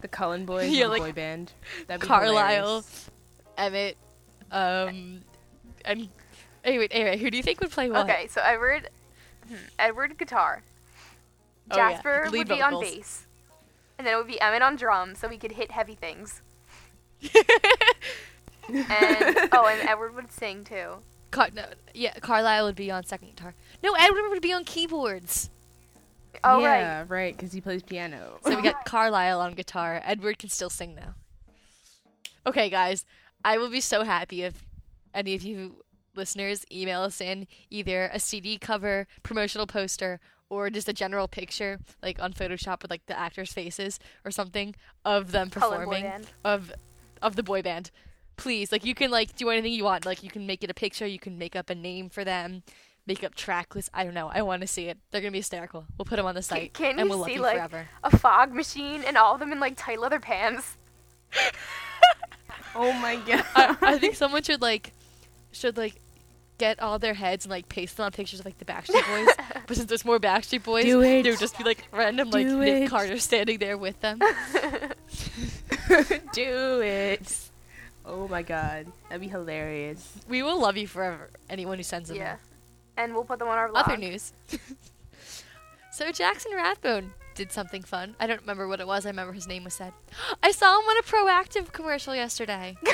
The 0.00 0.08
Cullen 0.08 0.46
Boys 0.46 0.70
Yeah, 0.70 0.82
yeah, 0.82 0.86
like 0.86 1.02
boy 1.02 1.12
band. 1.12 1.52
That'd 1.88 2.08
Carlisle. 2.08 2.84
Emmett, 3.58 3.98
um, 4.50 5.20
and 5.84 6.08
anyway, 6.64 6.88
anyway, 6.90 7.18
who 7.18 7.30
do 7.30 7.36
you 7.36 7.42
think 7.42 7.60
would 7.60 7.70
play 7.70 7.90
what? 7.90 8.08
okay, 8.08 8.28
so 8.28 8.40
Edward, 8.42 8.88
hmm, 9.46 9.56
Edward 9.78 10.16
guitar. 10.16 10.62
Oh, 11.70 11.76
yeah. 11.76 11.92
Jasper 11.92 12.28
Lead 12.30 12.48
would 12.48 12.56
be 12.56 12.62
on 12.62 12.80
bass, 12.80 13.26
and 13.98 14.06
then 14.06 14.14
it 14.14 14.16
would 14.16 14.26
be 14.26 14.40
Emmett 14.40 14.62
on 14.62 14.76
drums, 14.76 15.18
so 15.18 15.28
we 15.28 15.36
could 15.36 15.52
hit 15.52 15.70
heavy 15.70 15.94
things. 15.94 16.40
And 18.68 19.48
oh, 19.52 19.66
and 19.66 19.88
Edward 19.88 20.14
would 20.14 20.32
sing 20.32 20.64
too. 20.64 20.96
Car- 21.30 21.50
no, 21.54 21.64
yeah, 21.94 22.14
Carlisle 22.20 22.66
would 22.66 22.76
be 22.76 22.90
on 22.90 23.04
second 23.04 23.28
guitar. 23.28 23.54
No, 23.82 23.94
Edward 23.98 24.28
would 24.30 24.42
be 24.42 24.52
on 24.52 24.64
keyboards. 24.64 25.50
Oh 26.44 26.60
yeah, 26.60 27.00
right. 27.00 27.10
right, 27.10 27.36
because 27.36 27.52
he 27.52 27.60
plays 27.60 27.82
piano. 27.82 28.38
So 28.44 28.56
we 28.56 28.62
got 28.62 28.84
Carlisle 28.84 29.40
on 29.40 29.54
guitar. 29.54 30.00
Edward 30.04 30.38
can 30.38 30.48
still 30.48 30.70
sing 30.70 30.94
though. 30.94 31.14
Okay, 32.46 32.70
guys, 32.70 33.04
I 33.44 33.58
will 33.58 33.70
be 33.70 33.80
so 33.80 34.04
happy 34.04 34.42
if 34.42 34.64
any 35.14 35.34
of 35.34 35.42
you 35.42 35.84
listeners 36.14 36.64
email 36.70 37.02
us 37.02 37.20
in 37.20 37.46
either 37.70 38.10
a 38.12 38.20
CD 38.20 38.58
cover, 38.58 39.06
promotional 39.22 39.66
poster, 39.66 40.20
or 40.50 40.68
just 40.70 40.88
a 40.88 40.92
general 40.92 41.28
picture, 41.28 41.78
like 42.02 42.20
on 42.20 42.32
Photoshop 42.32 42.82
with 42.82 42.90
like 42.90 43.06
the 43.06 43.18
actors' 43.18 43.52
faces 43.52 43.98
or 44.24 44.30
something 44.30 44.74
of 45.04 45.32
them 45.32 45.50
Cullen 45.50 45.84
boy 45.84 46.00
performing 46.00 46.26
of 46.44 46.72
of 47.22 47.36
the 47.36 47.42
boy 47.42 47.62
band. 47.62 47.90
Please, 48.36 48.72
like 48.72 48.84
you 48.84 48.94
can 48.94 49.10
like 49.10 49.36
do 49.36 49.50
anything 49.50 49.72
you 49.72 49.84
want. 49.84 50.04
Like 50.06 50.22
you 50.22 50.30
can 50.30 50.46
make 50.46 50.64
it 50.64 50.70
a 50.70 50.74
picture, 50.74 51.06
you 51.06 51.18
can 51.18 51.38
make 51.38 51.54
up 51.54 51.70
a 51.70 51.74
name 51.74 52.08
for 52.08 52.24
them, 52.24 52.62
make 53.06 53.22
up 53.22 53.34
track 53.34 53.74
lists. 53.74 53.90
I 53.94 54.04
don't 54.04 54.14
know. 54.14 54.30
I 54.32 54.42
want 54.42 54.62
to 54.62 54.66
see 54.66 54.86
it. 54.88 54.98
They're 55.10 55.20
gonna 55.20 55.30
be 55.32 55.38
hysterical. 55.38 55.86
We'll 55.98 56.06
put 56.06 56.16
them 56.16 56.26
on 56.26 56.34
the 56.34 56.42
site, 56.42 56.72
can't 56.74 56.98
and 56.98 57.08
we'll 57.08 57.18
love 57.18 57.28
see, 57.28 57.34
you 57.34 57.40
like, 57.40 57.56
forever. 57.56 57.86
A 58.04 58.16
fog 58.16 58.52
machine 58.52 59.02
and 59.04 59.16
all 59.16 59.34
of 59.34 59.40
them 59.40 59.52
in 59.52 59.60
like 59.60 59.74
tight 59.76 60.00
leather 60.00 60.20
pants. 60.20 60.76
oh 62.74 62.92
my 62.94 63.16
god. 63.16 63.44
I, 63.54 63.76
I 63.82 63.98
think 63.98 64.14
someone 64.16 64.42
should 64.42 64.62
like 64.62 64.92
should 65.52 65.76
like 65.76 66.00
get 66.58 66.80
all 66.80 66.98
their 66.98 67.14
heads 67.14 67.44
and 67.44 67.50
like 67.50 67.68
paste 67.68 67.96
them 67.96 68.04
on 68.06 68.12
pictures 68.12 68.40
of 68.40 68.46
like 68.46 68.58
the 68.58 68.64
Backstreet 68.64 69.06
Boys. 69.06 69.34
but 69.66 69.76
since 69.76 69.88
there's 69.88 70.04
more 70.04 70.18
Backstreet 70.18 70.62
Boys, 70.62 70.84
Do 70.84 71.00
it. 71.02 71.22
they 71.22 71.30
would 71.30 71.40
just 71.40 71.58
be 71.58 71.64
like 71.64 71.84
random 71.92 72.30
like 72.30 72.46
Do 72.46 72.58
Nick 72.60 72.84
it. 72.84 72.90
Carter 72.90 73.18
standing 73.18 73.58
there 73.58 73.76
with 73.76 74.00
them. 74.00 74.20
Do 76.32 76.80
it. 76.82 77.38
Oh 78.04 78.26
my 78.28 78.42
god. 78.42 78.86
That'd 79.08 79.20
be 79.20 79.28
hilarious. 79.28 80.12
we 80.28 80.42
will 80.42 80.60
love 80.60 80.76
you 80.76 80.86
forever. 80.86 81.30
Anyone 81.48 81.76
who 81.78 81.82
sends 81.84 82.08
them. 82.08 82.18
yeah. 82.18 82.32
in. 82.34 82.38
And 83.04 83.14
we'll 83.14 83.24
put 83.24 83.38
them 83.38 83.48
on 83.48 83.56
our 83.58 83.68
blog. 83.70 83.86
Other 83.86 83.96
news. 83.96 84.32
so 85.92 86.10
Jackson 86.12 86.52
Rathbone 86.54 87.12
did 87.34 87.52
something 87.52 87.82
fun. 87.82 88.14
I 88.20 88.26
don't 88.26 88.40
remember 88.40 88.68
what 88.68 88.80
it 88.80 88.86
was. 88.86 89.06
I 89.06 89.10
remember 89.10 89.32
his 89.32 89.46
name 89.46 89.64
was 89.64 89.74
said. 89.74 89.92
I 90.42 90.50
saw 90.50 90.78
him 90.78 90.84
on 90.84 90.98
a 90.98 91.02
proactive 91.02 91.72
commercial 91.72 92.14
yesterday. 92.14 92.76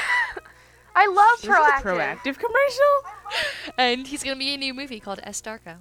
I 0.94 1.06
love 1.06 1.34
Is 1.37 1.42
this 1.42 1.50
a 1.50 1.52
proactive. 1.52 1.82
proactive 1.82 2.38
commercial? 2.38 3.72
and 3.78 4.06
he's 4.06 4.22
gonna 4.24 4.37
be 4.37 4.48
in 4.52 4.54
a 4.54 4.64
new 4.64 4.74
movie 4.74 4.98
called 5.00 5.20
S. 5.22 5.40
Darko. 5.40 5.76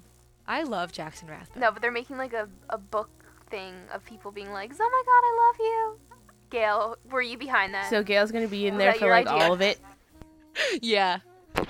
I 0.46 0.62
love 0.62 0.92
Jackson 0.92 1.28
Rathbone. 1.28 1.60
No, 1.60 1.70
but 1.72 1.82
they're 1.82 1.90
making 1.92 2.16
like 2.18 2.32
a, 2.32 2.48
a 2.70 2.78
book 2.78 3.10
thing 3.50 3.74
of 3.92 4.04
people 4.04 4.30
being 4.30 4.50
like, 4.52 4.72
"Oh 4.78 4.78
my 4.78 5.02
god, 5.06 5.22
I 5.24 5.32
love 5.46 5.56
you." 5.58 5.98
Gail, 6.50 6.96
were 7.10 7.22
you 7.22 7.36
behind 7.38 7.74
that? 7.74 7.90
So 7.90 8.02
Gail's 8.02 8.32
gonna 8.32 8.48
be 8.48 8.66
in 8.66 8.78
there 8.78 8.94
for 8.94 9.08
like 9.10 9.26
idea? 9.26 9.44
all 9.44 9.52
of 9.52 9.60
it. 9.60 9.78
yeah. 10.82 11.18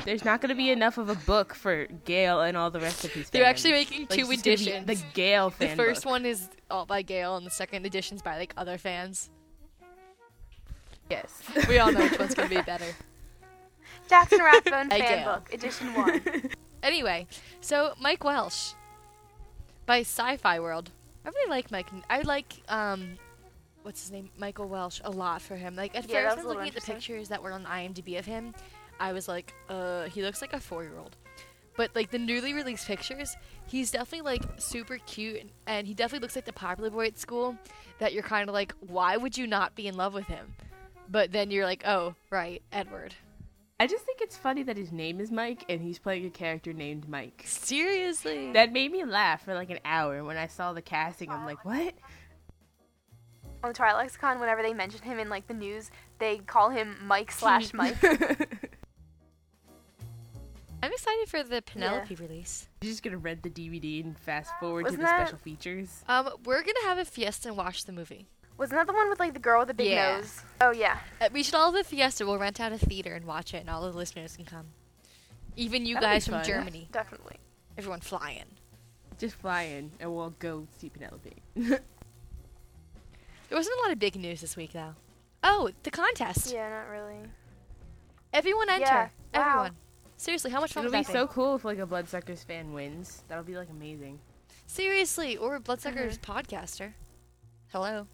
There's 0.04 0.24
not 0.24 0.42
going 0.42 0.50
to 0.50 0.54
be 0.54 0.70
enough 0.70 0.98
of 0.98 1.08
a 1.08 1.14
book 1.14 1.54
for 1.54 1.86
Gail 2.04 2.42
and 2.42 2.58
all 2.58 2.70
the 2.70 2.80
rest 2.80 3.04
of 3.06 3.12
his. 3.12 3.30
They're 3.30 3.44
fans. 3.44 3.64
actually 3.64 3.72
making 3.72 4.00
Like, 4.02 4.10
two 4.10 4.30
it's 4.30 4.42
just 4.42 4.44
gonna 4.44 4.56
be 4.56 4.62
editions. 4.62 4.86
The 4.86 5.06
Gail 5.14 5.50
fan, 5.50 5.70
the 5.70 5.76
first 5.82 6.02
book. 6.04 6.10
one 6.10 6.26
is 6.26 6.48
all 6.70 6.84
by 6.84 7.00
Gail, 7.00 7.36
and 7.36 7.46
the 7.46 7.50
second 7.50 7.86
edition's 7.86 8.20
by 8.20 8.36
like 8.36 8.52
other 8.58 8.76
fans. 8.76 9.30
Yes. 11.08 11.42
We 11.68 11.78
all 11.78 11.90
know 11.92 12.00
which 12.00 12.18
one's 12.18 12.34
gonna 12.34 12.48
be 12.50 12.60
better. 12.66 12.84
Jackson 14.08 14.40
Rathbone 14.40 14.90
Hey, 14.90 15.00
fan 15.00 15.18
Gail. 15.24 15.34
book, 15.34 15.52
edition 15.54 15.94
one. 15.94 16.22
Anyway, 16.82 17.26
so 17.60 17.94
Mike 18.00 18.24
Welch 18.24 18.74
by 19.86 20.00
Sci-Fi 20.00 20.60
World. 20.60 20.90
I 21.24 21.28
really 21.30 21.50
like 21.50 21.70
Mike. 21.70 21.88
I 22.10 22.20
like 22.22 22.54
um, 22.68 23.16
what's 23.82 24.02
his 24.02 24.10
name, 24.10 24.30
Michael 24.38 24.68
Welch, 24.68 25.00
a 25.04 25.10
lot 25.10 25.42
for 25.42 25.56
him. 25.56 25.76
Like 25.76 25.96
at 25.96 26.08
Yeah, 26.08 26.22
that 26.22 26.34
first, 26.34 26.36
was 26.38 26.46
when 26.46 26.56
looking 26.56 26.76
at 26.76 26.84
the 26.84 26.92
pictures 26.92 27.28
that 27.28 27.42
were 27.42 27.52
on 27.52 27.64
IMDb 27.64 28.18
of 28.18 28.26
him, 28.26 28.54
I 29.00 29.12
was 29.12 29.28
like, 29.28 29.54
uh, 29.68 30.04
he 30.04 30.22
looks 30.22 30.40
like 30.40 30.52
a 30.52 30.60
four-year-old. 30.60 31.16
But 31.76 31.94
like 31.94 32.10
the 32.10 32.18
newly 32.18 32.54
released 32.54 32.86
pictures, 32.86 33.36
he's 33.66 33.90
definitely 33.92 34.22
like 34.22 34.42
super 34.58 34.98
cute, 35.06 35.40
and, 35.40 35.50
and 35.66 35.86
he 35.86 35.94
definitely 35.94 36.24
looks 36.24 36.34
like 36.34 36.44
the 36.44 36.52
popular 36.52 36.90
boy 36.90 37.06
at 37.06 37.18
school. 37.18 37.56
That 38.00 38.12
you're 38.12 38.22
kind 38.22 38.48
of 38.48 38.54
like, 38.54 38.74
why 38.80 39.16
would 39.16 39.36
you 39.36 39.46
not 39.46 39.74
be 39.74 39.86
in 39.86 39.96
love 39.96 40.14
with 40.14 40.26
him? 40.26 40.54
But 41.08 41.32
then 41.32 41.50
you're 41.50 41.64
like, 41.64 41.84
oh, 41.86 42.14
right, 42.30 42.62
Edward. 42.72 43.14
I 43.80 43.86
just 43.86 44.04
think 44.04 44.20
it's 44.20 44.36
funny 44.36 44.64
that 44.64 44.76
his 44.76 44.90
name 44.90 45.20
is 45.20 45.30
Mike 45.30 45.64
and 45.68 45.80
he's 45.80 46.00
playing 46.00 46.26
a 46.26 46.30
character 46.30 46.72
named 46.72 47.08
Mike. 47.08 47.44
Seriously. 47.46 48.52
That 48.52 48.72
made 48.72 48.90
me 48.90 49.04
laugh 49.04 49.44
for 49.44 49.54
like 49.54 49.70
an 49.70 49.78
hour 49.84 50.24
when 50.24 50.36
I 50.36 50.48
saw 50.48 50.72
the 50.72 50.82
casting. 50.82 51.30
I'm 51.30 51.46
like, 51.46 51.64
what? 51.64 51.94
On 53.64 53.70
the 53.70 53.74
Twilight 53.74 53.96
Lexicon, 53.96 54.38
whenever 54.40 54.62
they 54.62 54.72
mention 54.72 55.02
him 55.02 55.18
in 55.18 55.28
like 55.28 55.46
the 55.48 55.54
news, 55.54 55.90
they 56.18 56.38
call 56.38 56.70
him 56.70 56.96
Mike 57.02 57.30
slash 57.40 57.74
Mike. 57.74 57.96
I'm 60.80 60.92
excited 60.92 61.28
for 61.28 61.42
the 61.42 61.60
Penelope 61.60 62.14
release. 62.14 62.68
You're 62.80 62.90
just 62.92 63.02
gonna 63.02 63.18
rent 63.18 63.42
the 63.42 63.50
DVD 63.50 64.04
and 64.04 64.16
fast 64.16 64.52
forward 64.60 64.84
Wasn't 64.84 65.00
to 65.00 65.04
the 65.04 65.10
that- 65.10 65.26
special 65.28 65.38
features. 65.38 66.04
Um, 66.08 66.28
we're 66.44 66.62
gonna 66.62 66.84
have 66.84 66.98
a 66.98 67.04
fiesta 67.04 67.48
and 67.48 67.56
watch 67.56 67.84
the 67.84 67.92
movie. 67.92 68.28
Wasn't 68.58 68.78
that 68.78 68.86
the 68.86 68.92
one 68.92 69.08
with 69.08 69.18
like 69.18 69.34
the 69.34 69.40
girl 69.40 69.58
with 69.60 69.68
the 69.68 69.74
big 69.74 69.88
Yeah. 69.90 70.18
nose? 70.18 70.40
Oh 70.60 70.70
yeah. 70.70 70.98
Uh, 71.20 71.28
we 71.32 71.42
should 71.42 71.54
all 71.54 71.72
have 71.72 71.80
a 71.80 71.84
fiesta. 71.84 72.24
We'll 72.24 72.38
rent 72.38 72.60
out 72.60 72.70
a 72.72 72.78
theater 72.78 73.14
and 73.14 73.24
watch 73.24 73.54
it, 73.54 73.58
and 73.58 73.70
all 73.70 73.82
the 73.82 73.96
listeners 73.96 74.36
can 74.36 74.44
come. 74.44 74.66
Even 75.56 75.84
you 75.84 75.94
That'd 75.94 76.08
be 76.08 76.12
guys 76.14 76.24
from 76.26 76.34
fun. 76.34 76.44
Germany. 76.44 76.88
Definitely. 76.92 77.36
Everyone 77.76 78.00
flying. 78.00 78.44
Just 79.18 79.34
fly 79.34 79.62
in 79.62 79.90
and 79.98 80.14
we'll 80.14 80.30
go 80.38 80.68
see 80.78 80.90
Penelope. 80.90 81.42
There 83.48 83.56
wasn't 83.56 83.78
a 83.78 83.82
lot 83.82 83.92
of 83.92 83.98
big 83.98 84.16
news 84.16 84.40
this 84.40 84.56
week, 84.56 84.72
though. 84.72 84.94
Oh, 85.42 85.70
the 85.82 85.90
contest. 85.90 86.52
Yeah, 86.52 86.68
not 86.68 86.90
really. 86.90 87.20
Everyone 88.32 88.68
enter. 88.68 88.84
Yeah, 88.84 89.08
wow. 89.34 89.48
Everyone. 89.50 89.76
Seriously, 90.16 90.50
how 90.50 90.60
much 90.60 90.72
fun 90.72 90.84
It'll 90.84 90.92
would 90.92 90.98
be 90.98 91.04
that 91.04 91.12
so 91.12 91.26
cool 91.26 91.56
if 91.56 91.64
like 91.64 91.78
a 91.78 91.86
Bloodsuckers 91.86 92.42
fan 92.42 92.72
wins. 92.72 93.22
That'll 93.28 93.44
be 93.44 93.56
like 93.56 93.70
amazing. 93.70 94.18
Seriously, 94.66 95.36
or 95.36 95.54
a 95.54 95.60
Bloodsuckers 95.60 96.18
podcaster. 96.18 96.92
Hello. 97.72 98.06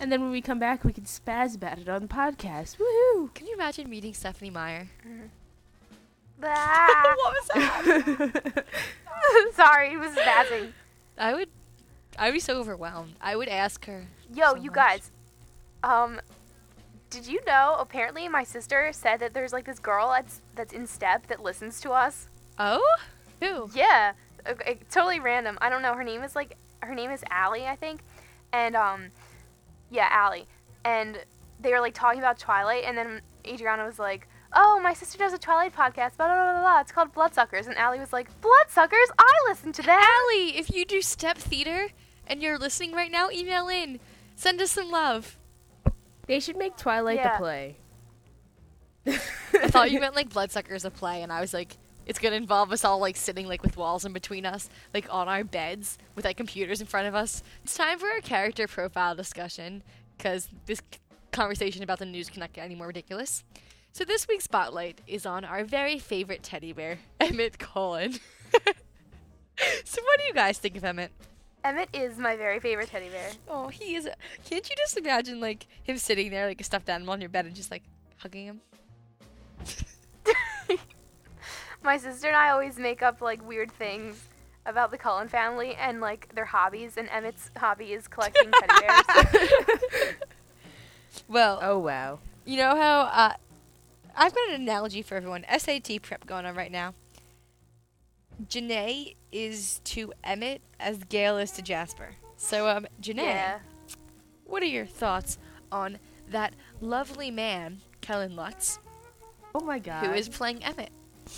And 0.00 0.12
then 0.12 0.20
when 0.20 0.30
we 0.30 0.40
come 0.40 0.58
back, 0.60 0.84
we 0.84 0.92
can 0.92 1.04
spaz 1.04 1.56
about 1.56 1.78
it 1.78 1.88
on 1.88 2.02
the 2.02 2.08
podcast. 2.08 2.76
Woohoo! 2.76 3.34
Can 3.34 3.46
you 3.46 3.54
imagine 3.54 3.90
meeting 3.90 4.14
Stephanie 4.14 4.50
Meyer? 4.50 4.88
Ah, 6.42 7.14
what 7.16 7.34
was 7.34 7.48
that? 7.54 8.64
Sorry, 9.54 9.94
it 9.94 9.98
was 9.98 10.12
spazzing. 10.12 10.72
I 11.16 11.34
would. 11.34 11.48
I 12.18 12.26
would 12.26 12.34
be 12.34 12.40
so 12.40 12.58
overwhelmed. 12.58 13.14
I 13.20 13.36
would 13.36 13.48
ask 13.48 13.84
her. 13.86 14.06
Yo, 14.34 14.50
so 14.50 14.56
you 14.56 14.70
much. 14.70 14.74
guys. 14.74 15.10
Um, 15.84 16.20
did 17.10 17.26
you 17.26 17.40
know? 17.46 17.76
Apparently, 17.78 18.28
my 18.28 18.44
sister 18.44 18.90
said 18.92 19.20
that 19.20 19.32
there's 19.32 19.52
like 19.52 19.64
this 19.64 19.78
girl 19.78 20.10
that's 20.10 20.40
that's 20.54 20.72
in 20.72 20.86
step 20.86 21.28
that 21.28 21.42
listens 21.42 21.80
to 21.82 21.92
us. 21.92 22.28
Oh? 22.58 22.96
Who? 23.40 23.70
Yeah, 23.72 24.12
okay, 24.48 24.78
totally 24.90 25.20
random. 25.20 25.58
I 25.60 25.70
don't 25.70 25.80
know. 25.80 25.94
Her 25.94 26.04
name 26.04 26.22
is 26.22 26.34
like 26.34 26.56
her 26.82 26.94
name 26.94 27.10
is 27.10 27.22
Allie, 27.30 27.66
I 27.66 27.76
think, 27.76 28.00
and 28.52 28.74
um, 28.74 29.06
yeah, 29.90 30.08
Allie. 30.10 30.46
And 30.84 31.18
they 31.60 31.72
were 31.72 31.80
like 31.80 31.94
talking 31.94 32.18
about 32.18 32.38
Twilight, 32.38 32.84
and 32.84 32.98
then 32.98 33.20
Adriana 33.46 33.84
was 33.84 33.98
like, 34.00 34.26
"Oh, 34.52 34.80
my 34.82 34.92
sister 34.92 35.18
does 35.18 35.32
a 35.32 35.38
Twilight 35.38 35.74
podcast, 35.74 36.16
blah 36.16 36.26
blah 36.26 36.34
blah 36.34 36.52
blah. 36.52 36.60
blah. 36.62 36.80
It's 36.80 36.92
called 36.92 37.12
Bloodsuckers." 37.12 37.68
And 37.68 37.76
Allie 37.76 38.00
was 38.00 38.12
like, 38.12 38.28
"Bloodsuckers? 38.40 39.08
I 39.18 39.32
listen 39.48 39.72
to 39.72 39.82
that." 39.82 40.26
Allie, 40.32 40.58
if 40.58 40.74
you 40.74 40.84
do 40.84 41.00
step 41.00 41.38
theater 41.38 41.88
and 42.28 42.42
you're 42.42 42.58
listening 42.58 42.92
right 42.92 43.10
now, 43.10 43.30
email 43.30 43.68
in. 43.68 43.98
Send 44.36 44.60
us 44.60 44.70
some 44.70 44.90
love. 44.90 45.36
They 46.26 46.40
should 46.40 46.56
make 46.56 46.76
Twilight 46.76 47.16
Yeah. 47.16 47.32
the 47.32 47.38
play. 47.38 47.76
I 49.06 49.68
thought 49.68 49.90
you 49.90 50.00
meant 50.00 50.14
like 50.16 50.28
Bloodsuckers 50.30 50.84
a 50.84 50.90
play, 50.90 51.22
and 51.22 51.32
I 51.32 51.40
was 51.40 51.54
like, 51.54 51.76
it's 52.06 52.18
gonna 52.18 52.36
involve 52.36 52.72
us 52.72 52.84
all 52.84 52.98
like 52.98 53.16
sitting 53.16 53.46
like 53.46 53.62
with 53.62 53.76
walls 53.76 54.04
in 54.04 54.12
between 54.12 54.46
us, 54.46 54.68
like 54.94 55.06
on 55.12 55.28
our 55.28 55.44
beds 55.44 55.98
with 56.14 56.24
like 56.24 56.36
computers 56.36 56.80
in 56.80 56.86
front 56.86 57.06
of 57.06 57.14
us. 57.14 57.42
It's 57.64 57.74
time 57.76 57.98
for 57.98 58.08
our 58.08 58.20
character 58.20 58.66
profile 58.66 59.14
discussion 59.14 59.82
because 60.16 60.48
this 60.66 60.78
c- 60.78 60.98
conversation 61.32 61.82
about 61.82 61.98
the 61.98 62.06
news 62.06 62.28
cannot 62.30 62.52
get 62.52 62.64
any 62.64 62.74
more 62.74 62.86
ridiculous. 62.86 63.44
So 63.92 64.04
this 64.04 64.26
week's 64.28 64.44
spotlight 64.44 65.00
is 65.06 65.26
on 65.26 65.44
our 65.44 65.64
very 65.64 65.98
favorite 65.98 66.42
teddy 66.42 66.72
bear, 66.72 66.98
Emmett 67.20 67.58
Cullen. 67.58 68.12
so 69.84 70.02
what 70.02 70.18
do 70.20 70.24
you 70.26 70.34
guys 70.34 70.58
think 70.58 70.76
of 70.76 70.84
Emmett? 70.84 71.10
Emmett 71.64 71.88
is 71.92 72.18
my 72.18 72.36
very 72.36 72.60
favorite 72.60 72.88
teddy 72.88 73.08
bear. 73.08 73.30
Oh, 73.48 73.68
he 73.68 73.94
is. 73.96 74.08
Can't 74.44 74.68
you 74.68 74.76
just 74.76 74.96
imagine 74.96 75.40
like 75.40 75.66
him 75.82 75.98
sitting 75.98 76.30
there 76.30 76.46
like 76.46 76.60
a 76.60 76.64
stuffed 76.64 76.88
animal 76.88 77.12
on 77.12 77.20
your 77.20 77.30
bed 77.30 77.46
and 77.46 77.54
just 77.54 77.70
like 77.70 77.82
hugging 78.18 78.46
him? 78.46 78.60
My 81.82 81.96
sister 81.96 82.28
and 82.28 82.36
I 82.36 82.50
always 82.50 82.78
make 82.78 83.02
up 83.02 83.20
like 83.20 83.46
weird 83.46 83.70
things 83.72 84.24
about 84.66 84.90
the 84.90 84.98
Cullen 84.98 85.28
family 85.28 85.74
and 85.76 86.00
like 86.00 86.34
their 86.34 86.44
hobbies, 86.44 86.96
and 86.96 87.08
Emmett's 87.08 87.50
hobby 87.56 87.92
is 87.92 88.06
collecting 88.08 88.50
teddy 88.52 88.86
bears. 88.86 90.14
Well, 91.26 91.58
Oh 91.62 91.78
wow. 91.78 92.20
You 92.44 92.56
know 92.56 92.74
how 92.76 93.00
uh, 93.02 93.34
I've 94.16 94.34
got 94.34 94.48
an 94.50 94.62
analogy 94.62 95.02
for 95.02 95.14
everyone. 95.16 95.44
SAT 95.56 96.00
prep 96.02 96.26
going 96.26 96.46
on 96.46 96.54
right 96.54 96.72
now. 96.72 96.94
Janae 98.46 99.14
is 99.32 99.80
to 99.84 100.12
Emmett 100.24 100.60
as 100.78 100.98
Gail 101.04 101.38
is 101.38 101.50
to 101.52 101.62
Jasper. 101.62 102.10
So, 102.36 102.68
um, 102.68 102.86
Janae, 103.02 103.16
yeah. 103.24 103.58
what 104.44 104.62
are 104.62 104.66
your 104.66 104.86
thoughts 104.86 105.38
on 105.72 105.98
that 106.30 106.54
lovely 106.80 107.30
man, 107.30 107.80
Kellen 108.00 108.36
Lutz, 108.36 108.78
Oh 109.54 109.60
my 109.60 109.78
god. 109.78 110.04
who 110.06 110.12
is 110.12 110.28
playing 110.28 110.62
Emmett? 110.62 110.90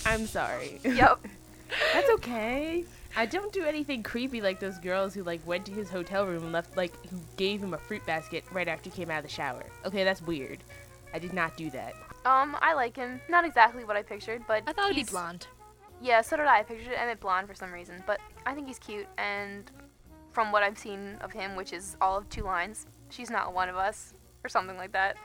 I'm 0.05 0.27
sorry. 0.27 0.79
yep. 0.85 1.19
That's 1.95 2.11
okay. 2.11 2.85
I 3.17 3.27
don't 3.27 3.53
do 3.53 3.65
anything 3.65 4.03
creepy 4.03 4.41
like 4.41 4.61
those 4.61 4.79
girls 4.79 5.15
who 5.15 5.23
like 5.25 5.45
went 5.47 5.65
to 5.67 5.73
his 5.73 5.89
hotel 5.91 6.27
room 6.27 6.43
and 6.45 6.53
left 6.53 6.77
like 6.77 6.93
who 7.09 7.19
gave 7.37 7.61
him 7.63 7.75
a 7.75 7.79
fruit 7.79 8.05
basket 8.07 8.45
right 8.53 8.69
after 8.69 8.91
he 8.91 8.97
came 8.97 9.11
out 9.11 9.19
of 9.19 9.25
the 9.25 9.31
shower. 9.31 9.65
Okay, 9.85 10.05
that's 10.05 10.23
weird. 10.23 10.59
I 11.13 11.19
did 11.19 11.33
not 11.33 11.57
do 11.57 11.71
that. 11.71 11.95
Um, 12.25 12.57
I 12.61 12.75
like 12.75 12.97
him. 12.97 13.21
Not 13.29 13.45
exactly 13.45 13.85
what 13.85 13.97
I 13.97 14.03
pictured, 14.03 14.43
but 14.47 14.63
I 14.67 14.73
thought 14.73 14.93
he'd 14.93 15.07
be 15.07 15.11
blonde. 15.11 15.47
Yeah, 16.03 16.21
so 16.23 16.37
did 16.37 16.47
I. 16.47 16.61
I 16.61 16.63
pictured 16.63 16.95
Emmett 16.95 17.21
blonde 17.21 17.47
for 17.47 17.55
some 17.55 17.73
reason, 17.73 18.03
but 18.07 18.21
I 18.47 18.55
think 18.55 18.67
he's 18.69 18.79
cute. 18.79 19.07
And 19.19 19.71
from 20.33 20.51
what 20.53 20.63
I've 20.63 20.79
seen 20.79 21.17
of 21.21 21.33
him, 21.33 21.57
which 21.57 21.73
is 21.73 21.97
all 22.01 22.17
of 22.17 22.29
two 22.29 22.43
lines, 22.43 22.87
she's 23.11 23.31
not 23.31 23.53
one 23.53 23.69
of 23.69 23.77
us, 23.77 24.15
or 24.45 24.49
something 24.49 24.77
like 24.77 24.93
that. 24.93 25.17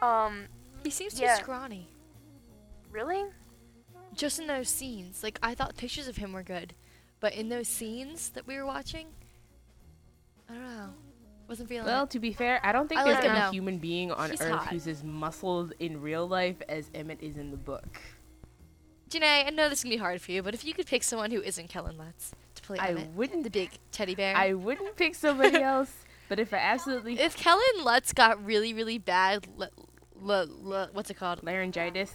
Um, 0.00 0.46
He 0.82 0.90
seems 0.90 1.14
too 1.14 1.22
Yeah. 1.24 1.34
scrawny. 1.36 1.88
really? 2.90 3.24
Just 4.14 4.38
in 4.38 4.46
those 4.46 4.68
scenes, 4.70 5.22
like 5.22 5.38
I 5.42 5.54
thought 5.54 5.76
pictures 5.76 6.08
of 6.08 6.16
him 6.16 6.32
were 6.32 6.42
good, 6.42 6.74
but 7.20 7.34
in 7.34 7.50
those 7.50 7.68
scenes 7.68 8.30
that 8.30 8.46
we 8.46 8.56
were 8.56 8.64
watching, 8.64 9.08
I 10.48 10.54
don't 10.54 10.62
know, 10.76 10.94
wasn't 11.48 11.68
feeling. 11.68 11.86
Well, 11.86 12.04
it. 12.04 12.10
to 12.10 12.18
be 12.18 12.32
fair, 12.32 12.60
I 12.64 12.72
don't 12.72 12.88
think 12.88 13.00
I 13.00 13.04
there's 13.04 13.16
like 13.16 13.24
any 13.26 13.38
now. 13.38 13.50
human 13.50 13.78
being 13.78 14.10
on 14.10 14.30
He's 14.30 14.40
Earth 14.40 14.52
hot. 14.52 14.68
who's 14.68 14.86
as 14.88 15.04
muscled 15.04 15.74
in 15.78 16.00
real 16.00 16.26
life 16.26 16.56
as 16.68 16.90
Emmett 16.94 17.22
is 17.22 17.36
in 17.36 17.50
the 17.50 17.56
book. 17.58 18.00
Janae, 19.08 19.46
I 19.46 19.50
know 19.50 19.68
this 19.68 19.82
can 19.82 19.90
be 19.90 19.96
hard 19.96 20.20
for 20.20 20.32
you, 20.32 20.42
but 20.42 20.54
if 20.54 20.64
you 20.64 20.74
could 20.74 20.86
pick 20.86 21.02
someone 21.02 21.30
who 21.30 21.40
isn't 21.42 21.68
Kellen 21.68 21.96
Lutz 21.96 22.32
to 22.56 22.62
play 22.62 22.78
I 22.78 22.88
Emmett, 22.88 23.08
wouldn't. 23.14 23.44
the 23.44 23.50
big 23.50 23.70
teddy 23.92 24.14
bear. 24.14 24.36
I 24.36 24.52
wouldn't 24.54 24.96
pick 24.96 25.14
somebody 25.14 25.56
else, 25.62 25.92
but 26.28 26.38
if 26.38 26.52
I 26.52 26.58
absolutely 26.58 27.18
if 27.18 27.36
Kellen 27.36 27.82
Lutz 27.84 28.12
got 28.12 28.44
really, 28.44 28.72
really 28.74 28.98
bad, 28.98 29.46
l- 29.58 29.68
l- 30.22 30.48
l- 30.72 30.88
what's 30.92 31.10
it 31.10 31.14
called, 31.14 31.42
laryngitis, 31.42 32.12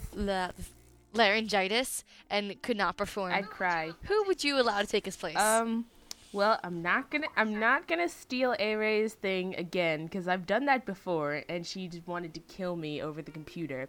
laryngitis, 1.14 2.04
and 2.30 2.60
could 2.62 2.78
not 2.78 2.98
perform, 2.98 3.34
I'd 3.34 3.50
cry. 3.50 3.92
who 4.04 4.24
would 4.26 4.44
you 4.44 4.60
allow 4.60 4.82
to 4.82 4.88
take 4.88 5.06
his 5.06 5.16
place? 5.16 5.38
Um, 5.38 5.86
well, 6.34 6.60
I'm 6.64 6.82
not 6.82 7.10
gonna 7.12 7.28
I'm 7.38 7.60
not 7.60 7.88
gonna 7.88 8.10
steal 8.10 8.56
A 8.60 8.76
Ray's 8.76 9.14
thing 9.14 9.56
again 9.56 10.06
because 10.06 10.28
I've 10.28 10.46
done 10.46 10.66
that 10.66 10.86
before, 10.86 11.44
and 11.48 11.66
she 11.66 11.88
just 11.88 12.08
wanted 12.08 12.34
to 12.34 12.40
kill 12.42 12.76
me 12.76 13.02
over 13.02 13.22
the 13.22 13.32
computer. 13.32 13.88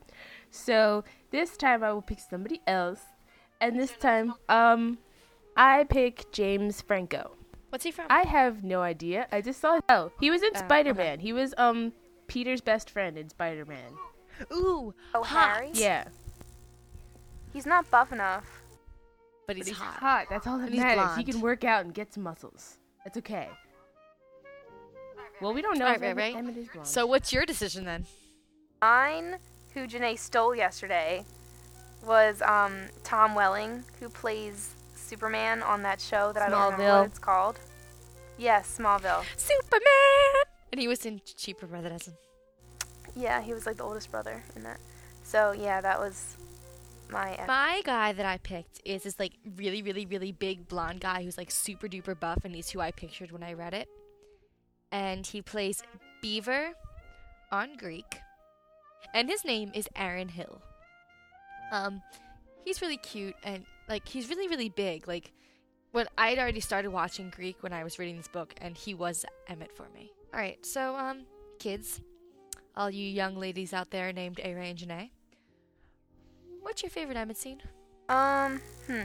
So 0.50 1.04
this 1.30 1.56
time 1.56 1.82
I 1.82 1.92
will 1.92 2.02
pick 2.02 2.20
somebody 2.20 2.60
else, 2.66 3.00
and 3.60 3.78
this 3.78 3.92
time, 3.92 4.34
um, 4.48 4.98
I 5.56 5.84
pick 5.84 6.30
James 6.32 6.80
Franco. 6.82 7.32
what's 7.70 7.84
he 7.84 7.90
from? 7.90 8.06
I 8.10 8.22
have 8.26 8.62
no 8.62 8.82
idea. 8.82 9.26
I 9.32 9.40
just 9.40 9.60
saw. 9.60 9.80
Oh, 9.88 10.12
he 10.20 10.30
was 10.30 10.42
in 10.42 10.50
Oh, 10.54 10.58
Spider 10.58 10.94
Man. 10.94 11.20
He 11.20 11.32
was 11.32 11.54
um 11.58 11.92
Peter's 12.26 12.60
best 12.60 12.90
friend 12.90 13.16
in 13.18 13.28
Spider 13.28 13.64
Man. 13.64 13.92
Ooh, 14.52 14.94
Oh, 15.14 15.22
hot. 15.22 15.56
Harry? 15.56 15.70
Yeah. 15.74 16.04
He's 17.52 17.66
not 17.66 17.88
buff 17.90 18.12
enough. 18.12 18.63
But 19.46 19.56
he's, 19.56 19.66
But 19.66 19.68
he's 19.68 19.78
hot. 19.78 19.94
hot. 19.98 20.26
That's 20.30 20.46
all 20.46 20.58
that 20.58 20.68
And 20.70 20.76
matters. 20.76 21.16
He 21.16 21.24
can 21.24 21.40
work 21.40 21.64
out 21.64 21.84
and 21.84 21.92
get 21.94 22.12
some 22.12 22.22
muscles. 22.22 22.78
That's 23.04 23.18
okay. 23.18 23.48
Well, 25.40 25.52
we 25.52 25.62
don't 25.62 25.78
know 25.78 25.84
Right, 25.86 25.96
if 25.96 26.02
right, 26.02 26.16
right. 26.16 26.36
Emmett 26.36 26.56
is 26.56 26.68
blonde. 26.68 26.86
So 26.88 27.06
what's 27.06 27.32
your 27.32 27.44
decision 27.44 27.84
then? 27.84 28.06
Mine, 28.80 29.36
who 29.74 29.86
Janae 29.86 30.18
stole 30.18 30.54
yesterday, 30.54 31.24
was 32.06 32.40
um, 32.42 32.74
Tom 33.02 33.34
Welling, 33.34 33.82
who 34.00 34.08
plays 34.08 34.74
Superman 34.94 35.62
on 35.62 35.82
that 35.82 36.00
show 36.00 36.32
that 36.32 36.42
I 36.42 36.48
don't 36.48 36.72
remember 36.72 37.00
what 37.00 37.06
it's 37.06 37.18
called. 37.18 37.58
Yes, 38.38 38.76
Smallville. 38.78 39.24
Superman. 39.36 40.44
And 40.72 40.80
he 40.80 40.88
was 40.88 41.04
in 41.06 41.20
Cheaper 41.24 41.66
by 41.66 41.80
the 41.80 41.90
Dozen. 41.90 42.14
Yeah, 43.14 43.40
he 43.40 43.52
was 43.54 43.64
like 43.66 43.76
the 43.76 43.84
oldest 43.84 44.10
brother 44.10 44.42
in 44.56 44.62
that. 44.64 44.78
So 45.22 45.52
yeah, 45.52 45.80
that 45.80 45.98
was 45.98 46.36
my. 47.10 47.44
My 47.46 47.82
guy 47.84 48.12
that 48.12 48.26
I 48.26 48.38
picked 48.38 48.80
is 48.84 49.02
this 49.04 49.18
like 49.18 49.32
really, 49.56 49.82
really, 49.82 50.06
really 50.06 50.32
big 50.32 50.68
blonde 50.68 51.00
guy 51.00 51.22
who's 51.22 51.38
like 51.38 51.50
super 51.50 51.88
duper 51.88 52.18
buff, 52.18 52.44
and 52.44 52.54
he's 52.54 52.70
who 52.70 52.80
I 52.80 52.90
pictured 52.90 53.32
when 53.32 53.42
I 53.42 53.52
read 53.52 53.74
it. 53.74 53.88
And 54.92 55.26
he 55.26 55.42
plays 55.42 55.82
Beaver 56.22 56.72
on 57.50 57.76
Greek, 57.76 58.18
and 59.12 59.28
his 59.28 59.44
name 59.44 59.70
is 59.74 59.88
Aaron 59.96 60.28
Hill. 60.28 60.62
Um, 61.72 62.02
he's 62.64 62.80
really 62.80 62.98
cute 62.98 63.34
and 63.42 63.64
like 63.88 64.08
he's 64.08 64.28
really, 64.28 64.48
really 64.48 64.68
big. 64.68 65.08
Like 65.08 65.32
when 65.92 66.06
I 66.18 66.30
had 66.30 66.38
already 66.38 66.60
started 66.60 66.90
watching 66.90 67.30
Greek 67.30 67.62
when 67.62 67.72
I 67.72 67.84
was 67.84 67.98
reading 67.98 68.16
this 68.16 68.28
book, 68.28 68.54
and 68.60 68.76
he 68.76 68.94
was 68.94 69.24
Emmett 69.48 69.76
for 69.76 69.86
me. 69.94 70.10
All 70.32 70.40
right, 70.40 70.64
so 70.66 70.96
um, 70.96 71.26
kids, 71.58 72.00
all 72.76 72.90
you 72.90 73.08
young 73.08 73.36
ladies 73.36 73.72
out 73.72 73.90
there 73.90 74.12
named 74.12 74.40
A 74.42 74.54
Ray 74.54 74.70
and 74.70 74.78
Janae. 74.78 75.10
What's 76.64 76.82
your 76.82 76.90
favorite 76.90 77.16
Emmett 77.16 77.36
scene? 77.36 77.60
Um, 78.08 78.60
hmm. 78.86 79.02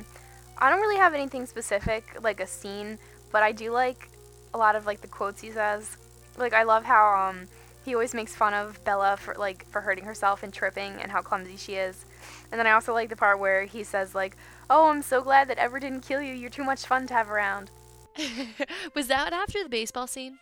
I 0.58 0.70
don't 0.70 0.82
really 0.82 0.98
have 0.98 1.14
anything 1.14 1.46
specific, 1.46 2.18
like 2.22 2.40
a 2.40 2.48
scene, 2.48 2.98
but 3.32 3.44
I 3.44 3.52
do 3.52 3.72
like 3.72 4.10
a 4.54 4.58
lot 4.58 4.76
of 4.76 4.86
like 4.86 5.02
the 5.02 5.08
quotes 5.08 5.42
he 5.42 5.52
says. 5.52 5.98
Like 6.38 6.54
I 6.54 6.64
love 6.64 6.84
how 6.84 7.30
um 7.30 7.48
he 7.86 7.94
always 7.94 8.14
makes 8.14 8.36
fun 8.36 8.54
of 8.54 8.84
Bella 8.84 9.18
for 9.18 9.36
like 9.36 9.66
for 9.70 9.82
hurting 9.82 10.06
herself 10.06 10.44
and 10.44 10.54
tripping 10.54 10.94
and 11.02 11.12
how 11.12 11.22
clumsy 11.22 11.58
she 11.58 11.76
is. 11.76 12.06
And 12.52 12.60
then 12.60 12.66
I 12.68 12.72
also 12.72 12.94
like 12.94 13.10
the 13.10 13.16
part 13.16 13.40
where 13.40 13.66
he 13.66 13.84
says 13.84 14.16
like, 14.16 14.36
"Oh, 14.70 14.90
I'm 14.90 15.02
so 15.02 15.22
glad 15.22 15.48
that 15.50 15.58
Ever 15.58 15.80
didn't 15.80 16.02
kill 16.02 16.22
you. 16.22 16.34
You're 16.34 16.50
too 16.50 16.64
much 16.64 16.86
fun 16.86 17.08
to 17.08 17.14
have 17.14 17.30
around." 17.30 17.72
was 18.96 19.08
that 19.08 19.32
after 19.34 19.64
the 19.64 19.70
baseball 19.70 20.08
scene? 20.08 20.40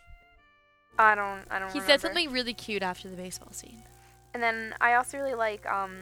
I 0.98 1.14
don't 1.14 1.44
I 1.50 1.58
don't 1.58 1.68
He 1.68 1.78
remember. 1.78 1.86
said 1.92 2.00
something 2.00 2.30
really 2.32 2.54
cute 2.54 2.82
after 2.82 3.08
the 3.08 3.16
baseball 3.16 3.52
scene. 3.52 3.82
And 4.34 4.42
then 4.42 4.74
I 4.80 4.94
also 4.94 5.18
really 5.18 5.34
like, 5.34 5.64
um, 5.66 5.96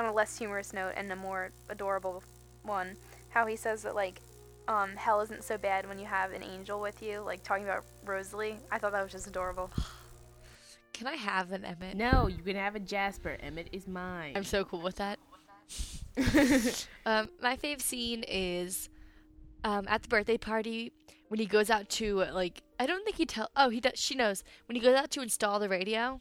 on 0.00 0.06
a 0.06 0.12
less 0.12 0.38
humorous 0.38 0.72
note 0.72 0.94
and 0.96 1.12
a 1.12 1.16
more 1.16 1.52
adorable 1.68 2.22
one, 2.62 2.96
how 3.28 3.46
he 3.46 3.56
says 3.56 3.82
that 3.82 3.94
like, 3.94 4.20
um, 4.66 4.96
hell 4.96 5.20
isn't 5.20 5.44
so 5.44 5.58
bad 5.58 5.86
when 5.88 5.98
you 5.98 6.06
have 6.06 6.32
an 6.32 6.42
angel 6.42 6.80
with 6.80 7.02
you, 7.02 7.20
like 7.20 7.42
talking 7.42 7.64
about 7.64 7.84
Rosalie. 8.04 8.56
I 8.70 8.78
thought 8.78 8.92
that 8.92 9.02
was 9.02 9.12
just 9.12 9.26
adorable. 9.26 9.70
Can 10.92 11.06
I 11.06 11.14
have 11.14 11.52
an 11.52 11.64
Emmett? 11.64 11.96
no, 11.96 12.26
you 12.26 12.42
can 12.42 12.56
have 12.56 12.74
a 12.74 12.80
Jasper. 12.80 13.38
Emmett 13.40 13.68
is 13.72 13.88
mine. 13.88 14.34
I'm 14.36 14.44
so 14.44 14.64
cool 14.64 14.82
with 14.82 14.96
that. 14.96 15.18
um, 17.06 17.30
my 17.40 17.56
fave 17.56 17.80
scene 17.80 18.22
is 18.28 18.90
um, 19.64 19.86
at 19.88 20.02
the 20.02 20.08
birthday 20.08 20.36
party 20.36 20.92
when 21.28 21.40
he 21.40 21.46
goes 21.46 21.70
out 21.70 21.88
to 21.88 22.24
like 22.32 22.62
I 22.78 22.86
don't 22.86 23.04
think 23.04 23.16
he 23.16 23.24
tell 23.24 23.50
oh 23.56 23.70
he 23.70 23.80
does 23.80 23.92
she 23.94 24.14
knows 24.14 24.42
when 24.66 24.76
he 24.76 24.82
goes 24.82 24.96
out 24.96 25.10
to 25.12 25.22
install 25.22 25.60
the 25.60 25.68
radio 25.68 26.20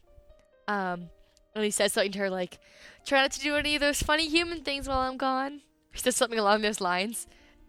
um 0.68 1.10
and 1.56 1.64
he 1.64 1.72
says 1.72 1.94
something 1.94 2.12
to 2.14 2.20
her 2.20 2.30
like 2.30 2.60
try 3.06 3.22
not 3.22 3.32
to 3.32 3.40
do 3.40 3.56
any 3.56 3.76
of 3.76 3.82
those 3.82 4.02
funny 4.02 4.28
human 4.28 4.62
things 4.64 4.88
while 4.88 5.00
I'm 5.00 5.18
gone. 5.18 5.62
He 5.92 6.00
says 6.00 6.16
something 6.16 6.40
along 6.40 6.62
those 6.62 6.82
lines. 6.82 7.28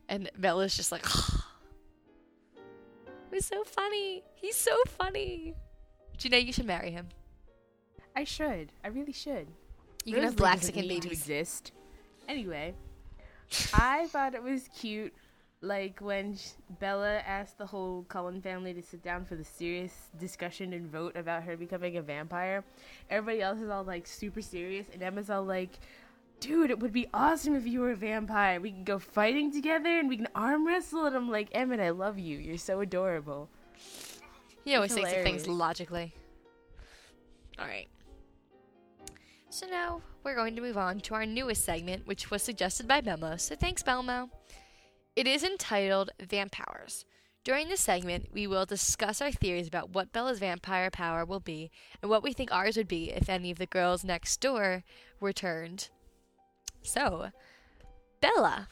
And 0.09 0.31
Bella's 0.37 0.77
just 0.77 0.91
like 0.93 1.05
it 2.57 3.35
was 3.37 3.47
so 3.47 3.63
funny. 3.65 4.25
He's 4.35 4.57
so 4.57 4.77
funny. 4.87 5.55
Janae 6.19 6.45
you 6.45 6.53
should 6.53 6.67
marry 6.67 6.91
him? 6.91 7.09
I 8.17 8.25
should. 8.25 8.73
I 8.85 8.89
really 8.89 9.13
should. 9.13 9.47
you 10.05 10.15
can 10.15 10.25
have 10.25 10.37
black 10.37 10.63
skin 10.63 10.83
to 10.83 10.89
babies. 10.89 11.13
exist. 11.13 11.73
Anyway, 12.29 12.75
I 13.73 14.07
thought 14.09 14.35
it 14.35 14.43
was 14.43 14.69
cute, 14.77 15.15
like 15.63 16.01
when 16.01 16.37
Bella 16.79 17.19
asked 17.27 17.59
the 17.59 17.67
whole 17.67 18.05
Cullen 18.09 18.41
family 18.41 18.73
to 18.73 18.83
sit 18.83 19.03
down 19.03 19.25
for 19.25 19.37
the 19.37 19.45
serious 19.45 19.93
discussion 20.19 20.73
and 20.73 20.91
vote 20.91 21.17
about 21.17 21.43
her 21.43 21.57
becoming 21.57 21.97
a 21.99 22.03
vampire. 22.03 22.65
Everybody 23.11 23.43
else 23.43 23.61
is 23.61 23.69
all 23.69 23.85
like 23.85 24.07
super 24.07 24.41
serious, 24.41 24.87
and 24.93 25.03
Emma's 25.03 25.29
all 25.29 25.45
like, 25.45 25.79
"Dude, 26.41 26.71
it 26.71 26.79
would 26.79 26.93
be 26.93 27.09
awesome 27.13 27.55
if 27.55 27.67
you 27.67 27.81
were 27.81 27.91
a 27.91 27.97
vampire. 27.97 28.61
We 28.61 28.71
can 28.71 28.85
go 28.85 28.99
fighting 28.99 29.53
together 29.53 29.99
and 29.99 30.09
we 30.09 30.17
can 30.17 30.29
arm 30.35 30.67
wrestle." 30.67 31.05
And 31.05 31.15
I'm 31.15 31.31
like, 31.31 31.49
"Emmett, 31.53 31.81
I 31.81 31.91
love 31.91 32.19
you. 32.19 32.39
You're 32.39 32.57
so 32.57 32.81
adorable." 32.81 33.49
He 34.65 34.75
always 34.75 34.95
thinks 34.95 35.13
of 35.13 35.23
things 35.23 35.47
logically. 35.47 36.15
All 37.59 37.67
right. 37.67 37.89
So 39.51 39.67
now 39.67 40.01
we're 40.23 40.37
going 40.37 40.55
to 40.57 40.63
move 40.63 40.79
on 40.79 41.01
to 41.01 41.15
our 41.15 41.27
newest 41.27 41.65
segment, 41.65 42.07
which 42.07 42.31
was 42.31 42.43
suggested 42.43 42.87
by 42.89 43.01
Belmo. 43.01 43.39
So 43.39 43.57
thanks, 43.57 43.83
Belmo. 43.83 44.31
It 45.17 45.27
is 45.27 45.43
entitled 45.43 46.11
Vampires. 46.21 47.05
During 47.43 47.69
this 47.69 47.81
segment, 47.81 48.29
we 48.33 48.47
will 48.47 48.67
discuss 48.67 49.21
our 49.21 49.33
theories 49.33 49.67
about 49.67 49.91
what 49.91 50.13
Bella's 50.13 50.39
vampire 50.39 50.91
power 50.91 51.25
will 51.25 51.41
be 51.41 51.71
and 52.01 52.11
what 52.11 52.23
we 52.23 52.33
think 52.33 52.53
ours 52.53 52.77
would 52.77 52.89
be 52.89 53.11
if 53.11 53.29
any 53.29 53.51
of 53.51 53.59
the 53.59 53.67
girls 53.67 54.05
next 54.05 54.41
door 54.41 54.85
were 55.21 55.33
turned. 55.33 55.89
So, 56.83 57.31
Bella, 58.21 58.69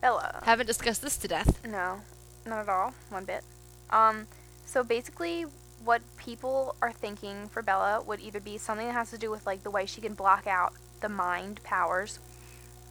Bella. 0.00 0.42
haven't 0.44 0.66
discussed 0.66 1.02
this 1.02 1.16
to 1.18 1.28
death. 1.28 1.64
No, 1.64 2.00
not 2.44 2.60
at 2.60 2.68
all. 2.68 2.92
One 3.10 3.24
bit. 3.24 3.42
Um, 3.90 4.26
so 4.64 4.82
basically, 4.84 5.46
what 5.84 6.02
people 6.16 6.74
are 6.82 6.92
thinking 6.92 7.48
for 7.48 7.62
Bella 7.62 8.02
would 8.02 8.20
either 8.20 8.40
be 8.40 8.58
something 8.58 8.86
that 8.86 8.92
has 8.92 9.10
to 9.10 9.18
do 9.18 9.30
with 9.30 9.46
like 9.46 9.62
the 9.62 9.70
way 9.70 9.86
she 9.86 10.00
can 10.00 10.14
block 10.14 10.46
out 10.46 10.74
the 11.00 11.08
mind 11.08 11.62
powers, 11.62 12.18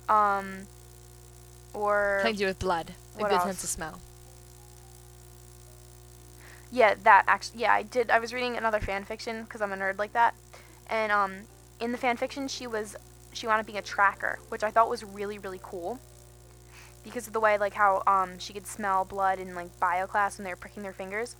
um, 0.07 0.67
or 1.75 2.19
Something 2.21 2.35
to 2.35 2.39
do 2.43 2.47
with 2.47 2.59
blood, 2.59 2.93
a 3.19 3.21
What 3.21 3.29
good 3.29 3.35
else? 3.35 3.43
sense 3.43 3.63
of 3.63 3.69
smell. 3.69 4.01
yeah, 6.71 6.95
that 7.03 7.23
actually, 7.27 7.61
yeah, 7.61 7.73
I 7.73 7.83
did. 7.83 8.09
I 8.09 8.19
was 8.19 8.33
reading 8.33 8.57
another 8.57 8.79
fan 8.79 9.03
fiction 9.05 9.43
because 9.43 9.61
I'm 9.61 9.71
a 9.71 9.77
nerd 9.77 9.97
like 9.97 10.13
that, 10.13 10.35
and 10.87 11.11
um, 11.11 11.33
in 11.79 11.91
the 11.91 11.97
fan 11.97 12.17
fiction, 12.17 12.47
she 12.47 12.67
was 12.67 12.95
she 13.33 13.47
wound 13.47 13.59
up 13.59 13.65
being 13.65 13.77
a 13.77 13.81
tracker, 13.81 14.39
which 14.49 14.63
I 14.63 14.71
thought 14.71 14.89
was 14.89 15.03
really 15.03 15.37
really 15.37 15.59
cool. 15.63 15.99
Because 17.03 17.27
of 17.27 17.33
the 17.33 17.39
way, 17.39 17.57
like 17.57 17.73
how 17.75 18.01
um, 18.07 18.39
she 18.39 18.51
could 18.51 18.65
smell 18.65 19.05
blood 19.05 19.39
in 19.39 19.53
like 19.55 19.79
bio 19.79 20.07
class 20.07 20.37
when 20.37 20.43
they 20.43 20.49
were 20.51 20.55
pricking 20.57 20.83
their 20.83 20.93
fingers, 20.93 21.35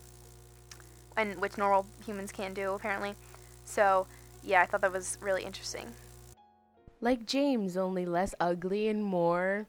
and 1.18 1.42
which 1.42 1.58
normal 1.58 1.88
humans 2.06 2.32
can't 2.32 2.54
do 2.54 2.74
apparently. 2.74 3.16
So 3.66 4.08
yeah, 4.44 4.62
I 4.62 4.66
thought 4.68 4.82
that 4.82 4.94
was 4.94 5.18
really 5.22 5.44
interesting. 5.44 5.88
Like 7.02 7.26
James, 7.26 7.76
only 7.78 8.06
less 8.06 8.36
ugly 8.40 8.88
and 8.88 9.04
more 9.04 9.68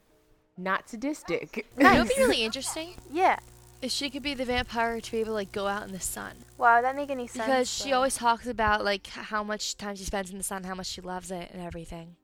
not 0.57 0.88
sadistic. 0.88 1.66
You 1.77 1.85
know 1.85 1.99
would 1.99 2.09
be 2.09 2.14
really 2.19 2.42
interesting? 2.45 2.95
Yeah. 3.11 3.38
If 3.83 3.90
she 3.90 4.09
could 4.09 4.23
be 4.23 4.33
the 4.35 4.45
vampire 4.47 5.01
to 5.01 5.11
be 5.11 5.19
able 5.19 5.29
to 5.29 5.35
like 5.35 5.53
go 5.53 5.66
out 5.66 5.83
in 5.87 5.92
the 5.92 6.01
sun. 6.01 6.33
Wow, 6.57 6.81
that 6.81 6.97
make 6.97 7.11
any 7.11 7.27
sense? 7.27 7.45
Because 7.45 7.71
she 7.71 7.90
though? 7.90 7.97
always 7.97 8.16
talks 8.16 8.47
about 8.47 8.85
like 8.85 9.07
h- 9.09 9.25
how 9.27 9.42
much 9.45 9.77
time 9.77 9.97
she 9.97 10.05
spends 10.05 10.31
in 10.31 10.38
the 10.38 10.45
sun, 10.45 10.64
how 10.64 10.75
much 10.75 10.87
she 10.87 11.03
loves 11.03 11.31
it, 11.31 11.51
and 11.53 11.62
everything. 11.62 12.16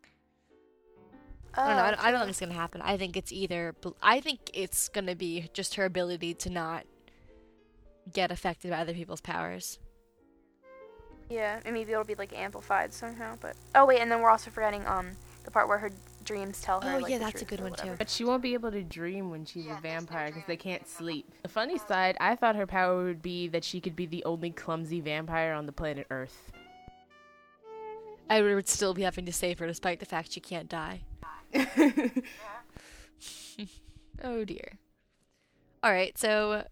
I 1.55 1.69
don't 1.69 1.77
know. 1.77 1.83
I 1.83 1.87
Oh, 1.89 1.91
don't, 1.91 2.05
I 2.07 2.11
don't 2.11 2.21
think 2.21 2.31
it's 2.31 2.41
gonna 2.41 2.55
happen. 2.55 2.81
I 2.83 2.97
think 2.97 3.17
it's 3.17 3.31
either. 3.31 3.75
I 4.03 4.21
think 4.21 4.51
it's 4.55 4.89
gonna 4.89 5.15
be 5.15 5.51
just 5.53 5.75
her 5.75 5.85
ability 5.85 6.33
to 6.35 6.51
not 6.51 6.85
get 8.11 8.31
affected 8.31 8.71
by 8.71 8.79
other 8.79 8.95
people's 8.95 9.21
powers. 9.21 9.79
Yeah, 11.29 11.61
and 11.65 11.75
maybe 11.75 11.93
it'll 11.93 12.05
be 12.05 12.15
like 12.15 12.37
amplified 12.37 12.95
somehow. 12.95 13.37
But 13.41 13.57
oh 13.75 13.85
wait, 13.85 14.01
and 14.01 14.11
then 14.11 14.23
we're 14.23 14.31
also 14.31 14.51
forgetting 14.51 14.87
um 14.87 15.11
the 15.45 15.51
part 15.51 15.69
where 15.69 15.79
her 15.79 15.91
dreams 16.25 16.61
tell 16.61 16.81
her. 16.81 16.97
Oh, 16.97 16.99
like, 16.99 17.11
yeah, 17.11 17.19
the 17.19 17.25
that's 17.25 17.43
a 17.43 17.45
good 17.45 17.61
one, 17.61 17.75
too. 17.75 17.95
But 17.99 18.09
she 18.09 18.25
won't 18.25 18.43
be 18.43 18.55
able 18.55 18.71
to 18.71 18.83
dream 18.83 19.31
when 19.31 19.45
she's 19.45 19.67
a 19.67 19.79
vampire 19.83 20.29
because 20.29 20.45
they 20.47 20.57
can't 20.57 20.89
sleep. 20.89 21.31
The 21.43 21.49
funny 21.49 21.79
side, 21.79 22.17
I 22.21 22.37
thought 22.37 22.57
her 22.57 22.67
power 22.67 23.05
would 23.05 23.23
be 23.23 23.49
that 23.49 23.65
she 23.65 23.81
could 23.81 23.97
be 23.97 24.07
the 24.07 24.25
only 24.25 24.51
clumsy 24.51 25.01
vampire 25.01 25.53
on 25.53 25.67
the 25.67 25.73
planet 25.73 26.07
Earth. 26.11 26.53
I 28.31 28.41
would 28.41 28.69
still 28.69 28.95
be 28.95 29.03
having 29.03 29.27
to 29.27 29.33
save 29.33 29.59
her 29.59 29.67
despite 29.67 30.01
the 30.01 30.07
fact 30.07 30.33
she 30.33 30.41
can't 30.41 30.69
die. 30.69 31.03
Oh 34.25 34.45
dear. 34.45 34.79
All 35.83 35.91
right, 35.91 36.17
so 36.17 36.65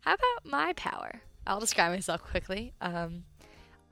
how 0.00 0.14
about 0.14 0.44
my 0.44 0.72
power? 0.72 1.22
I'll 1.46 1.60
describe 1.60 1.92
myself 1.92 2.22
quickly. 2.22 2.72
Um, 2.80 3.24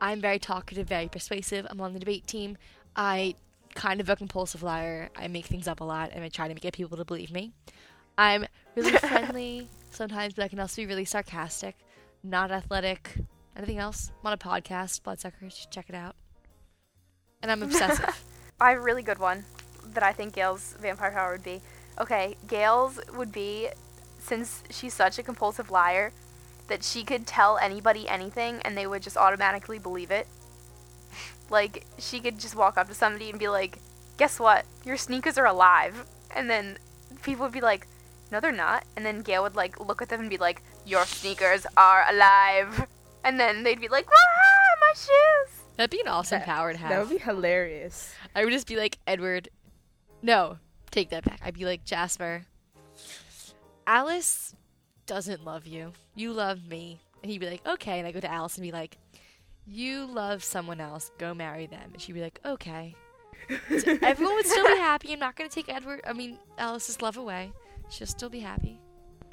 I'm 0.00 0.20
very 0.20 0.38
talkative, 0.38 0.88
very 0.88 1.08
persuasive. 1.08 1.66
I'm 1.70 1.80
on 1.80 1.92
the 1.92 2.00
debate 2.00 2.26
team. 2.26 2.56
I 2.96 3.36
kind 3.74 4.00
of 4.00 4.08
a 4.08 4.16
compulsive 4.16 4.62
liar. 4.62 5.10
I 5.16 5.28
make 5.28 5.46
things 5.46 5.68
up 5.68 5.80
a 5.80 5.84
lot, 5.84 6.10
and 6.12 6.24
I 6.24 6.28
try 6.28 6.48
to 6.48 6.54
get 6.54 6.74
people 6.74 6.96
to 6.96 7.04
believe 7.04 7.30
me. 7.30 7.52
I'm 8.16 8.46
really 8.74 8.92
friendly 8.98 9.68
sometimes, 9.90 10.34
but 10.34 10.44
I 10.44 10.48
can 10.48 10.60
also 10.60 10.82
be 10.82 10.86
really 10.86 11.04
sarcastic. 11.04 11.76
Not 12.22 12.50
athletic. 12.50 13.18
Anything 13.56 13.78
else? 13.78 14.12
I'm 14.20 14.28
on 14.28 14.32
a 14.32 14.38
podcast, 14.38 15.02
Bloodsuckers. 15.02 15.66
Check 15.70 15.86
it 15.88 15.94
out. 15.94 16.14
And 17.42 17.50
I'm 17.50 17.62
obsessive. 17.62 18.24
I 18.60 18.70
have 18.70 18.78
a 18.78 18.82
really 18.82 19.02
good 19.02 19.18
one. 19.18 19.44
that 19.94 20.02
I 20.02 20.12
think 20.12 20.34
Gail's 20.34 20.76
vampire 20.80 21.10
power 21.10 21.32
would 21.32 21.42
be. 21.42 21.60
Okay, 22.00 22.36
Gail's 22.46 23.00
would 23.14 23.32
be 23.32 23.68
since 24.18 24.62
she's 24.70 24.94
such 24.94 25.18
a 25.18 25.22
compulsive 25.22 25.70
liar 25.70 26.12
that 26.68 26.84
she 26.84 27.02
could 27.02 27.26
tell 27.26 27.58
anybody 27.58 28.08
anything 28.08 28.60
and 28.64 28.78
they 28.78 28.86
would 28.86 29.02
just 29.02 29.16
automatically 29.16 29.78
believe 29.78 30.10
it. 30.10 30.26
Like 31.52 31.84
she 31.98 32.18
could 32.20 32.38
just 32.40 32.56
walk 32.56 32.76
up 32.78 32.88
to 32.88 32.94
somebody 32.94 33.30
and 33.30 33.38
be 33.38 33.48
like, 33.48 33.78
"Guess 34.16 34.40
what? 34.40 34.64
Your 34.84 34.96
sneakers 34.96 35.36
are 35.38 35.46
alive." 35.46 36.06
And 36.34 36.48
then 36.50 36.78
people 37.22 37.44
would 37.44 37.52
be 37.52 37.60
like, 37.60 37.86
"No, 38.32 38.40
they're 38.40 38.50
not." 38.52 38.84
And 38.96 39.04
then 39.06 39.20
Gail 39.22 39.42
would 39.44 39.54
like 39.54 39.78
look 39.78 40.00
at 40.02 40.08
them 40.08 40.20
and 40.20 40.30
be 40.30 40.38
like, 40.38 40.62
"Your 40.86 41.04
sneakers 41.04 41.66
are 41.76 42.04
alive." 42.10 42.86
And 43.24 43.38
then 43.38 43.62
they'd 43.62 43.80
be 43.80 43.86
like, 43.86 44.08
"Ah, 44.10 44.74
my 44.80 44.92
shoes." 44.94 45.62
That'd 45.76 45.92
be 45.92 46.00
an 46.00 46.08
awesome 46.08 46.40
That- 46.40 46.46
power 46.46 46.72
to 46.72 46.78
have. 46.78 46.90
That 46.90 46.98
would 46.98 47.08
be 47.08 47.18
hilarious. 47.18 48.12
I 48.34 48.42
would 48.42 48.52
just 48.52 48.66
be 48.66 48.74
like, 48.74 48.98
Edward, 49.06 49.48
no, 50.22 50.58
take 50.90 51.10
that 51.10 51.22
back. 51.24 51.38
I'd 51.44 51.54
be 51.54 51.64
like, 51.64 51.84
Jasper, 51.84 52.46
Alice 53.86 54.54
doesn't 55.06 55.44
love 55.44 55.66
you. 55.68 55.92
You 56.16 56.32
love 56.32 56.66
me. 56.66 57.00
And 57.22 57.30
he'd 57.30 57.38
be 57.38 57.48
like, 57.48 57.64
okay. 57.66 57.98
And 57.98 58.08
I 58.08 58.12
go 58.12 58.18
to 58.20 58.30
Alice 58.30 58.56
and 58.56 58.62
be 58.62 58.72
like, 58.72 58.98
you 59.66 60.06
love 60.06 60.42
someone 60.42 60.80
else. 60.80 61.10
Go 61.18 61.34
marry 61.34 61.66
them. 61.66 61.90
And 61.92 62.00
she'd 62.00 62.12
be 62.12 62.20
like, 62.20 62.40
okay. 62.44 62.94
So 63.78 63.98
everyone 64.02 64.34
would 64.34 64.46
still 64.46 64.66
be 64.66 64.76
happy. 64.76 65.12
I'm 65.12 65.18
not 65.18 65.36
going 65.36 65.48
to 65.48 65.54
take 65.54 65.68
Edward, 65.68 66.00
I 66.06 66.12
mean, 66.12 66.38
Alice's 66.58 67.02
love 67.02 67.16
away. 67.16 67.52
She'll 67.90 68.06
still 68.06 68.28
be 68.28 68.40
happy. 68.40 68.80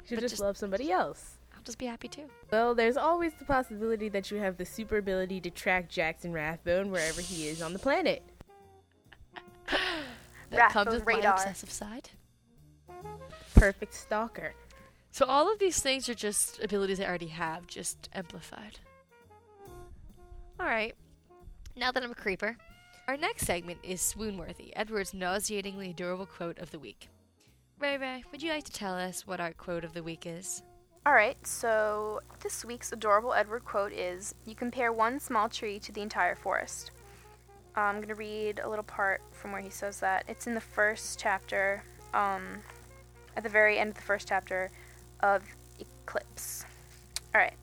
She'll 0.04 0.20
just, 0.20 0.32
just- 0.32 0.42
love 0.42 0.56
somebody 0.56 0.90
else. 0.90 1.36
I'll 1.54 1.64
just 1.64 1.78
be 1.78 1.86
happy 1.86 2.08
too. 2.08 2.24
Well, 2.50 2.74
there's 2.74 2.96
always 2.96 3.34
the 3.34 3.44
possibility 3.44 4.08
that 4.08 4.30
you 4.30 4.38
have 4.38 4.56
the 4.56 4.64
super 4.64 4.96
ability 4.96 5.42
to 5.42 5.50
track 5.50 5.90
Jackson 5.90 6.32
Rathbone 6.32 6.90
wherever 6.90 7.20
he 7.20 7.48
is 7.48 7.60
on 7.60 7.72
the 7.72 7.78
planet. 7.78 8.22
That 10.50 10.72
comes 10.72 10.86
Rathbone 10.86 11.06
with 11.06 11.22
my 11.22 11.30
obsessive 11.30 11.70
side. 11.70 12.10
Perfect 13.54 13.94
stalker. 13.94 14.54
So 15.12 15.24
all 15.26 15.52
of 15.52 15.60
these 15.60 15.80
things 15.80 16.08
are 16.08 16.14
just 16.14 16.60
abilities 16.60 16.98
I 16.98 17.04
already 17.04 17.28
have, 17.28 17.68
just 17.68 18.08
amplified. 18.14 18.80
Alright. 20.60 20.94
Now 21.74 21.90
that 21.90 22.02
I'm 22.02 22.10
a 22.10 22.14
creeper, 22.14 22.54
our 23.08 23.16
next 23.16 23.46
segment 23.46 23.78
is 23.82 24.02
Swoonworthy, 24.02 24.72
Edward's 24.76 25.14
nauseatingly 25.14 25.88
adorable 25.88 26.26
quote 26.26 26.58
of 26.58 26.70
the 26.70 26.78
week. 26.78 27.08
Ray 27.78 27.96
Ray, 27.96 28.24
would 28.30 28.42
you 28.42 28.52
like 28.52 28.64
to 28.64 28.72
tell 28.72 28.94
us 28.94 29.26
what 29.26 29.40
our 29.40 29.54
quote 29.54 29.84
of 29.84 29.94
the 29.94 30.02
week 30.02 30.26
is? 30.26 30.62
All 31.06 31.14
right, 31.14 31.38
so 31.46 32.20
this 32.42 32.62
week's 32.62 32.92
adorable 32.92 33.32
Edward 33.32 33.64
quote 33.64 33.90
is 33.90 34.34
You 34.44 34.54
compare 34.54 34.92
one 34.92 35.18
small 35.18 35.48
tree 35.48 35.78
to 35.78 35.92
the 35.92 36.02
entire 36.02 36.34
forest. 36.34 36.90
Uh, 37.74 37.80
I'm 37.80 37.96
going 37.96 38.08
to 38.08 38.14
read 38.14 38.60
a 38.62 38.68
little 38.68 38.84
part 38.84 39.22
from 39.32 39.52
where 39.52 39.62
he 39.62 39.70
says 39.70 39.98
that. 40.00 40.24
It's 40.28 40.46
in 40.46 40.52
the 40.52 40.60
first 40.60 41.18
chapter, 41.18 41.82
um, 42.12 42.42
at 43.34 43.44
the 43.44 43.48
very 43.48 43.78
end 43.78 43.88
of 43.88 43.94
the 43.94 44.02
first 44.02 44.28
chapter 44.28 44.70
of 45.20 45.42
Eclipse. 45.78 46.66
All 47.34 47.40
right. 47.40 47.54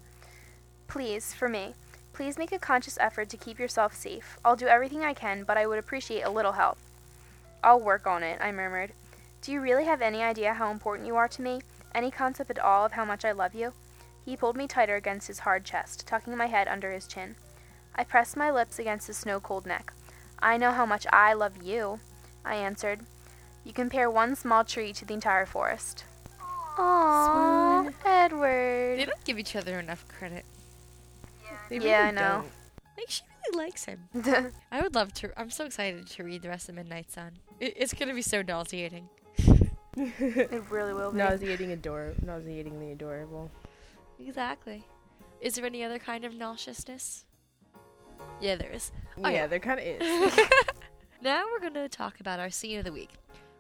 Please, 0.88 1.32
for 1.32 1.48
me, 1.48 1.76
please 2.18 2.40
make 2.40 2.52
a 2.52 2.58
conscious 2.58 2.98
effort 3.00 3.30
to 3.30 3.38
keep 3.38 3.60
yourself 3.60 3.94
safe. 3.94 4.40
I'll 4.44 4.56
do 4.56 4.66
everything 4.66 5.04
I 5.04 5.14
can, 5.14 5.44
but 5.44 5.56
I 5.56 5.68
would 5.68 5.78
appreciate 5.78 6.24
a 6.24 6.32
little 6.32 6.54
help. 6.54 6.80
I'll 7.64 7.80
work 7.80 8.08
on 8.08 8.24
it, 8.24 8.40
I 8.42 8.52
murmured. 8.52 8.94
Do 9.44 9.52
you 9.52 9.62
really 9.62 9.86
have 9.86 10.02
any 10.02 10.24
idea 10.24 10.56
how 10.56 10.72
important 10.72 11.06
you 11.08 11.16
are 11.16 11.28
to 11.28 11.42
me? 11.44 11.62
Any 11.94 12.10
concept 12.10 12.50
at 12.50 12.58
all 12.58 12.84
of 12.84 12.94
how 12.94 13.06
much 13.06 13.24
I 13.24 13.34
love 13.34 13.54
you? 13.54 13.72
He 14.26 14.36
pulled 14.36 14.58
me 14.58 14.66
tighter 14.66 14.96
against 14.96 15.28
his 15.28 15.40
hard 15.40 15.64
chest, 15.64 16.08
tucking 16.08 16.36
my 16.36 16.48
head 16.48 16.68
under 16.68 16.92
his 16.92 17.06
chin. 17.06 17.36
I 17.96 18.04
pressed 18.04 18.36
my 18.36 18.50
lips 18.50 18.80
against 18.80 19.06
his 19.06 19.18
snow 19.18 19.40
cold 19.40 19.68
neck. 19.68 19.94
I 20.40 20.58
know 20.58 20.72
how 20.72 20.88
much 20.88 21.06
I 21.14 21.34
love 21.34 21.62
you, 21.62 22.00
I 22.44 22.56
answered. 22.56 23.02
You 23.64 23.74
compare 23.74 24.10
one 24.10 24.36
small 24.36 24.64
tree 24.64 24.92
to 24.94 25.06
the 25.06 25.14
entire 25.14 25.46
forest. 25.46 26.04
Aww, 26.78 27.84
Swoon. 27.84 27.94
Edward. 28.04 28.98
They 28.98 29.06
don't 29.06 29.24
give 29.24 29.38
each 29.38 29.56
other 29.56 29.80
enough 29.80 30.08
credit. 30.08 30.46
They 31.70 31.78
Yeah, 31.78 31.82
really 31.82 31.94
I 31.94 32.12
know. 32.12 32.44
Like, 32.98 33.10
she 33.10 33.24
really 33.52 33.66
likes 33.66 33.86
him. 33.86 34.08
I 34.72 34.82
would 34.82 34.96
love 34.96 35.14
to. 35.16 35.40
I'm 35.40 35.50
so 35.50 35.66
excited 35.66 36.08
to 36.08 36.24
read 36.24 36.42
the 36.42 36.50
rest 36.50 36.70
of 36.70 36.76
Midnight 36.76 37.12
Sun. 37.12 37.34
It, 37.60 37.74
it's 37.78 37.94
going 37.94 38.10
to 38.10 38.16
be 38.16 38.22
so 38.22 38.42
nauseating. 38.42 39.10
it 39.98 40.64
really 40.70 40.94
will 40.94 41.12
be. 41.12 41.18
Nauseating 41.18 41.72
ador 41.72 42.14
nauseatingly 42.24 42.92
adorable. 42.92 43.52
Exactly. 44.20 44.84
Is 45.42 45.56
there 45.56 45.66
any 45.66 45.84
other 45.84 46.00
kind 46.00 46.26
of 46.26 46.34
nauseousness? 46.34 47.26
Yeah, 48.42 48.56
there 48.56 48.72
is. 48.72 48.92
Oh, 49.18 49.30
yeah, 49.30 49.36
yeah. 49.36 49.48
there 49.48 49.60
kind 49.60 49.80
of 49.80 49.86
is. 49.86 50.40
Now 51.22 51.46
we're 51.52 51.60
going 51.60 51.74
to 51.74 51.90
talk 51.90 52.20
about 52.20 52.40
our 52.40 52.52
scene 52.52 52.78
of 52.78 52.86
the 52.86 52.92
week, 52.92 53.10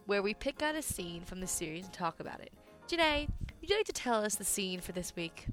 where 0.05 0.21
we 0.21 0.35
pick 0.35 0.61
out 0.61 0.75
a 0.75 0.81
scene 0.81 1.23
from 1.23 1.39
the 1.39 1.47
series 1.47 1.85
and 1.85 1.93
talk 1.93 2.19
about 2.19 2.39
it. 2.39 2.51
Janae, 2.87 3.27
would 3.59 3.69
you 3.69 3.75
like 3.75 3.87
to 3.87 3.93
tell 3.93 4.23
us 4.23 4.35
the 4.35 4.43
scene 4.43 4.79
for 4.79 4.91
this 4.91 5.15
week? 5.15 5.47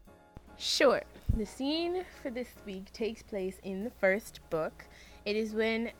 Sure. 0.58 1.02
The 1.36 1.46
scene 1.46 2.04
for 2.22 2.30
this 2.30 2.54
week 2.64 2.92
takes 2.92 3.20
place 3.20 3.56
in 3.64 3.82
the 3.82 3.90
first 3.90 4.38
book. 4.50 4.84
It 5.24 5.34
is 5.34 5.52
when 5.52 5.90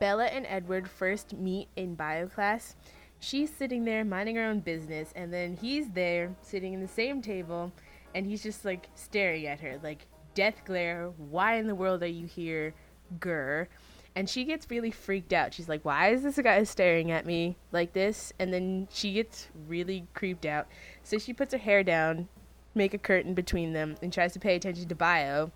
Bella 0.00 0.24
and 0.24 0.44
Edward 0.48 0.90
first 0.90 1.34
meet 1.34 1.68
in 1.76 1.94
bio 1.94 2.26
class. 2.26 2.74
She's 3.20 3.54
sitting 3.54 3.84
there 3.84 4.04
minding 4.04 4.34
her 4.34 4.44
own 4.44 4.58
business, 4.58 5.12
and 5.14 5.32
then 5.32 5.56
he's 5.56 5.90
there 5.90 6.34
sitting 6.42 6.72
in 6.72 6.80
the 6.80 6.88
same 6.88 7.22
table, 7.22 7.70
and 8.16 8.26
he's 8.26 8.42
just 8.42 8.64
like 8.64 8.88
staring 8.96 9.46
at 9.46 9.60
her, 9.60 9.78
like, 9.84 10.08
death 10.34 10.64
glare, 10.64 11.12
why 11.16 11.58
in 11.58 11.68
the 11.68 11.76
world 11.76 12.02
are 12.02 12.08
you 12.08 12.26
here, 12.26 12.74
grr? 13.20 13.68
And 14.16 14.28
she 14.28 14.42
gets 14.42 14.68
really 14.68 14.90
freaked 14.90 15.32
out. 15.32 15.54
She's 15.54 15.68
like, 15.68 15.84
why 15.84 16.08
is 16.08 16.24
this 16.24 16.38
guy 16.38 16.64
staring 16.64 17.12
at 17.12 17.24
me 17.24 17.56
like 17.70 17.92
this? 17.92 18.32
And 18.40 18.52
then 18.52 18.88
she 18.90 19.12
gets 19.12 19.46
really 19.68 20.08
creeped 20.12 20.44
out. 20.44 20.66
So 21.04 21.18
she 21.18 21.32
puts 21.32 21.52
her 21.52 21.58
hair 21.58 21.84
down, 21.84 22.28
make 22.74 22.94
a 22.94 22.98
curtain 22.98 23.34
between 23.34 23.72
them 23.72 23.96
and 24.02 24.12
tries 24.12 24.32
to 24.32 24.38
pay 24.38 24.54
attention 24.54 24.88
to 24.88 24.94
bio 24.94 25.50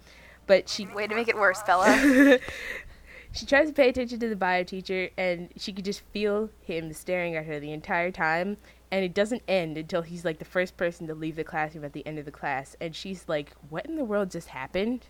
but 0.47 0.69
she 0.69 0.87
Way 0.87 1.09
to 1.09 1.15
make 1.17 1.27
it 1.27 1.35
worse, 1.35 1.61
fella. 1.63 2.39
she 3.33 3.47
tries 3.47 3.67
to 3.67 3.75
pay 3.75 3.89
attention 3.89 4.21
to 4.21 4.29
the 4.29 4.37
bio 4.37 4.63
teacher 4.63 5.11
and 5.17 5.49
she 5.57 5.73
could 5.73 5.85
just 5.85 6.03
feel 6.13 6.51
him 6.63 6.93
staring 6.93 7.35
at 7.35 7.47
her 7.47 7.59
the 7.59 7.73
entire 7.73 8.13
time 8.13 8.57
and 8.93 9.05
it 9.05 9.13
doesn't 9.13 9.43
end 9.49 9.77
until 9.77 10.03
he's 10.03 10.25
like 10.25 10.39
the 10.39 10.45
first 10.45 10.77
person 10.77 11.09
to 11.09 11.15
leave 11.15 11.35
the 11.35 11.43
classroom 11.43 11.85
at 11.85 11.93
the 11.93 12.07
end 12.07 12.19
of 12.19 12.25
the 12.25 12.31
class 12.31 12.77
and 12.81 12.95
she's 12.95 13.29
like 13.29 13.53
what 13.69 13.85
in 13.87 13.97
the 13.97 14.05
world 14.05 14.31
just 14.31 14.49
happened 14.49 15.07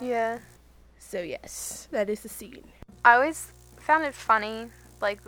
yeah. 0.00 0.38
so 0.98 1.20
yes 1.20 1.88
that 1.90 2.08
is 2.08 2.20
the 2.20 2.28
scene 2.28 2.62
I 3.06 3.14
always 3.14 3.52
found 3.78 4.04
it 4.04 4.14
funny. 4.14 4.66
Like, 5.00 5.20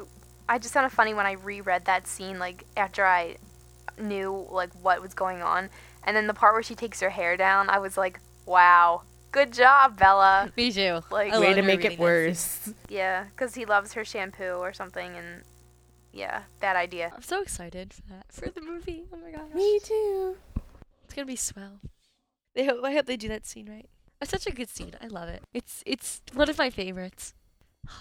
I 0.49 0.59
just 0.59 0.75
found 0.75 0.85
it 0.85 0.93
funny 0.93 1.15
when 1.15 1.27
I 1.27 1.33
reread 1.33 1.85
that 1.85 2.09
scene, 2.09 2.41
like, 2.41 2.65
after 2.77 3.07
I 3.07 3.37
knew, 4.01 4.47
like, 4.51 4.73
what 4.83 5.01
was 5.03 5.15
going 5.15 5.43
on. 5.43 5.71
And 6.05 6.17
then 6.17 6.27
the 6.27 6.35
part 6.35 6.55
where 6.55 6.63
she 6.63 6.75
takes 6.75 7.01
her 7.01 7.11
hair 7.11 7.37
down, 7.37 7.69
I 7.69 7.79
was 7.79 7.97
like, 7.97 8.21
wow, 8.47 9.03
good 9.33 9.53
job, 9.53 9.99
Bella. 9.99 10.53
Me 10.57 10.71
too. 10.73 11.01
Like- 11.11 11.33
I 11.33 11.39
way 11.41 11.55
to 11.55 11.63
make 11.63 11.81
it 11.81 11.83
that 11.83 11.91
scene. 11.93 11.99
worse 11.99 12.73
Yeah, 12.89 13.25
because 13.25 13.55
he 13.55 13.65
loves 13.65 13.93
her 13.95 14.05
shampoo 14.05 14.55
or 14.55 14.73
something, 14.73 15.17
and 15.17 15.43
yeah, 16.13 16.43
bad 16.61 16.77
idea. 16.77 17.13
I'm 17.15 17.23
so 17.23 17.43
excited 17.43 17.93
for 17.93 18.03
that 18.09 18.33
for 18.33 18.49
the 18.51 18.61
movie. 18.63 19.05
Oh 19.13 19.17
my 19.19 19.31
gosh, 19.31 19.55
me 19.55 19.79
too 19.81 20.37
it's 21.05 21.15
gonna 21.15 21.27
be 21.27 21.37
swell. 21.37 21.81
They 22.55 22.67
hope, 22.67 22.85
I 22.85 22.93
hope 22.93 23.07
they 23.07 23.17
do 23.17 23.29
that 23.29 23.47
scene 23.47 23.67
right. 23.71 23.89
It's 24.21 24.31
such 24.31 24.47
a 24.47 24.53
good 24.53 24.69
scene. 24.69 24.95
I 25.01 25.07
love 25.07 25.29
it. 25.29 25.43
It's 25.55 25.83
it's 25.87 26.21
one 26.35 26.51
of 26.51 26.59
my 26.59 26.71
favorites. 26.71 27.35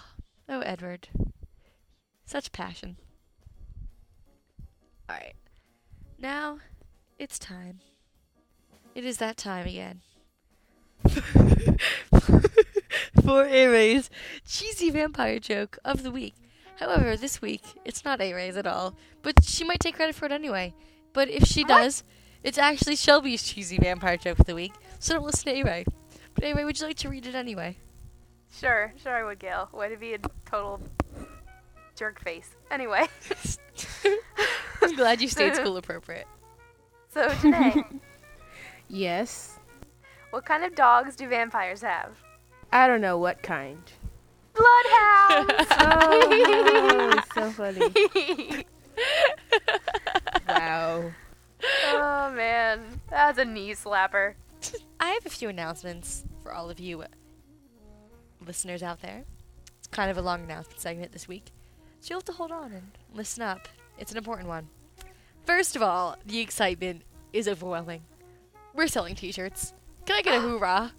Oh, 0.50 0.60
Edward, 0.60 1.08
such 2.24 2.52
passion. 2.52 2.96
All 5.10 5.16
right, 5.16 5.34
now 6.18 6.58
it's 7.18 7.38
time. 7.38 7.80
It 8.94 9.04
is 9.04 9.18
that 9.18 9.36
time 9.36 9.66
again. 9.66 10.00
For 13.24 13.44
Aray's 13.44 14.10
cheesy 14.46 14.90
vampire 14.90 15.38
joke 15.38 15.78
of 15.84 16.02
the 16.02 16.10
week. 16.10 16.34
However, 16.80 17.16
this 17.16 17.42
week 17.42 17.62
it's 17.84 18.04
not 18.04 18.20
Aray's 18.20 18.56
at 18.56 18.66
all, 18.66 18.96
but 19.22 19.44
she 19.44 19.64
might 19.64 19.80
take 19.80 19.96
credit 19.96 20.14
for 20.14 20.26
it 20.26 20.32
anyway. 20.32 20.74
But 21.12 21.28
if 21.28 21.44
she 21.44 21.64
does, 21.64 22.04
it's 22.42 22.58
actually 22.58 22.96
Shelby's 22.96 23.42
cheesy 23.42 23.78
vampire 23.78 24.16
joke 24.16 24.38
of 24.38 24.46
the 24.46 24.54
week. 24.54 24.72
So 24.98 25.14
don't 25.14 25.24
listen 25.26 25.52
to 25.52 25.60
Aray. 25.60 25.84
But 26.34 26.44
Aray, 26.44 26.64
would 26.64 26.78
you 26.80 26.86
like 26.86 26.96
to 26.98 27.08
read 27.08 27.26
it 27.26 27.34
anyway? 27.34 27.76
Sure, 28.52 28.92
sure 29.02 29.14
I 29.14 29.24
would, 29.24 29.38
Gail. 29.38 29.68
Way 29.72 29.88
to 29.88 29.96
be 29.96 30.14
a 30.14 30.18
total 30.46 30.80
jerk 31.96 32.20
face. 32.22 32.54
Anyway, 32.70 33.06
I'm 34.82 34.96
glad 34.96 35.20
you 35.20 35.28
stayed 35.28 35.54
school 35.56 35.76
appropriate. 35.76 36.26
so 37.08 37.28
today, 37.40 37.82
yes 38.88 39.58
what 40.30 40.44
kind 40.44 40.62
of 40.62 40.74
dogs 40.74 41.16
do 41.16 41.28
vampires 41.28 41.82
have? 41.82 42.16
i 42.72 42.86
don't 42.86 43.00
know 43.00 43.18
what 43.18 43.42
kind 43.42 43.80
Bloodhounds! 44.54 45.66
oh, 45.70 47.22
so 47.34 47.50
funny 47.50 48.64
wow 50.48 51.10
oh 51.86 52.32
man, 52.34 53.00
that's 53.10 53.38
a 53.38 53.44
knee 53.44 53.72
slapper. 53.72 54.34
I 55.00 55.10
have 55.10 55.26
a 55.26 55.30
few 55.30 55.48
announcements 55.48 56.24
for 56.42 56.52
all 56.52 56.70
of 56.70 56.80
you 56.80 57.02
uh, 57.02 57.06
listeners 58.44 58.82
out 58.82 59.00
there. 59.00 59.24
It's 59.78 59.86
kind 59.88 60.10
of 60.10 60.18
a 60.18 60.22
long 60.22 60.42
announcement 60.44 60.80
segment 60.80 61.12
this 61.12 61.28
week. 61.28 61.52
So 62.00 62.10
you'll 62.10 62.18
have 62.18 62.24
to 62.24 62.32
hold 62.32 62.52
on 62.52 62.72
and 62.72 62.90
listen 63.14 63.42
up. 63.42 63.68
It's 63.98 64.12
an 64.12 64.18
important 64.18 64.48
one. 64.48 64.68
First 65.44 65.76
of 65.76 65.82
all, 65.82 66.16
the 66.24 66.40
excitement 66.40 67.02
is 67.32 67.48
overwhelming. 67.48 68.02
We're 68.74 68.88
selling 68.88 69.14
t-shirts. 69.14 69.72
Can 70.06 70.16
I 70.16 70.22
get 70.22 70.36
a 70.36 70.40
hoorah? 70.42 70.92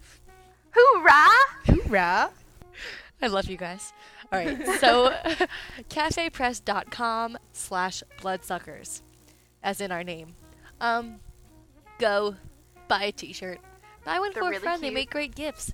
Hoorah! 0.71 1.29
Hoorah! 1.65 2.29
I 3.21 3.27
love 3.27 3.49
you 3.49 3.57
guys. 3.57 3.93
All 4.31 4.39
right, 4.39 4.65
so 4.79 5.13
cafepress.com 5.89 7.37
slash 7.51 8.03
bloodsuckers, 8.21 9.01
as 9.63 9.81
in 9.81 9.91
our 9.91 10.03
name. 10.03 10.35
Um, 10.79 11.19
go 11.99 12.35
buy 12.87 13.03
a 13.03 13.11
t-shirt. 13.11 13.59
Buy 14.05 14.19
one 14.19 14.31
They're 14.33 14.43
for 14.43 14.47
a 14.47 14.51
really 14.51 14.61
friend. 14.61 14.81
They 14.81 14.89
make 14.89 15.09
great 15.09 15.35
gifts. 15.35 15.73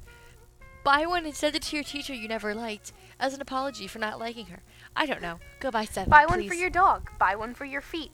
Buy 0.84 1.06
one 1.06 1.26
and 1.26 1.36
send 1.36 1.56
it 1.56 1.64
to 1.64 1.76
your 1.76 1.84
teacher 1.84 2.14
you 2.14 2.28
never 2.28 2.54
liked 2.54 2.94
as 3.20 3.34
an 3.34 3.42
apology 3.42 3.88
for 3.88 4.00
not 4.00 4.20
liking 4.20 4.48
her. 4.48 4.62
I 4.96 5.06
don't 5.06 5.22
know. 5.22 5.40
Go 5.60 5.72
buy 5.72 5.86
seven. 5.86 6.10
Buy 6.10 6.26
one 6.26 6.48
for 6.48 6.54
your 6.54 6.70
dog. 6.70 7.10
Buy 7.20 7.36
one 7.36 7.54
for 7.54 7.66
your 7.66 7.82
feet. 7.82 8.12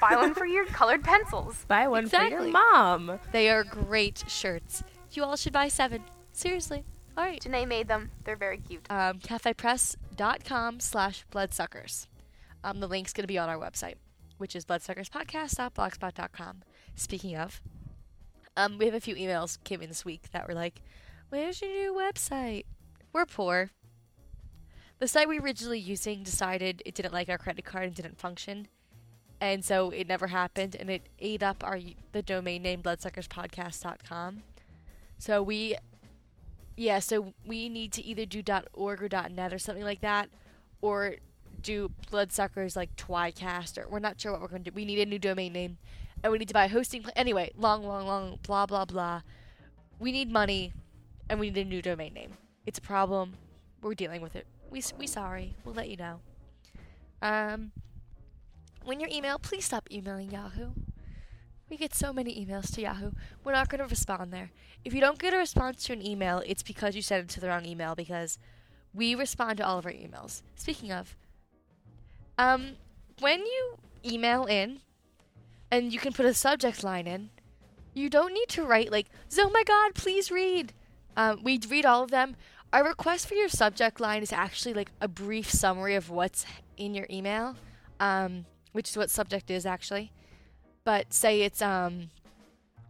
Buy 0.00 0.16
one 0.16 0.34
for 0.34 0.46
your 0.46 0.64
colored 0.78 1.04
pencils. 1.04 1.64
Buy 1.68 1.86
one 1.88 2.08
for 2.08 2.22
your 2.22 2.42
mom. 2.48 3.18
They 3.32 3.50
are 3.50 3.64
great 3.64 4.24
shirts. 4.28 4.82
You 5.12 5.24
all 5.24 5.36
should 5.36 5.52
buy 5.52 5.68
seven. 5.68 6.04
Seriously. 6.32 6.84
All 7.18 7.24
right. 7.24 7.40
Janae 7.42 7.66
made 7.68 7.88
them. 7.88 8.10
They're 8.24 8.36
very 8.36 8.58
cute. 8.58 8.86
um, 8.90 9.18
cafepress.com 9.18 10.80
slash 10.80 11.24
bloodsuckers. 11.30 12.06
Um, 12.64 12.80
the 12.80 12.86
link's 12.88 13.12
going 13.12 13.24
to 13.24 13.28
be 13.28 13.38
on 13.38 13.48
our 13.48 13.58
website, 13.58 13.96
which 14.38 14.54
is 14.56 14.64
bloodsuckerspodcast.blogspot.com. 14.64 16.62
Speaking 16.94 17.36
of, 17.36 17.60
um, 18.56 18.78
we 18.78 18.84
have 18.86 18.94
a 18.94 19.00
few 19.00 19.14
emails 19.16 19.58
came 19.64 19.82
in 19.82 19.88
this 19.88 20.04
week 20.04 20.30
that 20.32 20.46
were 20.48 20.54
like, 20.54 20.80
where's 21.30 21.60
your 21.60 21.70
new 21.70 21.94
website? 21.94 22.64
We're 23.12 23.26
poor. 23.26 23.70
The 25.00 25.08
site 25.08 25.28
we 25.28 25.40
were 25.40 25.46
originally 25.46 25.78
using 25.78 26.22
decided 26.22 26.82
it 26.84 26.94
didn't 26.94 27.14
like 27.14 27.30
our 27.30 27.38
credit 27.38 27.64
card 27.64 27.84
and 27.84 27.94
didn't 27.94 28.18
function. 28.18 28.68
And 29.40 29.64
so 29.64 29.88
it 29.88 30.06
never 30.06 30.26
happened, 30.26 30.76
and 30.78 30.90
it 30.90 31.08
ate 31.18 31.42
up 31.42 31.64
our 31.64 31.80
the 32.12 32.20
domain 32.20 32.62
name 32.62 32.82
bloodsuckerspodcast.com. 32.82 34.42
So 35.18 35.42
we 35.42 35.76
yeah, 36.76 36.98
so 36.98 37.32
we 37.46 37.70
need 37.70 37.92
to 37.92 38.04
either 38.04 38.26
do 38.26 38.42
.org 38.74 39.02
or 39.02 39.08
.net 39.30 39.52
or 39.52 39.58
something 39.58 39.84
like 39.84 40.02
that, 40.02 40.28
or 40.82 41.16
do 41.62 41.90
Bloodsuckers 42.10 42.76
like 42.76 42.94
Twicast, 42.96 43.78
or 43.78 43.88
we're 43.88 43.98
not 43.98 44.20
sure 44.20 44.32
what 44.32 44.40
we're 44.40 44.48
going 44.48 44.64
to 44.64 44.70
do. 44.70 44.74
We 44.74 44.84
need 44.84 44.98
a 44.98 45.06
new 45.06 45.18
domain 45.18 45.52
name, 45.52 45.78
and 46.22 46.32
we 46.32 46.38
need 46.38 46.48
to 46.48 46.54
buy 46.54 46.64
a 46.64 46.68
hosting. 46.68 47.02
Pl- 47.02 47.12
anyway, 47.16 47.52
long, 47.56 47.84
long, 47.84 48.06
long, 48.06 48.38
blah, 48.42 48.66
blah, 48.66 48.84
blah. 48.84 49.22
We 49.98 50.12
need 50.12 50.30
money, 50.30 50.72
and 51.28 51.40
we 51.40 51.50
need 51.50 51.66
a 51.66 51.68
new 51.68 51.82
domain 51.82 52.14
name. 52.14 52.32
It's 52.66 52.78
a 52.78 52.82
problem. 52.82 53.34
We're 53.82 53.94
dealing 53.94 54.20
with 54.22 54.36
it. 54.36 54.46
We 54.70 54.82
we 54.98 55.06
sorry. 55.06 55.54
We'll 55.64 55.74
let 55.74 55.88
you 55.88 55.96
know. 55.96 56.20
Um, 57.22 57.72
when 58.84 59.00
you 59.00 59.08
email, 59.10 59.38
please 59.38 59.64
stop 59.64 59.88
emailing 59.90 60.30
Yahoo. 60.30 60.70
We 61.68 61.76
get 61.76 61.94
so 61.94 62.12
many 62.12 62.44
emails 62.44 62.74
to 62.74 62.80
Yahoo. 62.80 63.12
We're 63.44 63.52
not 63.52 63.68
going 63.68 63.80
to 63.80 63.86
respond 63.86 64.32
there. 64.32 64.50
If 64.84 64.92
you 64.94 65.00
don't 65.00 65.18
get 65.18 65.34
a 65.34 65.36
response 65.36 65.84
to 65.84 65.92
an 65.92 66.04
email, 66.04 66.42
it's 66.46 66.62
because 66.62 66.96
you 66.96 67.02
sent 67.02 67.24
it 67.24 67.28
to 67.34 67.40
the 67.40 67.48
wrong 67.48 67.64
email 67.64 67.94
because 67.94 68.38
we 68.92 69.14
respond 69.14 69.58
to 69.58 69.66
all 69.66 69.78
of 69.78 69.86
our 69.86 69.92
emails. 69.92 70.42
Speaking 70.56 70.90
of, 70.90 71.16
um, 72.38 72.72
when 73.20 73.40
you 73.40 73.76
email 74.04 74.46
in 74.46 74.80
and 75.70 75.92
you 75.92 76.00
can 76.00 76.12
put 76.12 76.26
a 76.26 76.34
subject 76.34 76.82
line 76.82 77.06
in, 77.06 77.30
you 77.94 78.08
don't 78.08 78.32
need 78.32 78.48
to 78.48 78.64
write 78.64 78.90
like, 78.90 79.06
"Oh 79.38 79.50
my 79.50 79.62
God, 79.62 79.94
please 79.94 80.30
read." 80.30 80.72
Um, 81.16 81.40
we 81.42 81.60
read 81.68 81.84
all 81.84 82.02
of 82.02 82.10
them. 82.10 82.36
Our 82.72 82.84
request 82.84 83.26
for 83.26 83.34
your 83.34 83.48
subject 83.48 83.98
line 83.98 84.22
is 84.22 84.32
actually 84.32 84.74
like 84.74 84.92
a 85.00 85.08
brief 85.08 85.50
summary 85.50 85.96
of 85.96 86.08
what's 86.08 86.46
in 86.76 86.94
your 86.94 87.06
email, 87.10 87.56
um, 87.98 88.44
which 88.72 88.90
is 88.90 88.96
what 88.96 89.10
subject 89.10 89.50
is 89.50 89.66
actually. 89.66 90.12
But 90.84 91.12
say 91.12 91.42
it's 91.42 91.60
um, 91.60 92.10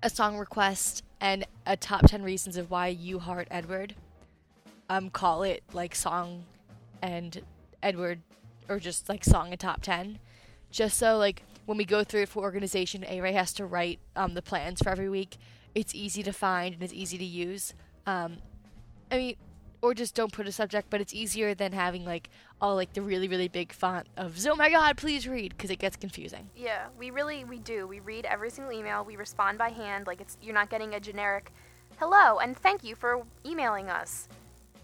a 0.03 0.11
song 0.11 0.37
request 0.37 1.03
and 1.19 1.47
a 1.67 1.79
top 1.79 2.07
10 2.07 2.23
reasons 2.23 2.59
of 2.59 2.71
why 2.71 2.89
you 2.89 3.21
heart 3.21 3.49
Edward. 3.51 3.95
Um, 4.91 5.09
call 5.09 5.45
it 5.45 5.63
like 5.73 5.95
song 5.95 6.45
and 7.01 7.41
Edward 7.83 8.21
or 8.69 8.81
just 8.81 9.09
like 9.09 9.25
song 9.25 9.51
and 9.51 9.59
top 9.59 9.81
10. 9.81 10.19
Just 10.71 10.99
so 10.99 11.17
like 11.17 11.43
when 11.65 11.79
we 11.79 11.87
go 11.87 12.05
through 12.05 12.23
it 12.23 12.29
for 12.29 12.43
organization, 12.43 13.03
A-Ray 13.09 13.33
has 13.33 13.55
to 13.55 13.65
write 13.65 13.99
um, 14.15 14.35
the 14.35 14.43
plans 14.43 14.83
for 14.83 14.91
every 14.91 15.09
week. 15.09 15.39
It's 15.75 15.95
easy 15.95 16.23
to 16.23 16.35
find 16.35 16.75
and 16.75 16.83
it's 16.83 16.93
easy 16.93 17.17
to 17.17 17.25
use. 17.25 17.73
Um, 18.07 18.39
I 19.11 19.17
mean, 19.17 19.37
or 19.83 19.95
just 19.95 20.15
don't 20.15 20.33
put 20.33 20.47
a 20.47 20.53
subject, 20.53 20.89
but 20.91 21.01
it's 21.01 21.15
easier 21.15 21.55
than 21.55 21.73
having 21.73 22.05
like 22.05 22.29
all 22.61 22.75
like 22.75 22.93
the 22.93 23.03
really 23.03 23.29
really 23.29 23.49
big 23.49 23.73
font 23.73 24.07
of 24.17 24.37
"Oh 24.47 24.55
my 24.57 24.71
God, 24.71 24.97
please 24.97 25.27
read" 25.29 25.51
because 25.57 25.71
it 25.71 25.79
gets 25.79 25.97
confusing. 25.97 26.51
Yeah, 26.57 26.87
we 26.99 27.11
really 27.11 27.45
we 27.45 27.59
do. 27.59 27.87
We 27.87 28.01
read 28.01 28.25
every 28.27 28.51
single 28.51 28.73
email. 28.73 29.05
We 29.05 29.17
respond 29.17 29.59
by 29.59 29.71
hand. 29.71 30.07
Like 30.07 30.21
it's 30.21 30.37
you're 30.43 30.55
not 30.55 30.71
getting 30.71 30.95
a 30.95 31.01
generic 31.01 31.53
hello 31.99 32.39
and 32.39 32.57
thank 32.57 32.83
you 32.85 32.95
for 32.95 33.23
emailing 33.45 33.89
us. 33.91 34.29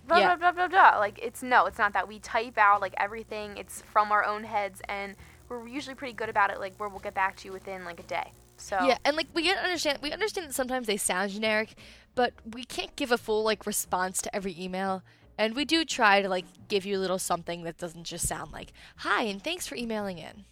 Blah 0.07 0.19
Yeah. 0.19 0.37
blah 0.37 0.53
blah 0.53 0.69
blah 0.69 0.69
blah. 0.93 0.99
Like 0.99 1.19
it's 1.23 1.43
no, 1.43 1.67
it's 1.67 1.79
not 1.79 1.93
that. 1.95 2.07
We 2.09 2.19
type 2.19 2.59
out 2.59 2.81
like 2.81 2.95
everything. 2.99 3.57
It's 3.57 3.83
from 3.83 4.13
our 4.13 4.25
own 4.25 4.45
heads 4.45 4.81
and 4.89 5.15
we're 5.49 5.67
usually 5.69 5.95
pretty 5.95 6.13
good 6.15 6.29
about 6.29 6.51
it 6.51 6.59
like 6.59 6.75
where 6.79 6.89
we'll 6.89 6.99
get 7.01 7.15
back 7.15 7.37
to 7.37 7.47
you 7.49 7.53
within 7.53 7.85
like 7.85 8.01
a 8.01 8.05
day. 8.05 8.33
So 8.59 8.79
Yeah, 8.83 8.97
and 9.05 9.17
like 9.17 9.27
we 9.35 9.43
get 9.43 9.59
understand 9.59 9.99
we 10.03 10.13
understand 10.13 10.49
that 10.49 10.55
sometimes 10.55 10.87
they 10.87 10.97
sound 10.97 11.31
generic, 11.33 11.75
but 12.17 12.33
we 12.53 12.65
can't 12.65 12.97
give 12.97 13.13
a 13.13 13.19
full 13.19 13.45
like 13.45 13.65
response 13.67 14.21
to 14.23 14.35
every 14.35 14.57
email. 14.59 15.05
And 15.39 15.55
we 15.55 15.65
do 15.65 15.85
try 15.85 16.23
to 16.23 16.29
like 16.29 16.47
give 16.67 16.85
you 16.85 16.97
a 16.97 16.99
little 16.99 17.19
something 17.21 17.63
that 17.63 17.79
doesn't 17.79 18.05
just 18.05 18.27
sound 18.27 18.51
like 18.51 18.73
"Hi" 18.97 19.23
and 19.25 19.41
thanks 19.41 19.69
for 19.69 19.77
emailing 19.77 20.19
in. 20.19 20.45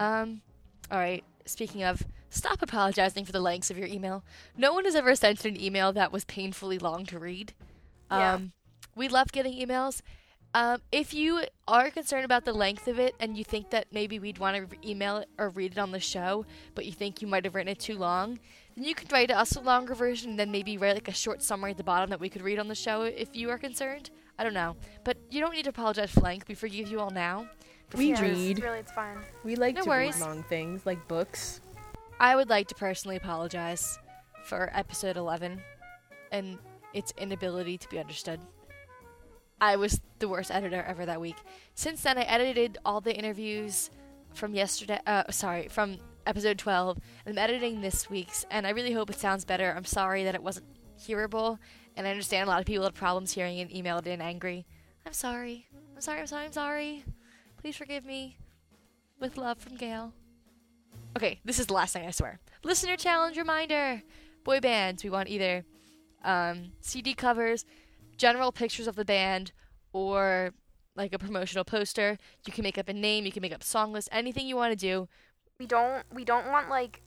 Um, 0.00 0.40
all 0.90 0.98
right. 0.98 1.22
Speaking 1.44 1.84
of, 1.84 2.02
stop 2.30 2.62
apologizing 2.62 3.26
for 3.26 3.32
the 3.32 3.40
lengths 3.40 3.70
of 3.70 3.78
your 3.78 3.86
email. 3.86 4.24
No 4.56 4.72
one 4.72 4.86
has 4.86 4.94
ever 4.96 5.14
sent 5.14 5.44
an 5.44 5.60
email 5.60 5.92
that 5.92 6.10
was 6.10 6.24
painfully 6.24 6.78
long 6.78 7.04
to 7.06 7.18
read. 7.18 7.52
Yeah. 8.10 8.34
Um, 8.34 8.52
we 8.96 9.08
love 9.08 9.30
getting 9.32 9.52
emails. 9.52 10.00
Um, 10.54 10.80
if 10.92 11.12
you 11.12 11.42
are 11.66 11.90
concerned 11.90 12.24
about 12.24 12.44
the 12.44 12.52
length 12.52 12.86
of 12.86 13.00
it 13.00 13.16
and 13.18 13.36
you 13.36 13.42
think 13.42 13.70
that 13.70 13.86
maybe 13.90 14.20
we'd 14.20 14.38
want 14.38 14.56
to 14.56 14.62
re- 14.62 14.78
email 14.84 15.16
it 15.18 15.28
or 15.36 15.48
read 15.48 15.72
it 15.72 15.78
on 15.78 15.90
the 15.90 15.98
show, 15.98 16.46
but 16.76 16.86
you 16.86 16.92
think 16.92 17.20
you 17.20 17.26
might 17.26 17.44
have 17.44 17.56
written 17.56 17.72
it 17.72 17.80
too 17.80 17.98
long, 17.98 18.38
then 18.74 18.84
you 18.84 18.94
could 18.94 19.10
write 19.12 19.30
us 19.30 19.56
a 19.56 19.60
longer 19.60 19.94
version 19.94 20.30
and 20.30 20.38
then 20.38 20.50
maybe 20.50 20.76
write 20.78 20.94
like 20.94 21.08
a 21.08 21.12
short 21.12 21.42
summary 21.42 21.72
at 21.72 21.76
the 21.76 21.84
bottom 21.84 22.10
that 22.10 22.20
we 22.20 22.28
could 22.28 22.42
read 22.42 22.58
on 22.58 22.68
the 22.68 22.74
show 22.74 23.02
if 23.02 23.28
you 23.34 23.50
are 23.50 23.58
concerned. 23.58 24.10
I 24.38 24.42
don't 24.44 24.54
know. 24.54 24.76
But 25.04 25.16
you 25.30 25.40
don't 25.40 25.54
need 25.54 25.62
to 25.64 25.70
apologize 25.70 26.10
for 26.10 26.20
length. 26.20 26.48
We 26.48 26.54
forgive 26.54 26.88
you 26.88 26.98
all 27.00 27.10
now. 27.10 27.48
We 27.96 28.08
yeah, 28.10 28.16
future- 28.16 28.24
it's- 28.32 28.38
read. 28.48 28.62
Really, 28.62 28.78
it's 28.80 28.92
fine. 28.92 29.18
We 29.44 29.54
like 29.56 29.76
No 29.76 29.82
to 29.82 29.88
worries. 29.88 30.16
read 30.16 30.26
long 30.26 30.42
things 30.44 30.84
like 30.86 31.06
books. 31.06 31.60
I 32.18 32.34
would 32.36 32.48
like 32.48 32.68
to 32.68 32.74
personally 32.74 33.16
apologize 33.16 33.98
for 34.44 34.70
episode 34.74 35.16
11 35.16 35.60
and 36.32 36.58
its 36.92 37.12
inability 37.18 37.78
to 37.78 37.88
be 37.88 37.98
understood. 37.98 38.40
I 39.60 39.76
was 39.76 40.00
the 40.18 40.28
worst 40.28 40.50
editor 40.50 40.82
ever 40.86 41.06
that 41.06 41.20
week. 41.20 41.36
Since 41.74 42.02
then, 42.02 42.18
I 42.18 42.22
edited 42.22 42.78
all 42.84 43.00
the 43.00 43.16
interviews 43.16 43.90
from 44.34 44.54
yesterday. 44.54 44.98
Uh, 45.06 45.30
sorry, 45.30 45.68
from 45.68 45.98
episode 46.26 46.58
12. 46.58 46.98
I'm 47.26 47.38
editing 47.38 47.80
this 47.80 48.08
week's, 48.08 48.44
and 48.50 48.66
I 48.66 48.70
really 48.70 48.92
hope 48.92 49.10
it 49.10 49.18
sounds 49.18 49.44
better. 49.44 49.72
I'm 49.76 49.84
sorry 49.84 50.24
that 50.24 50.34
it 50.34 50.42
wasn't 50.42 50.66
hearable, 50.98 51.58
and 51.96 52.06
I 52.06 52.10
understand 52.10 52.46
a 52.46 52.50
lot 52.50 52.60
of 52.60 52.66
people 52.66 52.84
had 52.84 52.94
problems 52.94 53.32
hearing 53.32 53.60
and 53.60 53.70
emailed 53.70 54.06
in 54.06 54.20
angry. 54.20 54.66
I'm 55.06 55.12
sorry. 55.12 55.66
I'm 55.94 56.00
sorry. 56.00 56.20
I'm 56.20 56.26
sorry. 56.26 56.46
I'm 56.46 56.52
sorry. 56.52 57.04
Please 57.60 57.76
forgive 57.76 58.04
me. 58.04 58.38
With 59.20 59.36
love 59.36 59.58
from 59.58 59.76
Gail. 59.76 60.12
Okay, 61.16 61.40
this 61.44 61.58
is 61.58 61.66
the 61.66 61.74
last 61.74 61.92
thing 61.92 62.06
I 62.06 62.10
swear. 62.10 62.40
Listener 62.62 62.96
challenge 62.96 63.36
reminder: 63.36 64.02
boy 64.42 64.60
bands. 64.60 65.04
We 65.04 65.10
want 65.10 65.28
either 65.28 65.64
um, 66.24 66.72
CD 66.80 67.14
covers, 67.14 67.64
general 68.16 68.50
pictures 68.50 68.86
of 68.86 68.96
the 68.96 69.04
band, 69.04 69.52
or 69.92 70.52
like 70.96 71.12
a 71.12 71.18
promotional 71.18 71.64
poster. 71.64 72.18
You 72.46 72.52
can 72.52 72.64
make 72.64 72.78
up 72.78 72.88
a 72.88 72.92
name. 72.92 73.24
You 73.26 73.32
can 73.32 73.42
make 73.42 73.54
up 73.54 73.62
song 73.62 73.92
list. 73.92 74.08
Anything 74.10 74.46
you 74.48 74.56
want 74.56 74.72
to 74.72 74.76
do. 74.76 75.08
We 75.60 75.66
don't 75.66 76.02
we 76.12 76.24
don't 76.24 76.48
want 76.48 76.68
like 76.68 77.00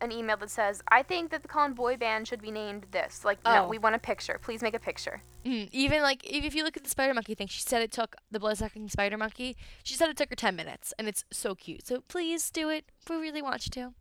an 0.00 0.10
email 0.10 0.36
that 0.38 0.48
says 0.48 0.82
I 0.88 1.02
think 1.02 1.30
that 1.30 1.42
the 1.42 1.48
Cullen 1.48 1.74
Boy 1.74 1.96
Band 1.96 2.26
should 2.26 2.40
be 2.40 2.50
named 2.50 2.86
this. 2.92 3.24
Like 3.24 3.44
no, 3.44 3.64
Oh. 3.64 3.68
we 3.68 3.76
want 3.78 3.94
a 3.94 3.98
picture. 3.98 4.38
Please 4.42 4.62
make 4.62 4.74
a 4.74 4.78
picture. 4.78 5.22
Mm, 5.44 5.68
even 5.72 6.02
like 6.02 6.24
if, 6.24 6.44
if 6.44 6.54
you 6.54 6.64
look 6.64 6.76
at 6.78 6.84
the 6.84 6.90
spider 6.90 7.12
monkey 7.12 7.34
thing, 7.34 7.46
she 7.48 7.60
said 7.60 7.82
it 7.82 7.92
took 7.92 8.16
the 8.30 8.40
bloodsucking 8.40 8.88
spider 8.88 9.18
monkey. 9.18 9.56
She 9.82 9.94
said 9.94 10.08
it 10.08 10.16
took 10.16 10.30
her 10.30 10.36
ten 10.36 10.56
minutes, 10.56 10.94
and 10.98 11.08
it's 11.08 11.24
so 11.30 11.54
cute. 11.54 11.86
So 11.86 12.00
please 12.08 12.50
do 12.50 12.70
it. 12.70 12.86
We 13.08 13.16
really 13.16 13.42
want 13.42 13.66
you 13.66 13.70
to. 13.72 13.94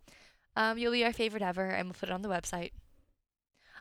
Um, 0.55 0.77
you'll 0.77 0.93
be 0.93 1.03
our 1.05 1.13
favorite 1.13 1.43
ever, 1.43 1.65
and 1.65 1.87
we'll 1.87 1.95
put 1.99 2.09
it 2.09 2.13
on 2.13 2.21
the 2.21 2.29
website. 2.29 2.71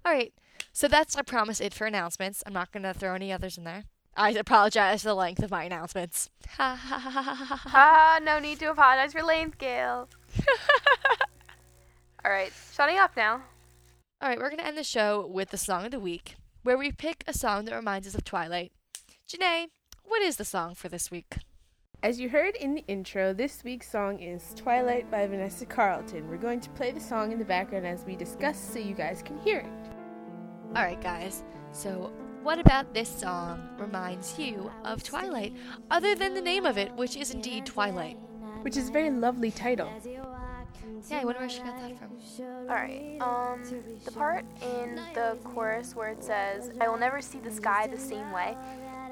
All 0.04 0.12
right. 0.12 0.32
So 0.72 0.88
that's 0.88 1.16
I 1.16 1.22
promise 1.22 1.60
it 1.60 1.74
for 1.74 1.86
announcements. 1.86 2.42
I'm 2.44 2.52
not 2.52 2.72
gonna 2.72 2.92
throw 2.94 3.14
any 3.14 3.32
others 3.32 3.56
in 3.56 3.62
there. 3.64 3.84
I 4.18 4.30
apologize 4.30 5.02
for 5.02 5.08
the 5.10 5.14
length 5.14 5.44
of 5.44 5.50
my 5.52 5.62
announcements. 5.64 6.28
Ha 6.56 6.74
ha 6.74 6.98
ha 6.98 7.10
ha 7.10 7.22
ha 7.22 7.44
ha. 7.44 7.56
ha. 7.56 7.70
Ah, 7.72 8.20
no 8.24 8.40
need 8.40 8.58
to 8.58 8.70
apologize 8.70 9.12
for 9.12 9.22
length, 9.22 9.58
Gail. 9.58 10.08
All 12.24 12.30
right, 12.32 12.52
shutting 12.72 12.98
up 12.98 13.16
now. 13.16 13.42
All 14.20 14.28
right, 14.28 14.38
we're 14.38 14.50
gonna 14.50 14.64
end 14.64 14.76
the 14.76 14.82
show 14.82 15.24
with 15.24 15.50
the 15.50 15.56
song 15.56 15.84
of 15.84 15.92
the 15.92 16.00
week, 16.00 16.34
where 16.64 16.76
we 16.76 16.90
pick 16.90 17.22
a 17.28 17.32
song 17.32 17.64
that 17.66 17.74
reminds 17.76 18.08
us 18.08 18.14
of 18.16 18.24
Twilight. 18.24 18.72
Janae, 19.30 19.66
what 20.04 20.20
is 20.22 20.36
the 20.36 20.44
song 20.44 20.74
for 20.74 20.88
this 20.88 21.10
week? 21.12 21.36
As 22.02 22.18
you 22.18 22.28
heard 22.28 22.56
in 22.56 22.74
the 22.74 22.84
intro, 22.88 23.32
this 23.32 23.62
week's 23.62 23.88
song 23.90 24.18
is 24.20 24.52
Twilight 24.56 25.08
by 25.10 25.26
Vanessa 25.26 25.66
Carlton. 25.66 26.28
We're 26.28 26.38
going 26.38 26.60
to 26.60 26.70
play 26.70 26.90
the 26.90 27.00
song 27.00 27.30
in 27.30 27.38
the 27.38 27.44
background 27.44 27.86
as 27.86 28.04
we 28.04 28.16
discuss 28.16 28.58
so 28.58 28.78
you 28.78 28.94
guys 28.94 29.22
can 29.22 29.38
hear 29.38 29.58
it. 29.58 30.76
Alright, 30.76 31.00
guys. 31.00 31.44
So, 31.72 32.12
what 32.49 32.59
about 32.59 32.94
this 32.94 33.11
song 33.11 33.68
reminds 33.76 34.38
you 34.38 34.70
of 34.82 35.03
Twilight, 35.03 35.53
other 35.90 36.14
than 36.14 36.32
the 36.32 36.40
name 36.40 36.64
of 36.64 36.78
it, 36.78 36.90
which 36.94 37.14
is 37.14 37.30
indeed 37.30 37.66
Twilight? 37.66 38.16
Which 38.62 38.74
is 38.74 38.88
a 38.88 38.90
very 38.92 39.11
lovely 39.11 39.51
title. 39.51 39.92
Yeah, 41.11 41.20
I 41.20 41.26
wonder 41.26 41.40
where 41.40 41.51
she 41.51 41.61
got 41.61 41.78
that 41.78 41.99
from. 41.99 42.09
Alright, 42.66 43.20
um, 43.20 43.62
the 44.03 44.12
part 44.12 44.46
in 44.62 44.99
the 45.12 45.36
chorus 45.44 45.94
where 45.94 46.09
it 46.09 46.24
says, 46.24 46.70
I 46.80 46.88
will 46.88 46.96
never 46.96 47.20
see 47.20 47.38
the 47.38 47.51
sky 47.51 47.86
the 47.86 47.99
same 47.99 48.32
way, 48.32 48.57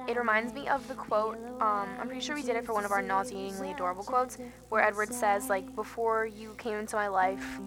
it 0.08 0.16
reminds 0.16 0.54
me 0.54 0.66
of 0.68 0.88
the 0.88 0.94
quote, 0.94 1.36
um, 1.60 1.90
I'm 2.00 2.06
pretty 2.06 2.22
sure 2.22 2.36
we 2.36 2.42
did 2.42 2.56
it 2.56 2.64
for 2.64 2.72
one 2.72 2.86
of 2.86 2.90
our 2.90 3.02
nauseatingly 3.02 3.72
adorable 3.72 4.02
quotes, 4.02 4.38
where 4.70 4.82
Edward 4.82 5.12
says, 5.12 5.50
like, 5.50 5.76
before 5.76 6.24
you 6.24 6.54
came 6.56 6.76
into 6.76 6.96
my 6.96 7.08
life, 7.08 7.58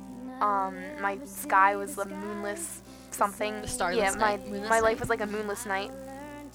um, 0.41 0.79
my 0.99 1.19
sky 1.25 1.75
was 1.75 1.95
a 1.99 2.05
moonless 2.05 2.81
something. 3.13 3.63
Yeah, 3.79 4.13
my, 4.17 4.37
moonless 4.37 4.69
my 4.69 4.79
night. 4.79 4.83
life 4.83 4.99
was 4.99 5.09
like 5.09 5.21
a 5.21 5.27
moonless 5.27 5.65
night. 5.65 5.91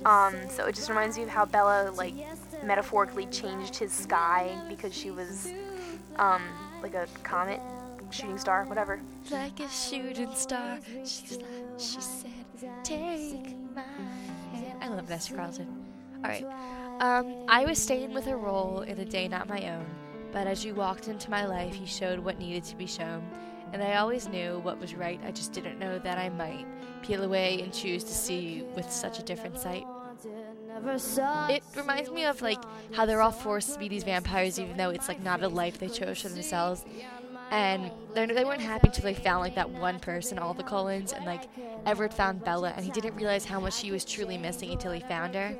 Um, 0.04 0.34
so 0.48 0.66
it 0.66 0.74
just 0.74 0.88
reminds 0.88 1.16
me 1.16 1.22
of 1.22 1.28
how 1.28 1.44
Bella, 1.44 1.90
like, 1.94 2.14
metaphorically 2.64 3.26
changed 3.26 3.76
his 3.76 3.92
sky 3.92 4.56
because 4.68 4.94
she 4.94 5.10
was, 5.10 5.52
um, 6.16 6.42
like 6.82 6.94
a 6.94 7.06
comet, 7.22 7.60
shooting 8.10 8.38
star, 8.38 8.64
whatever. 8.64 9.00
Like 9.30 9.60
a 9.60 9.68
shooting 9.68 10.34
star, 10.34 10.78
she's 11.04 11.38
like, 11.38 11.46
she 11.78 12.00
said, 12.00 12.30
take 12.82 13.56
my 13.74 13.82
hand. 14.52 14.82
I 14.82 14.88
love 14.88 15.04
Vanessa 15.04 15.34
Carlton. 15.34 15.66
Alright. 16.16 16.44
Um, 17.00 17.44
I 17.48 17.64
was 17.64 17.78
staying 17.82 18.14
with 18.14 18.26
a 18.28 18.36
role 18.36 18.80
in 18.82 18.98
a 18.98 19.04
day 19.04 19.28
not 19.28 19.48
my 19.48 19.68
own, 19.70 19.86
but 20.32 20.46
as 20.46 20.64
you 20.64 20.74
walked 20.74 21.08
into 21.08 21.30
my 21.30 21.44
life, 21.46 21.78
you 21.78 21.86
showed 21.86 22.18
what 22.18 22.38
needed 22.38 22.64
to 22.64 22.76
be 22.76 22.86
shown. 22.86 23.22
And 23.72 23.82
I 23.82 23.96
always 23.96 24.28
knew 24.28 24.60
what 24.60 24.78
was 24.78 24.94
right, 24.94 25.20
I 25.26 25.32
just 25.32 25.52
didn't 25.52 25.78
know 25.78 25.98
that 25.98 26.18
I 26.18 26.28
might 26.28 26.66
peel 27.02 27.24
away 27.24 27.60
and 27.60 27.72
choose 27.72 28.04
to 28.04 28.14
see 28.14 28.64
with 28.74 28.90
such 28.90 29.18
a 29.18 29.22
different 29.22 29.58
sight. 29.58 29.84
It 31.50 31.62
reminds 31.76 32.10
me 32.10 32.24
of 32.24 32.40
like 32.42 32.62
how 32.92 33.06
they're 33.06 33.22
all 33.22 33.32
forced 33.32 33.74
to 33.74 33.78
be 33.78 33.88
these 33.88 34.04
vampires, 34.04 34.58
even 34.58 34.76
though 34.76 34.90
it's 34.90 35.08
like 35.08 35.22
not 35.22 35.42
a 35.42 35.48
life 35.48 35.78
they 35.78 35.88
chose 35.88 36.20
for 36.20 36.28
themselves. 36.28 36.84
And 37.50 37.90
they're, 38.14 38.26
weren't 38.26 38.60
happy 38.60 38.88
until 38.88 39.04
they 39.04 39.14
found 39.14 39.40
like 39.40 39.54
that 39.54 39.70
one 39.70 40.00
person, 40.00 40.38
all 40.38 40.54
the 40.54 40.62
Cullens, 40.62 41.12
and 41.12 41.24
like 41.24 41.48
Edward 41.86 42.12
found 42.12 42.42
Bella, 42.44 42.72
and 42.74 42.84
he 42.84 42.90
didn't 42.90 43.14
realize 43.16 43.44
how 43.44 43.60
much 43.60 43.74
she 43.74 43.90
was 43.92 44.04
truly 44.04 44.38
missing 44.38 44.70
until 44.70 44.92
he 44.92 45.00
found 45.00 45.34
her. 45.34 45.54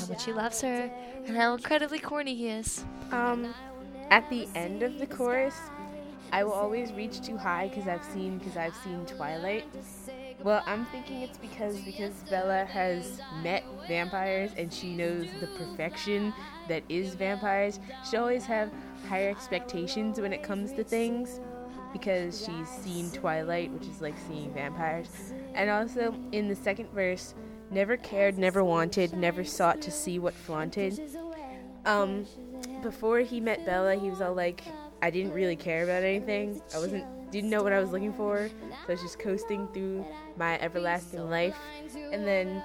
How 0.00 0.06
much 0.06 0.24
he 0.24 0.32
loves 0.32 0.60
her, 0.60 0.90
and 1.26 1.36
how 1.36 1.54
incredibly 1.54 1.98
corny 1.98 2.34
he 2.34 2.48
is. 2.48 2.84
Um, 3.10 3.54
at 4.10 4.28
the 4.28 4.46
end 4.54 4.82
of 4.82 4.98
the 4.98 5.06
chorus, 5.06 5.54
I 6.32 6.44
will 6.44 6.52
always 6.52 6.92
reach 6.92 7.20
too 7.20 7.36
high 7.36 7.68
because 7.68 7.86
I've 7.86 8.04
seen 8.04 8.38
because 8.38 8.56
I've 8.56 8.74
seen 8.76 9.04
Twilight. 9.04 9.66
Well, 10.42 10.62
I'm 10.66 10.86
thinking 10.86 11.20
it's 11.20 11.36
because 11.36 11.78
because 11.82 12.14
Bella 12.30 12.64
has 12.64 13.20
met 13.42 13.64
vampires 13.86 14.50
and 14.56 14.72
she 14.72 14.94
knows 14.94 15.26
the 15.40 15.46
perfection 15.58 16.32
that 16.68 16.82
is 16.88 17.14
vampires. 17.14 17.78
She 18.10 18.16
always 18.16 18.44
have 18.46 18.72
higher 19.08 19.28
expectations 19.28 20.18
when 20.18 20.32
it 20.32 20.42
comes 20.42 20.72
to 20.72 20.82
things 20.82 21.38
because 21.92 22.44
she's 22.44 22.68
seen 22.68 23.10
Twilight, 23.10 23.70
which 23.70 23.86
is 23.86 24.00
like 24.00 24.14
seeing 24.26 24.52
vampires. 24.54 25.34
And 25.54 25.68
also 25.68 26.14
in 26.32 26.48
the 26.48 26.56
second 26.56 26.88
verse, 26.94 27.34
never 27.70 27.98
cared, 27.98 28.38
never 28.38 28.64
wanted, 28.64 29.12
never 29.12 29.44
sought 29.44 29.82
to 29.82 29.90
see 29.90 30.18
what 30.18 30.32
flaunted. 30.32 30.98
Um, 31.84 32.24
before 32.82 33.18
he 33.18 33.40
met 33.40 33.66
Bella, 33.66 33.96
he 33.96 34.08
was 34.08 34.22
all 34.22 34.34
like, 34.34 34.62
I 35.02 35.10
didn't 35.10 35.32
really 35.32 35.56
care 35.56 35.82
about 35.84 36.02
anything. 36.04 36.62
I 36.74 36.78
wasn't 36.78 37.04
didn't 37.32 37.50
know 37.50 37.62
what 37.62 37.72
I 37.72 37.80
was 37.80 37.90
looking 37.90 38.12
for. 38.12 38.48
So 38.48 38.76
I 38.88 38.92
was 38.92 39.00
just 39.00 39.18
coasting 39.18 39.66
through 39.74 40.06
my 40.36 40.58
everlasting 40.60 41.28
life. 41.28 41.56
And 42.12 42.26
then 42.26 42.62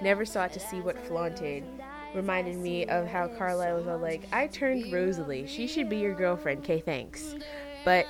never 0.00 0.24
sought 0.24 0.52
to 0.54 0.60
see 0.60 0.80
what 0.80 0.98
flaunted. 1.06 1.64
Reminded 2.14 2.56
me 2.56 2.86
of 2.86 3.06
how 3.06 3.28
Carlisle 3.28 3.76
was 3.76 3.86
all 3.86 3.98
like, 3.98 4.22
I 4.32 4.46
turned 4.46 4.92
Rosalie. 4.92 5.46
She 5.46 5.66
should 5.66 5.90
be 5.90 5.98
your 5.98 6.14
girlfriend. 6.14 6.60
Okay, 6.60 6.80
thanks. 6.80 7.34
But 7.84 8.06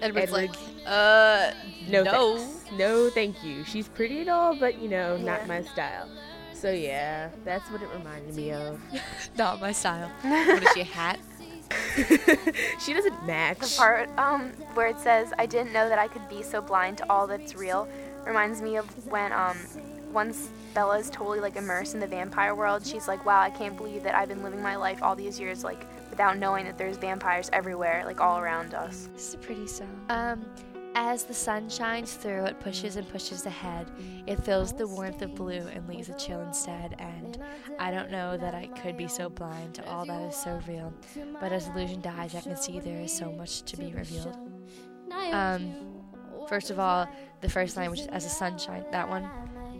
Edward's 0.00 0.32
Edward- 0.32 0.50
like, 0.50 0.86
uh, 0.86 1.52
no, 1.88 2.02
no. 2.02 2.36
thanks. 2.38 2.72
No, 2.72 3.10
thank 3.10 3.44
you. 3.44 3.64
She's 3.64 3.88
pretty 3.88 4.20
and 4.20 4.30
all, 4.30 4.56
but 4.56 4.80
you 4.80 4.88
know, 4.88 5.16
not 5.18 5.46
my 5.46 5.62
style. 5.62 6.08
So 6.54 6.70
yeah, 6.70 7.30
that's 7.44 7.70
what 7.70 7.82
it 7.82 7.88
reminded 7.94 8.34
me 8.34 8.52
of. 8.52 8.78
Not 9.38 9.62
my 9.62 9.72
style. 9.72 10.10
what 10.20 10.62
is 10.62 10.68
she, 10.74 10.82
a 10.82 10.84
hat? 10.84 11.18
she 12.80 12.92
doesn't 12.92 13.26
match. 13.26 13.58
The 13.58 13.74
part 13.76 14.08
um, 14.18 14.50
where 14.74 14.88
it 14.88 14.98
says, 14.98 15.32
I 15.38 15.46
didn't 15.46 15.72
know 15.72 15.88
that 15.88 15.98
I 15.98 16.08
could 16.08 16.28
be 16.28 16.42
so 16.42 16.60
blind 16.60 16.98
to 16.98 17.10
all 17.10 17.26
that's 17.26 17.54
real 17.54 17.88
reminds 18.24 18.60
me 18.60 18.76
of 18.76 18.86
when 19.06 19.32
um, 19.32 19.56
once 20.12 20.50
Bella 20.74 20.98
is 20.98 21.10
totally 21.10 21.40
like 21.40 21.56
immersed 21.56 21.94
in 21.94 22.00
the 22.00 22.06
vampire 22.06 22.54
world, 22.54 22.86
she's 22.86 23.08
like, 23.08 23.24
wow, 23.24 23.40
I 23.40 23.50
can't 23.50 23.76
believe 23.76 24.02
that 24.02 24.14
I've 24.14 24.28
been 24.28 24.42
living 24.42 24.62
my 24.62 24.76
life 24.76 25.02
all 25.02 25.16
these 25.16 25.38
years 25.38 25.64
like 25.64 25.86
without 26.10 26.38
knowing 26.38 26.64
that 26.64 26.76
there's 26.76 26.96
vampires 26.96 27.50
everywhere, 27.52 28.02
like 28.04 28.20
all 28.20 28.38
around 28.38 28.74
us. 28.74 29.08
This 29.12 29.28
is 29.28 29.34
a 29.34 29.38
pretty 29.38 29.66
song. 29.66 30.06
Um, 30.08 30.44
as 30.94 31.24
the 31.24 31.34
sun 31.34 31.68
shines 31.68 32.14
through, 32.14 32.44
it 32.44 32.60
pushes 32.60 32.96
and 32.96 33.08
pushes 33.08 33.46
ahead. 33.46 33.90
It 34.26 34.42
fills 34.42 34.72
the 34.72 34.86
warmth 34.86 35.22
of 35.22 35.34
blue 35.34 35.66
and 35.72 35.88
leaves 35.88 36.08
a 36.08 36.14
chill 36.14 36.40
instead. 36.42 36.96
And 36.98 37.38
I 37.78 37.90
don't 37.90 38.10
know 38.10 38.36
that 38.36 38.54
I 38.54 38.66
could 38.66 38.96
be 38.96 39.08
so 39.08 39.28
blind 39.28 39.74
to 39.74 39.88
all 39.88 40.04
that 40.06 40.20
is 40.22 40.36
so 40.36 40.60
real. 40.66 40.92
But 41.40 41.52
as 41.52 41.68
illusion 41.68 42.00
dies, 42.00 42.34
I 42.34 42.40
can 42.40 42.56
see 42.56 42.80
there 42.80 43.00
is 43.00 43.12
so 43.12 43.30
much 43.32 43.62
to 43.62 43.76
be 43.76 43.92
revealed. 43.92 44.36
Um, 45.32 45.74
first 46.48 46.70
of 46.70 46.78
all, 46.78 47.08
the 47.40 47.48
first 47.48 47.76
line, 47.76 47.90
which 47.90 48.00
is 48.00 48.06
as 48.08 48.24
the 48.24 48.30
sun 48.30 48.58
shines, 48.58 48.86
that 48.90 49.08
one, 49.08 49.28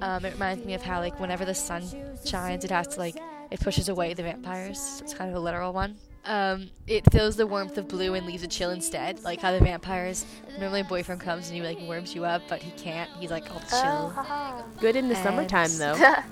um, 0.03 0.25
it 0.25 0.33
reminds 0.35 0.65
me 0.65 0.75
of 0.75 0.83
how 0.83 1.01
like 1.01 1.19
whenever 1.21 1.45
the 1.45 1.55
sun 1.55 1.83
shines, 2.25 2.65
it 2.65 2.71
has 2.71 2.87
to 2.89 2.99
like 2.99 3.17
it 3.51 3.61
pushes 3.61 3.89
away 3.89 4.15
the 4.15 4.23
vampires. 4.23 5.01
It's 5.03 5.13
kind 5.15 5.31
of 5.31 5.37
a 5.37 5.41
literal 5.41 5.73
one. 5.73 5.97
Um, 6.27 6.71
it 6.87 7.11
fills 7.11 7.37
the 7.37 7.47
warmth 7.47 7.79
of 7.79 7.89
blue 7.89 8.14
and 8.14 8.27
leaves 8.27 8.43
a 8.43 8.47
chill 8.47 8.71
instead, 8.71 9.23
like 9.25 9.41
how 9.41 9.53
the 9.53 9.59
vampires. 9.61 10.27
Normally, 10.59 10.81
a 10.81 10.85
boyfriend 10.85 11.21
comes 11.21 11.49
and 11.49 11.57
he 11.57 11.62
like 11.62 11.81
warms 11.81 12.14
you 12.14 12.25
up, 12.25 12.43
but 12.49 12.61
he 12.62 12.71
can't. 12.73 13.11
He's 13.18 13.31
like 13.31 13.51
all 13.51 13.62
Oh, 13.73 13.81
chill. 13.83 14.09
haha. 14.11 14.62
Good 14.81 14.97
in 14.97 15.09
the 15.09 15.14
And- 15.16 15.25
summertime 15.25 15.77
though. 15.79 16.16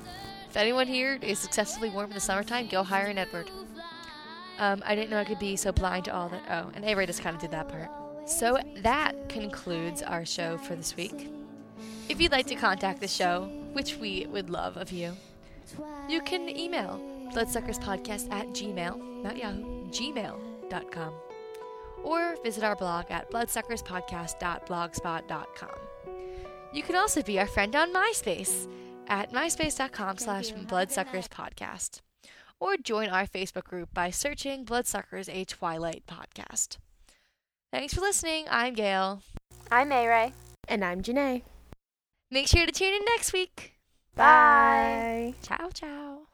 If 0.51 0.57
anyone 0.57 0.87
here 0.87 1.19
is 1.21 1.39
successfully 1.39 1.91
warm 1.91 2.09
in 2.09 2.15
the 2.15 2.21
summertime, 2.21 2.69
go 2.69 2.83
hire 2.83 3.05
an 3.05 3.19
Edward. 3.19 3.51
Um, 4.59 4.83
I 4.87 4.95
didn't 4.95 5.11
know 5.11 5.19
I 5.21 5.25
could 5.25 5.39
be 5.39 5.57
so 5.57 5.73
blind 5.73 6.07
to 6.07 6.15
all 6.15 6.31
that. 6.31 6.43
Oh, 6.51 6.71
and 6.75 6.87
Avery 6.87 7.05
just 7.05 7.21
kind 7.23 7.37
of 7.37 7.41
did 7.43 7.51
that 7.51 7.69
part. 7.69 7.91
So 8.27 8.57
that 8.79 9.29
concludes 9.29 10.01
our 10.03 10.25
show 10.25 10.57
for 10.57 10.75
this 10.75 10.97
week. 10.97 11.29
If 12.09 12.19
you'd 12.19 12.33
like 12.33 12.47
to 12.47 12.55
contact 12.55 13.01
the 13.01 13.09
show, 13.09 13.43
which 13.75 13.97
we 13.97 14.25
would 14.27 14.49
love 14.49 14.79
of 14.79 14.91
you, 14.91 15.13
you 16.09 16.23
can 16.23 16.49
email 16.49 16.99
bloodsuckerspodcast 17.35 18.33
at 18.33 18.47
gmail, 18.49 19.23
not 19.23 19.37
yahoo, 19.37 19.78
gmail.com. 19.91 21.13
Or 22.05 22.37
visit 22.43 22.65
our 22.65 22.77
blog 22.77 23.07
at 23.11 23.31
bloodsuckerspodcast.blogspot.com. 23.31 25.79
You 26.73 26.83
can 26.83 26.97
also 26.97 27.23
be 27.23 27.39
our 27.39 27.47
friend 27.47 27.75
on 27.75 27.93
MySpace 27.93 28.69
at 29.09 29.33
myspace.com 29.33 30.19
slash 30.19 30.53
bloodsuckerspodcast. 30.53 32.01
Or 32.61 32.77
join 32.77 33.09
our 33.09 33.27
Facebook 33.27 33.65
group 33.65 33.93
by 33.95 34.11
searching 34.11 34.65
Bloodsuckers 34.65 35.29
A 35.29 35.45
Twilight 35.45 36.05
Podcast. 36.07 36.77
Thanks 37.73 37.95
for 37.95 38.01
listening. 38.01 38.47
I'm 38.51 38.75
Gail. 38.75 39.23
I'm 39.71 39.91
Mayray. 39.91 40.33
And 40.67 40.85
I'm 40.85 41.03
Janae. 41.03 41.43
Make 42.31 42.49
sure 42.49 42.67
to 42.67 42.73
tune 42.73 42.95
in 42.95 43.05
next 43.17 43.33
week. 43.33 43.75
Bye. 44.15 45.35
Ciao, 45.43 45.71
ciao. 45.73 46.28